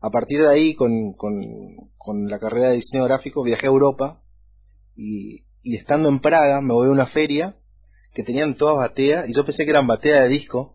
A 0.00 0.10
partir 0.10 0.40
de 0.40 0.48
ahí, 0.48 0.74
con, 0.74 1.12
con, 1.12 1.90
con 1.96 2.28
la 2.28 2.38
carrera 2.38 2.68
de 2.68 2.76
diseño 2.76 3.04
gráfico, 3.04 3.42
viajé 3.42 3.66
a 3.66 3.70
Europa 3.70 4.22
y, 4.96 5.44
y 5.62 5.76
estando 5.76 6.08
en 6.08 6.20
Praga 6.20 6.60
me 6.60 6.74
voy 6.74 6.88
a 6.88 6.90
una 6.90 7.06
feria 7.06 7.56
que 8.12 8.22
tenían 8.22 8.54
todas 8.54 8.76
bateas, 8.76 9.28
y 9.28 9.32
yo 9.32 9.44
pensé 9.44 9.64
que 9.64 9.70
eran 9.70 9.88
bateas 9.88 10.22
de 10.22 10.28
disco, 10.28 10.73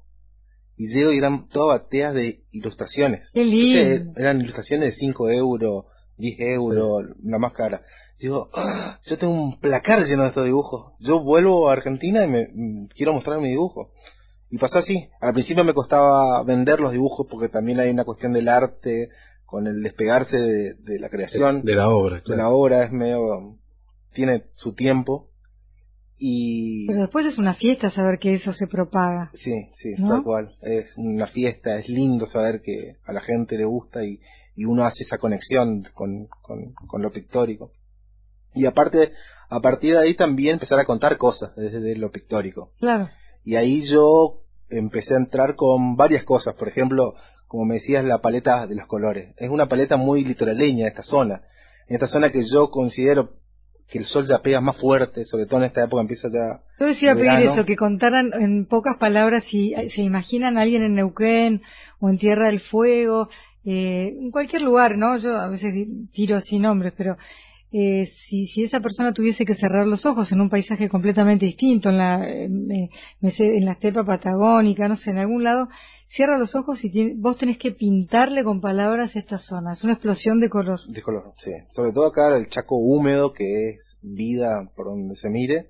y 0.80 0.88
llego 0.88 1.12
y 1.12 1.18
eran 1.18 1.48
todas 1.50 1.82
bateas 1.82 2.14
de 2.14 2.42
ilustraciones. 2.52 3.32
Qué 3.34 3.44
lindo. 3.44 4.14
eran 4.16 4.40
ilustraciones 4.40 4.86
de 4.88 4.92
5 4.94 5.30
euros, 5.30 5.86
10 6.18 6.40
euros, 6.40 7.04
una 7.22 7.38
más 7.38 7.52
cara. 7.54 7.84
Digo, 8.18 8.50
"Ah, 8.54 8.98
yo 9.06 9.18
tengo 9.18 9.34
un 9.34 9.60
placar 9.60 10.00
lleno 10.06 10.24
de 10.24 10.30
estos 10.30 10.46
dibujos. 10.46 10.94
Yo 11.00 11.22
vuelvo 11.22 11.70
a 11.70 11.74
Argentina 11.74 12.24
y 12.24 12.28
me 12.30 12.48
mm, 12.54 12.88
quiero 12.96 13.14
mostrar 13.14 13.40
mi 13.42 13.50
dibujo. 13.50 13.92
Y 14.50 14.58
pasó 14.58 14.80
así. 14.80 15.10
Al 15.20 15.34
principio 15.34 15.64
me 15.66 15.74
costaba 15.74 16.42
vender 16.44 16.80
los 16.80 16.94
dibujos 16.94 17.28
porque 17.30 17.50
también 17.50 17.80
hay 17.82 17.90
una 17.90 18.06
cuestión 18.06 18.32
del 18.34 18.48
arte 18.48 19.10
con 19.46 19.68
el 19.68 19.84
despegarse 19.84 20.38
de, 20.38 20.74
de 20.76 21.00
la 21.00 21.10
creación 21.10 21.62
De 21.64 21.76
la 21.76 21.90
obra, 21.90 22.18
de 22.18 22.22
claro. 22.24 22.42
la 22.42 22.50
obra 22.50 22.84
es 22.86 22.92
medio 22.92 23.58
tiene 24.14 24.46
su 24.54 24.74
tiempo 24.74 25.29
y 26.20 26.86
Pero 26.88 27.00
después 27.02 27.26
es 27.26 27.38
una 27.38 27.54
fiesta 27.54 27.90
saber 27.90 28.20
que 28.20 28.32
eso 28.34 28.52
se 28.54 28.68
propaga. 28.68 29.30
sí 29.34 29.70
sí 29.72 29.94
¿No? 29.98 30.10
tal 30.10 30.24
cual 30.24 30.56
es 30.62 30.98
una 30.98 31.26
fiesta 31.28 31.78
es 31.80 31.88
lindo 31.90 32.26
saber 32.26 32.62
que 32.62 32.98
a 33.06 33.14
la 33.14 33.22
gente 33.22 33.58
le 33.58 33.66
gusta 33.66 34.04
y, 34.04 34.20
y 34.56 34.66
uno 34.66 34.84
hace 34.86 35.04
esa 35.04 35.18
conexión 35.18 35.84
con, 35.94 36.28
con, 36.42 36.74
con 36.74 37.02
lo 37.02 37.10
pictórico 37.12 37.72
y 38.54 38.66
aparte 38.66 39.14
a 39.50 39.62
partir 39.62 39.94
de 39.96 40.02
ahí 40.02 40.14
también 40.14 40.54
empezar 40.54 40.80
a 40.80 40.86
contar 40.86 41.18
cosas 41.18 41.56
desde 41.56 41.96
lo 41.96 42.12
pictórico 42.12 42.72
Claro. 42.80 43.10
y 43.46 43.56
ahí 43.56 43.82
yo 43.82 44.44
empecé 44.70 45.16
a 45.16 45.18
entrar 45.18 45.56
con 45.56 45.96
varias 45.96 46.24
cosas. 46.24 46.54
Por 46.54 46.68
ejemplo, 46.68 47.16
como 47.48 47.66
me 47.66 47.76
decías, 47.76 48.06
la 48.06 48.22
paleta 48.22 48.68
de 48.68 48.76
los 48.76 48.86
colores. 48.86 49.34
Es 49.38 49.50
una 49.50 49.68
paleta 49.68 49.98
muy 49.98 50.24
litoraleña 50.24 50.88
esta 50.88 51.02
zona. 51.02 51.42
En 51.88 51.96
esta 51.96 52.06
zona 52.06 52.30
que 52.30 52.44
yo 52.44 52.70
considero 52.70 53.39
que 53.90 53.98
el 53.98 54.06
sol 54.06 54.24
ya 54.26 54.42
pega 54.42 54.62
más 54.62 54.78
fuerte, 54.78 55.26
sobre 55.26 55.48
todo 55.48 55.60
en 55.60 55.66
esta 55.66 55.84
época 55.84 56.02
empieza 56.02 56.28
ya... 56.28 56.62
Yo 56.80 56.86
les 56.86 57.02
iba 57.02 57.14
a 57.14 57.16
pedir 57.16 57.40
eso, 57.40 57.66
que 57.66 57.76
contaran 57.76 58.32
en 58.40 58.66
pocas 58.66 58.98
palabras 58.98 59.44
si 59.44 59.74
eh, 59.74 59.90
se 59.90 60.04
imaginan 60.04 60.58
a 60.58 60.62
alguien 60.62 60.84
en 60.84 60.94
Neuquén 60.94 61.64
o 62.00 62.10
en 62.10 62.20
Tierra 62.20 62.46
del 62.46 62.60
Fuego, 62.60 63.30
eh, 63.66 64.16
en 64.20 64.30
cualquier 64.30 64.62
lugar, 64.62 64.98
¿no? 64.98 65.18
Yo 65.18 65.36
a 65.36 65.48
veces 65.48 65.74
tiro 66.12 66.36
así 66.36 66.60
nombres, 66.60 66.94
pero 66.96 67.18
eh, 67.72 68.08
si, 68.08 68.48
si 68.48 68.64
esa 68.64 68.80
persona 68.80 69.14
tuviese 69.14 69.46
que 69.46 69.54
cerrar 69.54 69.86
los 69.86 70.06
ojos 70.08 70.32
en 70.32 70.42
un 70.42 70.50
paisaje 70.50 70.90
completamente 70.90 71.46
distinto, 71.46 71.90
en 71.90 71.98
la, 71.98 72.28
eh, 72.28 72.46
en 72.46 73.66
la 73.66 73.74
estepa 73.74 74.04
patagónica, 74.04 74.88
no 74.88 74.96
sé, 74.96 75.12
en 75.12 75.20
algún 75.20 75.44
lado, 75.44 75.70
cierra 76.08 76.40
los 76.40 76.56
ojos 76.56 76.84
y 76.84 77.14
vos 77.14 77.38
tenés 77.38 77.60
que 77.60 77.72
pintarle 77.72 78.44
con 78.44 78.60
palabras 78.60 79.16
esta 79.16 79.38
zona. 79.38 79.74
Es 79.74 79.84
una 79.84 79.94
explosión 79.94 80.40
de 80.40 80.50
color. 80.50 80.80
De 80.88 81.02
color, 81.04 81.34
sí. 81.38 81.52
Sobre 81.70 81.92
todo 81.92 82.08
acá 82.08 82.36
el 82.36 82.50
chaco 82.50 82.78
húmedo, 82.78 83.34
que 83.34 83.70
es 83.70 84.00
vida 84.02 84.72
por 84.76 84.88
donde 84.88 85.16
se 85.16 85.30
mire, 85.30 85.70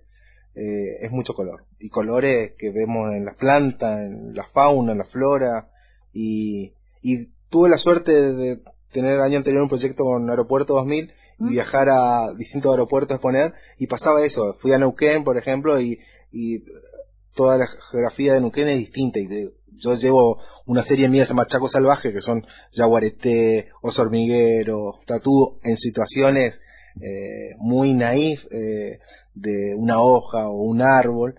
eh, 0.56 1.00
es 1.02 1.12
mucho 1.12 1.34
color. 1.34 1.66
Y 1.80 1.90
colores 1.90 2.54
que 2.58 2.72
vemos 2.72 3.14
en 3.14 3.26
las 3.26 3.36
plantas, 3.36 4.00
en 4.00 4.34
la 4.34 4.46
fauna, 4.46 4.94
en 4.94 5.00
la 5.00 5.04
flora. 5.04 5.70
Y, 6.14 6.72
y 7.02 7.26
tuve 7.50 7.68
la 7.68 7.78
suerte 7.78 8.14
de 8.14 8.62
tener 8.94 9.16
el 9.16 9.22
año 9.22 9.38
anterior 9.38 9.64
un 9.64 9.70
proyecto 9.70 10.06
con 10.06 10.30
Aeropuerto 10.30 10.76
2000 10.76 11.12
y 11.40 11.50
viajar 11.50 11.90
a 11.90 12.34
distintos 12.38 12.72
aeropuertos 12.72 13.12
a 13.12 13.16
exponer. 13.16 13.54
Y 13.78 13.88
pasaba 13.88 14.24
eso. 14.26 14.54
Fui 14.56 14.74
a 14.74 14.78
Neuquén, 14.78 15.24
por 15.24 15.38
ejemplo, 15.38 15.80
y, 15.80 16.00
y 16.32 16.64
toda 17.36 17.58
la 17.58 17.68
geografía 17.92 18.34
de 18.34 18.42
Neuquén 18.42 18.68
es 18.70 18.78
distinta. 18.78 19.20
Y 19.20 19.28
de- 19.28 19.54
yo 19.82 19.96
llevo 19.96 20.40
una 20.66 20.84
serie 20.84 21.08
mía 21.08 21.22
que 21.22 21.26
se 21.28 21.30
llama 21.34 21.48
Chaco 21.48 21.68
Salvaje, 21.70 22.12
que 22.12 22.20
son 22.22 22.46
yaguareté, 22.74 23.70
oso 23.82 24.02
hormiguero, 24.02 25.00
tatú, 25.06 25.60
en 25.64 25.78
situaciones 25.78 26.62
eh, 27.02 27.56
muy 27.60 27.94
naif 27.94 28.46
eh, 28.52 29.00
de 29.34 29.76
una 29.76 30.02
hoja 30.02 30.50
o 30.50 30.64
un 30.64 30.82
árbol. 30.82 31.36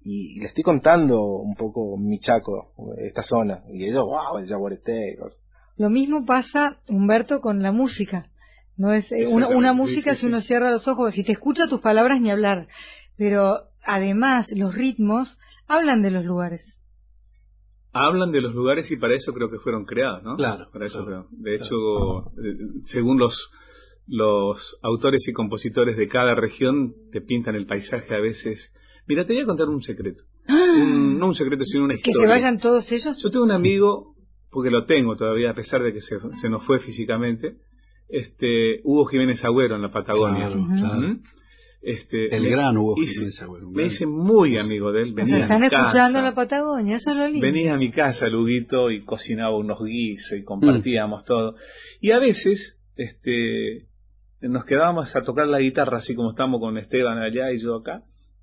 Y, 0.00 0.36
y 0.38 0.40
le 0.40 0.46
estoy 0.46 0.64
contando 0.64 1.22
un 1.22 1.54
poco 1.54 1.96
mi 1.98 2.18
Chaco, 2.18 2.72
esta 2.98 3.22
zona. 3.22 3.62
Y 3.72 3.84
ellos, 3.84 4.04
wow, 4.06 4.38
el 4.38 4.46
yaguareté. 4.46 5.16
cosas. 5.20 5.40
Lo 5.76 5.90
mismo 5.90 6.24
pasa, 6.24 6.78
Humberto, 6.88 7.40
con 7.40 7.62
la 7.62 7.70
música. 7.72 8.30
No 8.78 8.92
es 8.92 9.12
eh, 9.12 9.26
una, 9.28 9.48
una 9.48 9.72
sí, 9.72 9.76
música 9.76 10.14
sí, 10.14 10.20
si 10.20 10.26
uno 10.26 10.38
cierra 10.40 10.70
los 10.70 10.88
ojos, 10.88 11.12
si 11.12 11.24
te 11.24 11.32
escucha 11.32 11.68
tus 11.68 11.80
palabras 11.80 12.20
ni 12.20 12.30
hablar. 12.30 12.68
Pero 13.16 13.56
además 13.84 14.52
los 14.56 14.74
ritmos 14.74 15.38
hablan 15.66 16.00
de 16.00 16.10
los 16.12 16.24
lugares. 16.24 16.80
Hablan 17.92 18.30
de 18.32 18.40
los 18.42 18.54
lugares 18.54 18.90
y 18.90 18.96
para 18.96 19.14
eso 19.14 19.32
creo 19.32 19.50
que 19.50 19.58
fueron 19.58 19.84
creados, 19.84 20.22
¿no? 20.22 20.36
Claro, 20.36 20.68
Para 20.72 20.86
eso 20.86 21.04
claro, 21.04 21.26
creo. 21.28 21.40
De 21.42 21.56
hecho, 21.56 21.74
eh, 22.42 22.80
según 22.84 23.18
los 23.18 23.50
los 24.10 24.78
autores 24.82 25.26
y 25.28 25.32
compositores 25.34 25.96
de 25.98 26.08
cada 26.08 26.34
región 26.34 26.94
te 27.12 27.20
pintan 27.20 27.56
el 27.56 27.66
paisaje 27.66 28.14
a 28.14 28.20
veces. 28.20 28.72
Mira, 29.06 29.26
te 29.26 29.34
voy 29.34 29.42
a 29.42 29.46
contar 29.46 29.68
un 29.68 29.82
secreto. 29.82 30.22
Un- 30.48 31.18
no 31.18 31.26
un 31.26 31.34
secreto, 31.34 31.64
sino 31.64 31.84
una 31.84 31.94
¡Ah! 31.94 31.98
Que 32.02 32.10
historia. 32.10 32.28
se 32.36 32.42
vayan 32.42 32.58
todos 32.58 32.90
ellos. 32.92 33.22
Yo 33.22 33.30
tengo 33.30 33.44
un 33.44 33.50
amigo, 33.52 34.14
porque 34.50 34.70
lo 34.70 34.86
tengo 34.86 35.14
todavía, 35.16 35.50
a 35.50 35.54
pesar 35.54 35.82
de 35.82 35.92
que 35.92 36.00
se, 36.00 36.16
se 36.40 36.48
nos 36.48 36.64
fue 36.64 36.78
físicamente, 36.78 37.56
este 38.08 38.80
Hugo 38.84 39.06
Jiménez 39.06 39.44
Agüero 39.44 39.76
en 39.76 39.82
la 39.82 39.90
Patagonia. 39.92 40.46
Claro, 40.46 40.62
Ujú. 40.62 40.74
claro. 40.76 41.00
¿Mm? 41.00 41.22
Este, 41.80 42.34
El 42.34 42.42
me- 42.42 42.48
gran 42.50 42.76
Hugo 42.76 42.94
hice- 43.00 43.12
Jiménez 43.14 43.42
Agüero, 43.42 43.70
Me 43.70 43.84
hice 43.84 44.06
muy 44.06 44.58
amigo 44.58 44.90
de 44.92 45.02
él. 45.02 45.12
o 45.12 45.14
Venía 45.14 45.26
sea, 45.26 45.36
a 45.38 45.42
están 45.42 45.60
mi 45.60 45.66
escuchando 45.66 46.18
en 46.18 46.24
casa. 46.24 46.30
la 46.30 46.34
Patagonia, 46.34 46.96
eso 46.96 47.10
es 47.12 47.16
lo 47.16 47.26
lindo. 47.28 47.46
Venía 47.46 47.74
a 47.74 47.76
mi 47.76 47.90
casa, 47.90 48.28
Luguito, 48.28 48.90
y 48.90 49.04
cocinaba 49.04 49.56
unos 49.56 49.78
guisos 49.84 50.38
y 50.38 50.42
compartíamos 50.44 51.24
todo. 51.24 51.54
Y 52.00 52.10
a 52.10 52.18
veces, 52.18 52.80
este, 52.96 53.86
nos 54.40 54.64
quedábamos 54.64 55.14
a 55.14 55.22
tocar 55.22 55.46
la 55.46 55.60
guitarra, 55.60 55.98
así 55.98 56.14
como 56.14 56.30
estamos 56.30 56.60
con 56.60 56.76
Esteban 56.78 57.18
allá 57.18 57.52
y 57.52 57.58
yo 57.58 57.76
acá, 57.76 58.02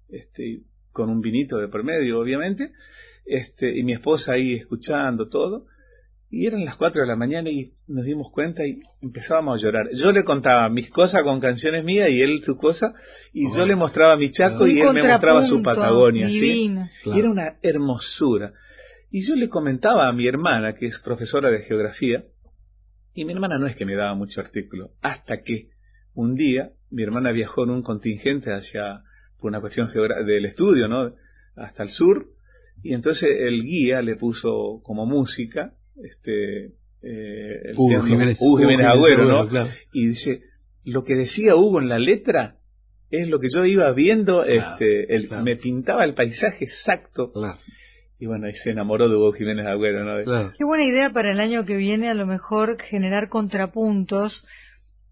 este, 0.09 0.61
con 0.91 1.09
un 1.09 1.19
vinito 1.19 1.57
de 1.57 1.67
por 1.67 1.83
medio, 1.83 2.19
obviamente, 2.19 2.71
este, 3.25 3.77
y 3.77 3.83
mi 3.83 3.93
esposa 3.93 4.33
ahí 4.33 4.53
escuchando 4.53 5.27
todo. 5.27 5.65
Y 6.29 6.47
eran 6.47 6.65
las 6.65 6.75
4 6.75 7.03
de 7.03 7.07
la 7.07 7.15
mañana 7.15 7.49
y 7.49 7.73
nos 7.87 8.03
dimos 8.05 8.31
cuenta 8.31 8.65
y 8.65 8.81
empezábamos 9.01 9.59
a 9.59 9.63
llorar. 9.63 9.87
Yo 9.93 10.11
le 10.11 10.23
contaba 10.23 10.67
mis 10.69 10.89
cosas 10.89 11.23
con 11.23 11.39
canciones 11.39 11.85
mías 11.85 12.09
y 12.09 12.19
él 12.21 12.41
sus 12.43 12.57
cosas, 12.57 12.93
y 13.31 13.45
yo 13.55 13.65
le 13.65 13.75
mostraba 13.75 14.17
mi 14.17 14.31
Chaco 14.31 14.65
y 14.67 14.79
él 14.81 14.87
me 14.93 15.01
mostraba 15.13 15.39
su 15.43 15.55
Patagonia. 15.63 16.27
¿sí? 16.27 16.39
Claro. 17.03 17.17
Y 17.17 17.21
era 17.21 17.29
una 17.31 17.55
hermosura. 17.61 18.53
Y 19.11 19.21
yo 19.25 19.35
le 19.35 19.47
comentaba 19.49 20.09
a 20.09 20.11
mi 20.13 20.27
hermana, 20.27 20.73
que 20.75 20.87
es 20.87 20.99
profesora 20.99 21.49
de 21.51 21.59
geografía, 21.59 22.25
y 23.13 23.23
mi 23.23 23.31
hermana 23.31 23.57
no 23.57 23.67
es 23.67 23.75
que 23.77 23.85
me 23.85 23.95
daba 23.95 24.13
mucho 24.15 24.41
artículo, 24.41 24.89
hasta 25.01 25.41
que 25.41 25.69
un 26.15 26.35
día 26.35 26.71
mi 26.89 27.03
hermana 27.03 27.31
viajó 27.31 27.63
en 27.63 27.69
un 27.69 27.81
contingente 27.81 28.51
hacia, 28.51 29.03
por 29.39 29.49
una 29.51 29.61
cuestión 29.61 29.87
geogra- 29.89 30.25
del 30.25 30.45
estudio, 30.45 30.87
¿no? 30.89 31.13
Hasta 31.55 31.83
el 31.83 31.89
sur, 31.89 32.27
y 32.83 32.93
entonces 32.93 33.29
el 33.39 33.63
guía 33.63 34.01
le 34.01 34.17
puso 34.17 34.81
como 34.83 35.05
música, 35.05 35.73
este, 36.03 36.65
eh, 37.01 37.61
el 37.69 37.73
Hugo 37.77 38.03
Jiménez, 38.03 38.37
Hugo 38.41 38.57
Jiménez 38.57 38.87
Agüero, 38.87 39.25
¿no? 39.25 39.47
claro. 39.47 39.69
y 39.93 40.07
dice, 40.07 40.41
lo 40.83 41.03
que 41.03 41.15
decía 41.15 41.55
Hugo 41.55 41.79
en 41.81 41.89
la 41.89 41.99
letra 41.99 42.57
es 43.11 43.29
lo 43.29 43.39
que 43.39 43.49
yo 43.49 43.65
iba 43.65 43.91
viendo, 43.91 44.43
Claro, 44.43 44.71
este, 44.71 45.13
el- 45.15 45.27
claro. 45.27 45.43
me 45.43 45.55
pintaba 45.55 46.03
el 46.05 46.13
paisaje 46.15 46.65
exacto. 46.65 47.29
Claro, 47.31 47.59
Y 48.19 48.25
bueno, 48.25 48.47
ahí 48.47 48.53
se 48.53 48.71
enamoró 48.71 49.07
de 49.09 49.15
Hugo 49.15 49.31
Jiménez 49.33 49.65
Agüero, 49.67 50.03
¿no? 50.03 50.23
claro. 50.23 50.53
Qué 50.57 50.65
buena 50.65 50.85
idea 50.85 51.11
para 51.11 51.31
el 51.31 51.39
año 51.39 51.65
que 51.65 51.75
viene, 51.77 52.09
a 52.09 52.13
lo 52.13 52.25
mejor 52.25 52.81
generar 52.81 53.29
contrapuntos, 53.29 54.45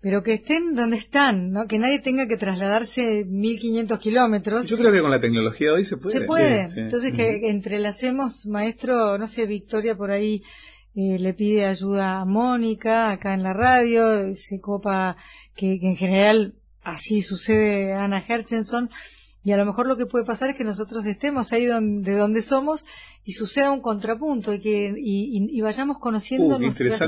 pero 0.03 0.21
que 0.21 0.33
estén 0.33 0.75
donde 0.75 0.97
están, 0.97 1.51
¿no? 1.51 1.65
Que 1.65 1.79
nadie 1.79 1.99
tenga 1.99 2.27
que 2.27 2.35
trasladarse 2.35 3.23
1500 3.23 3.97
kilómetros. 3.99 4.67
Yo 4.67 4.77
creo 4.77 4.91
que 4.91 4.99
con 4.99 5.09
la 5.09 5.21
tecnología 5.21 5.71
hoy 5.71 5.85
se 5.85 5.95
puede. 5.95 6.19
Se 6.19 6.25
puede. 6.25 6.67
Sí, 6.67 6.73
sí. 6.73 6.79
Entonces 6.81 7.13
que 7.13 7.49
entrelacemos, 7.49 8.45
maestro, 8.45 9.17
no 9.17 9.25
sé, 9.27 9.45
Victoria 9.45 9.95
por 9.95 10.11
ahí 10.11 10.43
eh, 10.93 11.17
le 11.19 11.33
pide 11.33 11.65
ayuda 11.65 12.19
a 12.19 12.25
Mónica 12.25 13.11
acá 13.11 13.33
en 13.33 13.43
la 13.43 13.53
radio, 13.53 14.35
se 14.35 14.59
copa 14.59 15.15
que, 15.55 15.79
que 15.79 15.87
en 15.87 15.95
general 15.95 16.55
así 16.83 17.21
sucede 17.21 17.93
Ana 17.93 18.21
Herchenson. 18.27 18.89
Y 19.45 19.51
a 19.51 19.57
lo 19.57 19.65
mejor 19.65 19.87
lo 19.87 19.97
que 19.97 20.05
puede 20.05 20.23
pasar 20.23 20.49
es 20.49 20.55
que 20.55 20.63
nosotros 20.63 21.05
estemos 21.05 21.51
ahí 21.51 21.65
donde, 21.65 22.11
de 22.11 22.17
donde 22.17 22.41
somos 22.41 22.85
y 23.25 23.33
suceda 23.33 23.71
un 23.71 23.81
contrapunto 23.81 24.53
y 24.53 24.61
que 24.61 24.93
y, 24.97 25.37
y- 25.37 25.57
y 25.57 25.61
vayamos 25.61 25.97
conociendo 25.97 26.55
Uh, 26.55 26.59
nuestras, 26.59 27.01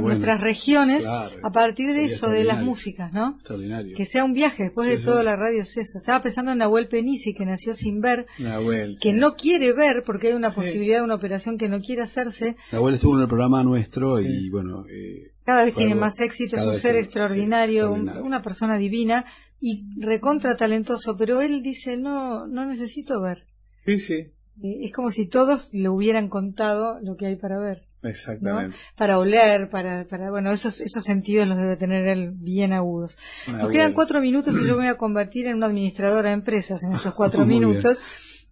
nuestras 0.00 0.40
regiones 0.40 1.04
Claro. 1.04 1.36
a 1.42 1.50
partir 1.52 1.92
de 1.92 2.04
eso, 2.04 2.28
de 2.28 2.44
las 2.44 2.62
músicas, 2.62 3.12
¿no? 3.12 3.34
Extraordinario. 3.36 3.96
Que 3.96 4.04
sea 4.06 4.24
un 4.24 4.32
viaje, 4.32 4.64
después 4.64 4.86
Sí, 4.88 4.94
de 4.94 4.98
sí. 5.00 5.04
todo 5.04 5.22
la 5.22 5.36
radio 5.36 5.60
es 5.62 5.76
eso. 5.76 5.98
Estaba 5.98 6.22
pensando 6.22 6.52
en 6.52 6.58
Nahuel 6.58 6.88
Penisi, 6.88 7.34
que 7.34 7.44
nació 7.44 7.74
sin 7.74 8.00
ver, 8.00 8.26
Nahuel, 8.38 8.96
que 9.00 9.10
sí. 9.10 9.16
no 9.16 9.34
quiere 9.34 9.72
ver 9.72 10.04
porque 10.06 10.28
hay 10.28 10.34
una 10.34 10.50
Sí. 10.50 10.56
posibilidad 10.56 10.98
de 10.98 11.04
una 11.04 11.14
operación 11.16 11.58
que 11.58 11.68
no 11.68 11.80
quiere 11.80 12.02
hacerse. 12.02 12.56
La 12.72 12.78
abuela 12.78 12.96
estuvo 12.96 13.14
en 13.16 13.22
el 13.22 13.28
programa 13.28 13.62
nuestro 13.62 14.20
y 14.20 14.48
bueno, 14.50 14.84
eh, 14.90 15.32
Cada 15.44 15.64
vez 15.64 15.74
tiene 15.74 15.94
más 15.94 16.20
éxito, 16.20 16.56
es 16.56 16.62
un 16.64 16.74
ser 16.74 16.96
extraordinario, 16.96 17.92
una 17.92 18.40
persona 18.42 18.78
divina 18.78 19.24
y 19.60 19.84
recontra 20.00 20.56
talentoso, 20.56 21.16
pero 21.16 21.40
él 21.40 21.62
dice, 21.62 21.96
no, 21.96 22.46
no 22.46 22.64
necesito 22.66 23.20
ver. 23.20 23.44
Sí, 23.84 23.98
sí, 23.98 24.32
Es 24.62 24.92
como 24.92 25.10
si 25.10 25.26
todos 25.26 25.74
le 25.74 25.88
hubieran 25.88 26.28
contado 26.28 26.98
lo 27.02 27.16
que 27.16 27.26
hay 27.26 27.36
para 27.36 27.58
ver, 27.58 27.82
exactamente. 28.02 28.76
para 28.96 29.18
oler, 29.18 29.68
para, 29.68 30.04
para 30.04 30.30
bueno, 30.30 30.50
esos, 30.50 30.80
esos 30.80 31.04
sentidos 31.04 31.46
los 31.46 31.58
debe 31.58 31.76
tener 31.76 32.06
él 32.08 32.30
bien 32.34 32.72
agudos. 32.72 33.18
Nos 33.52 33.70
quedan 33.70 33.92
cuatro 33.92 34.20
minutos 34.22 34.54
y 34.58 34.62
yo 34.66 34.74
me 34.76 34.84
voy 34.84 34.86
a 34.86 34.96
convertir 34.96 35.46
en 35.46 35.56
una 35.56 35.66
administradora 35.66 36.28
de 36.30 36.34
empresas 36.36 36.82
en 36.84 36.92
estos 36.92 37.12
cuatro 37.20 37.40
Muy 37.44 37.48
bien. 37.58 37.68
minutos. 37.68 38.00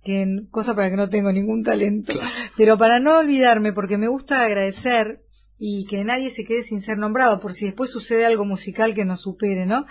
que 0.04 0.42
cosa 0.50 0.74
para 0.74 0.90
que 0.90 0.96
no 0.96 1.08
tengo 1.08 1.32
ningún 1.32 1.62
talento. 1.62 2.12
Pero 2.56 2.76
para 2.76 3.00
no 3.00 3.18
olvidarme, 3.18 3.72
porque 3.72 3.96
me 3.96 4.08
gusta 4.08 4.44
agradecer 4.44 5.20
y 5.64 5.84
que 5.84 6.02
nadie 6.02 6.28
se 6.28 6.44
quede 6.44 6.64
sin 6.64 6.80
ser 6.80 6.98
nombrado, 6.98 7.38
por 7.38 7.52
si 7.52 7.66
después 7.66 7.88
sucede 7.88 8.26
algo 8.26 8.44
musical 8.44 8.94
que 8.94 9.04
nos 9.04 9.20
supere, 9.20 9.64
¿no? 9.64 9.86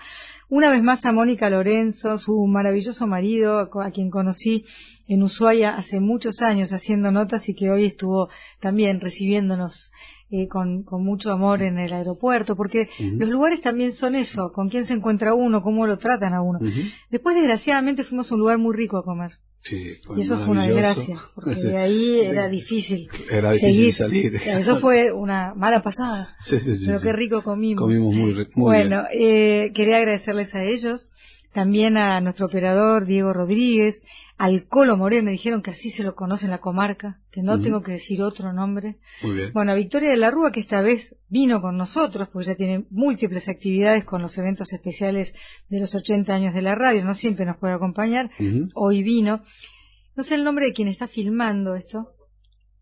Una 0.49 0.69
vez 0.69 0.83
más 0.83 1.05
a 1.05 1.13
Mónica 1.13 1.49
Lorenzo, 1.49 2.17
su 2.17 2.45
maravilloso 2.45 3.07
marido, 3.07 3.69
a 3.81 3.91
quien 3.91 4.09
conocí 4.09 4.65
en 5.07 5.23
Ushuaia 5.23 5.73
hace 5.73 6.01
muchos 6.01 6.41
años 6.41 6.73
haciendo 6.73 7.09
notas 7.09 7.47
y 7.47 7.55
que 7.55 7.69
hoy 7.69 7.85
estuvo 7.85 8.27
también 8.59 8.99
recibiéndonos 8.99 9.93
eh, 10.29 10.49
con, 10.49 10.83
mucho 11.05 11.31
amor 11.31 11.61
en 11.63 11.79
el 11.79 11.93
aeropuerto, 11.93 12.57
porque 12.57 12.89
los 12.99 13.29
lugares 13.29 13.61
también 13.61 13.93
son 13.93 14.15
eso, 14.15 14.51
con 14.51 14.67
quién 14.67 14.83
se 14.83 14.95
encuentra 14.95 15.33
uno, 15.33 15.63
cómo 15.63 15.87
lo 15.87 15.97
tratan 15.97 16.33
a 16.33 16.41
uno. 16.41 16.59
Después, 17.09 17.33
desgraciadamente, 17.35 18.03
fuimos 18.03 18.29
a 18.29 18.35
un 18.35 18.41
lugar 18.41 18.57
muy 18.57 18.75
rico 18.75 18.97
a 18.97 19.05
comer. 19.05 19.39
Sí, 19.63 19.99
y 20.17 20.21
eso 20.21 20.39
fue 20.39 20.49
una 20.49 20.65
desgracia, 20.65 21.19
porque 21.35 21.53
de 21.55 21.77
ahí 21.77 22.19
era 22.23 22.49
difícil, 22.49 23.09
era 23.29 23.51
difícil 23.51 23.93
salir. 23.93 24.35
Eso 24.35 24.79
fue 24.79 25.11
una 25.11 25.53
mala 25.53 25.83
pasada, 25.83 26.35
sí, 26.39 26.59
sí, 26.59 26.83
pero 26.87 26.99
qué 26.99 27.13
rico 27.13 27.43
comimos. 27.43 27.83
Comimos 27.83 28.15
muy, 28.15 28.33
muy 28.33 28.47
bueno, 28.55 29.03
Eh, 29.13 29.71
quería 29.75 29.97
agradecerles 29.97 30.55
a 30.55 30.63
ellos, 30.63 31.11
también 31.53 31.97
a 31.97 32.21
nuestro 32.21 32.47
operador 32.47 33.05
Diego 33.05 33.33
Rodríguez, 33.33 34.03
al 34.41 34.67
Colo 34.67 34.97
Moré, 34.97 35.21
me 35.21 35.29
dijeron 35.29 35.61
que 35.61 35.69
así 35.69 35.91
se 35.91 36.03
lo 36.03 36.15
conoce 36.15 36.45
en 36.45 36.51
la 36.51 36.57
comarca, 36.57 37.19
que 37.29 37.43
no 37.43 37.61
tengo 37.61 37.83
que 37.83 37.91
decir 37.91 38.23
otro 38.23 38.53
nombre. 38.53 38.97
Muy 39.21 39.35
bien. 39.35 39.53
Bueno, 39.53 39.71
a 39.71 39.75
Victoria 39.75 40.09
de 40.09 40.17
la 40.17 40.31
Rúa, 40.31 40.51
que 40.51 40.59
esta 40.59 40.81
vez 40.81 41.15
vino 41.29 41.61
con 41.61 41.77
nosotros, 41.77 42.27
porque 42.27 42.47
ya 42.47 42.55
tiene 42.55 42.87
múltiples 42.89 43.47
actividades 43.49 44.03
con 44.03 44.19
los 44.19 44.35
eventos 44.39 44.73
especiales 44.73 45.35
de 45.69 45.79
los 45.79 45.93
80 45.93 46.33
años 46.33 46.55
de 46.55 46.63
la 46.63 46.73
radio, 46.73 47.05
no 47.05 47.13
siempre 47.13 47.45
nos 47.45 47.57
puede 47.57 47.73
acompañar, 47.73 48.31
hoy 48.73 49.03
vino. 49.03 49.43
No 50.15 50.23
sé 50.23 50.33
el 50.33 50.43
nombre 50.43 50.65
de 50.65 50.73
quien 50.73 50.87
está 50.87 51.05
filmando 51.05 51.75
esto. 51.75 52.15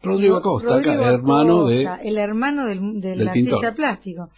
Rodrigo 0.02 0.38
Acosta, 0.38 0.78
el 0.78 0.88
hermano 0.88 1.68
de... 1.68 1.88
El 2.04 2.18
hermano 2.18 2.66
del, 2.66 3.28
artista 3.28 3.76
plástico 3.76 4.30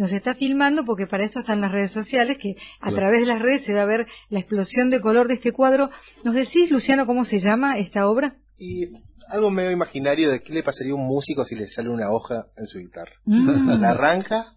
nos 0.00 0.12
está 0.12 0.34
filmando 0.34 0.86
porque 0.86 1.06
para 1.06 1.24
eso 1.24 1.40
están 1.40 1.60
las 1.60 1.72
redes 1.72 1.90
sociales, 1.90 2.38
que 2.40 2.56
a 2.80 2.90
través 2.90 3.20
de 3.20 3.26
las 3.26 3.42
redes 3.42 3.62
se 3.62 3.74
va 3.74 3.82
a 3.82 3.86
ver 3.86 4.06
la 4.30 4.38
explosión 4.38 4.88
de 4.88 5.02
color 5.02 5.28
de 5.28 5.34
este 5.34 5.52
cuadro. 5.52 5.90
¿Nos 6.24 6.34
decís, 6.34 6.70
Luciano, 6.70 7.04
cómo 7.04 7.26
se 7.26 7.38
llama 7.38 7.76
esta 7.76 8.08
obra? 8.08 8.38
Y 8.56 8.86
algo 9.28 9.50
medio 9.50 9.70
imaginario 9.70 10.30
de 10.30 10.40
qué 10.40 10.54
le 10.54 10.62
pasaría 10.62 10.92
a 10.92 10.96
un 10.96 11.06
músico 11.06 11.44
si 11.44 11.54
le 11.54 11.66
sale 11.66 11.90
una 11.90 12.10
hoja 12.10 12.46
en 12.56 12.66
su 12.66 12.78
guitarra. 12.78 13.12
Mm. 13.26 13.78
¿La 13.78 13.90
arranca? 13.90 14.56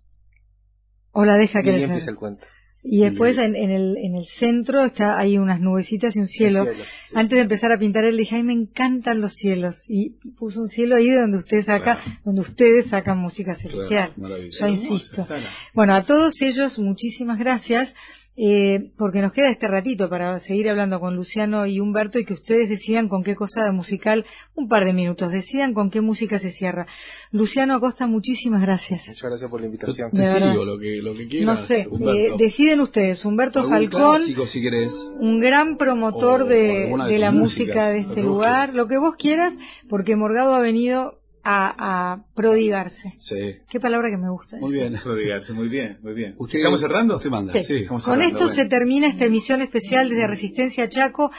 ¿O 1.11 1.25
la 1.25 1.35
deja 1.35 1.61
que 1.61 1.77
y 1.77 1.83
empieza 1.83 2.09
el 2.09 2.15
cuento? 2.15 2.47
Y 2.83 2.99
después 2.99 3.37
en, 3.37 3.55
el, 3.55 3.97
en 3.97 4.15
el 4.15 4.25
centro 4.25 4.83
está 4.83 5.17
hay 5.17 5.37
unas 5.37 5.61
nubecitas 5.61 6.15
y 6.17 6.19
un 6.19 6.27
cielo. 6.27 6.67
Antes 7.13 7.37
de 7.37 7.41
empezar 7.41 7.71
a 7.71 7.79
pintar 7.79 8.03
él 8.03 8.17
dije, 8.17 8.35
ay, 8.35 8.43
me 8.43 8.53
encantan 8.53 9.21
los 9.21 9.33
cielos. 9.33 9.89
Y 9.89 10.11
puso 10.37 10.61
un 10.61 10.67
cielo 10.67 10.97
ahí 10.97 11.09
donde 11.09 11.37
usted 11.37 11.61
saca, 11.61 11.99
donde 12.25 12.41
ustedes 12.41 12.87
sacan 12.87 13.19
música 13.19 13.55
celestial. 13.55 14.13
Yo 14.17 14.67
insisto. 14.67 15.25
Bueno, 15.73 15.95
a 15.95 16.03
todos 16.03 16.41
ellos 16.41 16.77
muchísimas 16.77 17.39
gracias. 17.39 17.95
Eh, 18.35 18.91
porque 18.97 19.21
nos 19.21 19.31
queda 19.31 19.49
este 19.49 19.67
ratito 19.67 20.09
para 20.09 20.39
seguir 20.39 20.67
hablando 20.67 20.99
con 20.99 21.15
Luciano 21.15 21.67
y 21.67 21.79
Humberto 21.79 22.17
y 22.17 22.25
que 22.25 22.33
ustedes 22.33 22.67
decidan 22.67 23.07
con 23.07 23.23
qué 23.23 23.35
cosa 23.35 23.71
musical, 23.71 24.25
un 24.55 24.67
par 24.67 24.85
de 24.85 24.93
minutos, 24.93 25.31
decidan 25.31 25.75
con 25.75 25.91
qué 25.91 26.01
música 26.01 26.39
se 26.39 26.49
cierra. 26.49 26.87
Luciano 27.31 27.75
Acosta, 27.75 28.07
muchísimas 28.07 28.61
gracias. 28.63 29.07
Muchas 29.09 29.29
gracias 29.29 29.51
por 29.51 29.59
la 29.59 29.67
invitación. 29.67 30.09
Te 30.11 30.25
sigo 30.25 30.65
lo 30.65 30.79
que, 30.79 31.01
lo 31.03 31.13
que 31.13 31.27
quieras. 31.27 31.45
No 31.47 31.55
sé, 31.55 31.81
eh, 31.81 32.31
deciden 32.37 32.81
ustedes. 32.81 33.23
Humberto 33.23 33.69
Falcón, 33.69 34.19
si 34.47 34.61
querés. 34.61 34.95
un 35.19 35.39
gran 35.39 35.77
promotor 35.77 36.47
de, 36.47 36.91
de, 37.07 37.19
la 37.19 37.31
música, 37.31 37.89
de 37.89 37.99
este 37.99 38.23
lugar, 38.23 38.73
lo 38.73 38.87
que 38.87 38.97
vos 38.97 39.15
quieras, 39.15 39.59
porque 39.89 40.15
Morgado 40.15 40.55
ha 40.55 40.59
venido 40.59 41.22
a, 41.43 42.23
prodigarse. 42.35 43.15
Sí. 43.19 43.57
Qué 43.69 43.79
palabra 43.79 44.09
que 44.09 44.17
me 44.17 44.29
gusta. 44.29 44.57
Muy 44.59 44.73
bien, 44.73 44.97
prodigarse, 45.01 45.53
muy 45.53 45.67
bien, 45.67 45.99
muy 46.01 46.13
bien. 46.13 46.35
¿Estamos 46.39 46.79
cerrando? 46.79 47.15
Usted 47.15 47.29
manda. 47.29 47.53
Sí. 47.53 47.85
Con 47.85 48.21
esto 48.21 48.47
se 48.47 48.65
termina 48.65 49.07
esta 49.07 49.25
emisión 49.25 49.61
especial 49.61 50.09
desde 50.09 50.27
Resistencia 50.27 50.87
Chaco. 50.89 51.31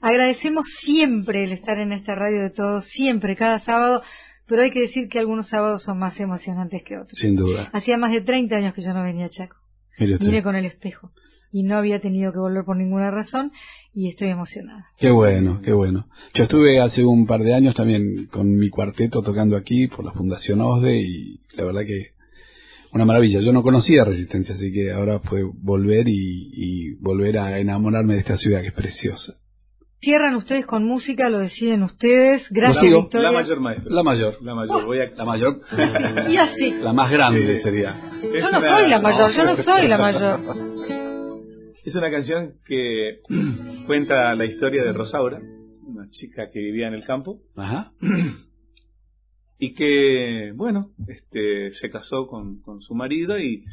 Agradecemos 0.00 0.66
siempre 0.68 1.44
el 1.44 1.52
estar 1.52 1.78
en 1.78 1.92
esta 1.92 2.14
radio 2.14 2.42
de 2.42 2.50
todos, 2.50 2.84
siempre, 2.84 3.34
cada 3.34 3.58
sábado, 3.58 4.02
pero 4.46 4.62
hay 4.62 4.70
que 4.70 4.80
decir 4.80 5.08
que 5.08 5.18
algunos 5.18 5.48
sábados 5.48 5.82
son 5.82 5.98
más 5.98 6.20
emocionantes 6.20 6.84
que 6.84 6.96
otros. 6.96 7.18
Sin 7.18 7.34
duda. 7.34 7.68
Hacía 7.72 7.98
más 7.98 8.12
de 8.12 8.20
30 8.20 8.56
años 8.56 8.74
que 8.74 8.82
yo 8.82 8.94
no 8.94 9.02
venía 9.02 9.26
a 9.26 9.28
Chaco. 9.28 9.56
Vine 9.98 10.42
con 10.44 10.54
el 10.54 10.66
espejo 10.66 11.12
y 11.50 11.62
no 11.62 11.76
había 11.76 12.00
tenido 12.00 12.32
que 12.32 12.38
volver 12.38 12.64
por 12.64 12.76
ninguna 12.76 13.10
razón 13.10 13.52
y 13.94 14.08
estoy 14.08 14.28
emocionada. 14.28 14.86
Qué 14.98 15.10
bueno, 15.10 15.60
qué 15.62 15.72
bueno. 15.72 16.08
Yo 16.34 16.44
estuve 16.44 16.80
hace 16.80 17.04
un 17.04 17.26
par 17.26 17.42
de 17.42 17.54
años 17.54 17.74
también 17.74 18.26
con 18.30 18.56
mi 18.56 18.68
cuarteto 18.68 19.22
tocando 19.22 19.56
aquí 19.56 19.88
por 19.88 20.04
la 20.04 20.12
Fundación 20.12 20.60
OSDE 20.60 21.00
y 21.00 21.40
la 21.56 21.64
verdad 21.64 21.82
que 21.86 22.18
una 22.92 23.04
maravilla. 23.04 23.40
Yo 23.40 23.52
no 23.52 23.62
conocía 23.62 24.04
Resistencia, 24.04 24.54
así 24.54 24.72
que 24.72 24.92
ahora 24.92 25.20
fue 25.20 25.42
volver 25.42 26.06
y, 26.08 26.94
volver 27.00 27.38
a 27.38 27.58
enamorarme 27.58 28.14
de 28.14 28.20
esta 28.20 28.36
ciudad 28.36 28.60
que 28.60 28.68
es 28.68 28.72
preciosa. 28.72 29.34
Cierran 29.94 30.36
ustedes 30.36 30.64
con 30.64 30.84
música, 30.84 31.28
lo 31.28 31.40
deciden 31.40 31.82
ustedes. 31.82 32.50
Gracias, 32.52 32.84
Victoria. 32.84 33.30
La 33.30 33.38
mayor 33.38 33.60
maestra. 33.60 33.92
La 33.92 34.02
mayor. 34.04 34.38
La 34.42 34.54
mayor. 34.54 34.86
Voy 34.86 34.98
La 35.16 35.24
mayor. 35.24 35.60
y 36.28 36.36
así. 36.36 36.72
La 36.80 36.92
más 36.92 37.10
grande 37.10 37.58
sería. 37.58 38.00
yo 38.22 38.50
no 38.52 38.60
soy 38.60 38.88
la 38.88 39.00
mayor, 39.00 39.30
yo 39.30 39.44
no 39.44 39.56
soy 39.56 39.88
la 39.88 39.98
mayor. 39.98 41.07
Es 41.88 41.96
una 41.96 42.10
canción 42.10 42.56
que 42.66 43.20
cuenta 43.86 44.34
la 44.34 44.44
historia 44.44 44.84
de 44.84 44.92
Rosaura, 44.92 45.40
una 45.86 46.06
chica 46.10 46.50
que 46.50 46.60
vivía 46.60 46.86
en 46.86 46.92
el 46.92 47.02
campo. 47.02 47.40
Y 49.58 49.72
que, 49.74 50.52
bueno, 50.54 50.92
este, 51.08 51.72
se 51.72 51.90
casó 51.90 52.26
con, 52.26 52.60
su 52.80 52.94
marido 52.94 53.38
y, 53.38 53.64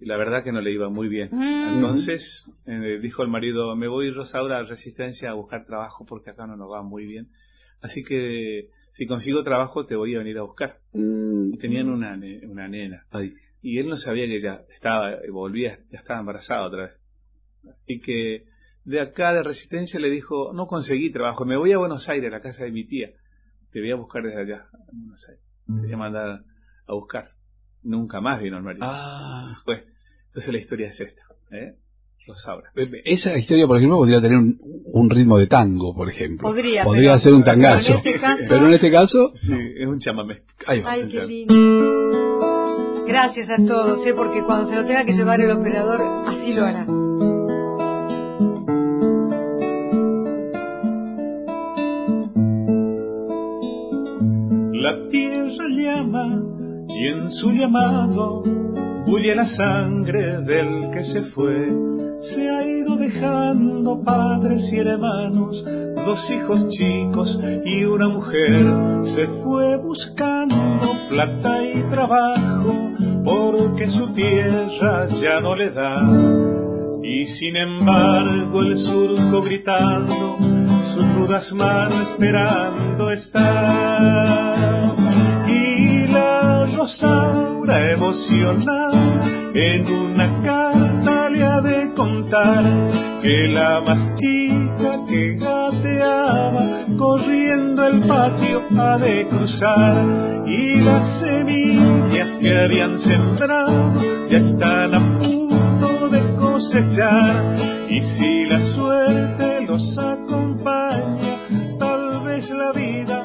la 0.00 0.16
verdad 0.16 0.42
que 0.42 0.52
no 0.52 0.62
le 0.62 0.72
iba 0.72 0.88
muy 0.88 1.08
bien. 1.08 1.28
Mm. 1.30 1.74
Entonces 1.74 2.50
eh, 2.66 2.98
dijo 3.00 3.22
el 3.22 3.28
marido, 3.28 3.76
me 3.76 3.88
voy 3.88 4.10
Rosaura 4.10 4.58
a 4.58 4.64
Resistencia 4.64 5.30
a 5.30 5.34
buscar 5.34 5.66
trabajo 5.66 6.06
porque 6.06 6.30
acá 6.30 6.46
no 6.46 6.56
nos 6.56 6.72
va 6.72 6.82
muy 6.82 7.04
bien. 7.04 7.28
Así 7.82 8.02
que 8.02 8.70
si 8.92 9.06
consigo 9.06 9.42
trabajo 9.42 9.84
te 9.84 9.96
voy 9.96 10.14
a 10.14 10.18
venir 10.18 10.38
a 10.38 10.42
buscar. 10.42 10.78
Mm. 10.94 11.52
Y 11.52 11.58
tenían 11.58 11.90
una, 11.90 12.18
una 12.48 12.68
nena. 12.68 13.04
Y 13.60 13.78
él 13.78 13.88
no 13.88 13.96
sabía 13.96 14.26
que 14.26 14.40
ya 14.40 14.62
estaba, 14.74 15.16
volvía, 15.30 15.78
ya 15.90 15.98
estaba 15.98 16.20
embarazada 16.20 16.66
otra 16.66 16.86
vez. 16.86 16.99
Así 17.68 18.00
que 18.00 18.44
de 18.84 19.00
acá 19.00 19.32
de 19.32 19.42
Resistencia 19.42 20.00
le 20.00 20.10
dijo, 20.10 20.52
no 20.52 20.66
conseguí 20.66 21.12
trabajo, 21.12 21.44
me 21.44 21.56
voy 21.56 21.72
a 21.72 21.78
Buenos 21.78 22.08
Aires, 22.08 22.32
a 22.32 22.36
la 22.36 22.42
casa 22.42 22.64
de 22.64 22.72
mi 22.72 22.84
tía. 22.86 23.10
Te 23.72 23.80
voy 23.80 23.90
a 23.92 23.96
buscar 23.96 24.22
desde 24.22 24.40
allá, 24.40 24.66
en 24.92 25.00
Buenos 25.00 25.28
Aires. 25.28 25.44
Te 25.66 25.72
voy 25.72 25.92
a 25.92 25.96
mandar 25.96 26.40
a 26.86 26.94
buscar. 26.94 27.30
Nunca 27.82 28.20
más 28.20 28.40
vino 28.42 28.56
el 28.56 28.62
marido. 28.62 28.84
Ah. 28.86 29.42
Entonces 30.26 30.52
la 30.52 30.58
historia 30.58 30.88
es 30.88 31.00
esta. 31.00 31.22
¿eh? 31.52 31.76
Rosaura. 32.26 32.70
Esa 33.04 33.36
historia, 33.38 33.66
por 33.66 33.78
ejemplo, 33.78 33.96
podría 33.98 34.20
tener 34.20 34.38
un, 34.38 35.10
ritmo 35.10 35.38
de 35.38 35.46
tango, 35.46 35.94
por 35.94 36.08
ejemplo. 36.08 36.48
Podría, 36.48 36.84
podría 36.84 37.16
ser 37.18 37.32
un 37.32 37.42
tangazo. 37.42 37.94
Este 37.94 38.20
pero 38.48 38.66
en 38.66 38.74
este 38.74 38.90
caso... 38.90 39.32
Sí, 39.34 39.56
es 39.76 39.88
un 39.88 39.98
chamamé. 39.98 40.42
Ay, 40.66 41.08
qué 41.08 41.24
lindo. 41.24 41.54
Gracias 43.06 43.50
a 43.50 43.56
todos, 43.64 44.06
¿eh? 44.06 44.14
porque 44.14 44.44
cuando 44.44 44.66
se 44.66 44.76
lo 44.76 44.84
tenga 44.84 45.04
que 45.04 45.12
llevar 45.12 45.40
el 45.40 45.50
operador, 45.50 46.00
así 46.26 46.52
lo 46.52 46.64
hará. 46.64 46.86
Llama 55.70 56.42
y 56.88 57.08
en 57.08 57.30
su 57.30 57.52
llamado 57.52 58.42
bulle 59.06 59.34
la 59.34 59.46
sangre 59.46 60.42
del 60.42 60.90
que 60.92 61.04
se 61.04 61.22
fue. 61.22 61.68
Se 62.20 62.50
ha 62.50 62.66
ido 62.66 62.96
dejando 62.96 64.02
padres 64.02 64.72
y 64.72 64.78
hermanos, 64.78 65.64
dos 65.64 66.30
hijos 66.30 66.68
chicos 66.68 67.40
y 67.64 67.84
una 67.84 68.08
mujer. 68.08 68.66
Se 69.04 69.26
fue 69.42 69.78
buscando 69.78 70.56
plata 71.08 71.64
y 71.64 71.82
trabajo 71.84 72.74
porque 73.24 73.88
su 73.88 74.12
tierra 74.12 75.06
ya 75.06 75.40
no 75.40 75.54
le 75.54 75.70
da. 75.70 76.12
Y 77.02 77.24
sin 77.24 77.56
embargo 77.56 78.60
el 78.60 78.76
surco 78.76 79.42
gritando 79.42 80.36
sus 80.94 81.14
rudas 81.16 81.52
manos 81.52 82.00
esperando 82.12 83.10
está 83.10 84.79
emocionada 87.92 89.22
en 89.54 89.92
una 89.92 90.42
carta 90.42 91.30
le 91.30 91.44
ha 91.44 91.60
de 91.60 91.92
contar 91.92 92.64
que 93.22 93.48
la 93.48 93.80
más 93.80 94.14
chica 94.14 95.04
que 95.08 95.36
gateaba 95.36 96.86
corriendo 96.98 97.86
el 97.86 98.00
patio 98.00 98.62
ha 98.76 98.98
de 98.98 99.28
cruzar 99.28 100.44
y 100.46 100.80
las 100.80 101.20
semillas 101.20 102.34
que 102.36 102.58
habían 102.58 102.98
sembrado 102.98 103.94
ya 104.28 104.38
están 104.38 104.94
a 104.94 105.18
punto 105.18 106.08
de 106.08 106.36
cosechar. 106.36 107.54
Y 107.88 108.00
si 108.00 108.44
la 108.46 108.60
suerte 108.60 109.60
los 109.66 109.96
acompaña 109.96 111.38
tal 111.78 112.20
vez 112.24 112.50
la 112.50 112.72
vida 112.72 113.19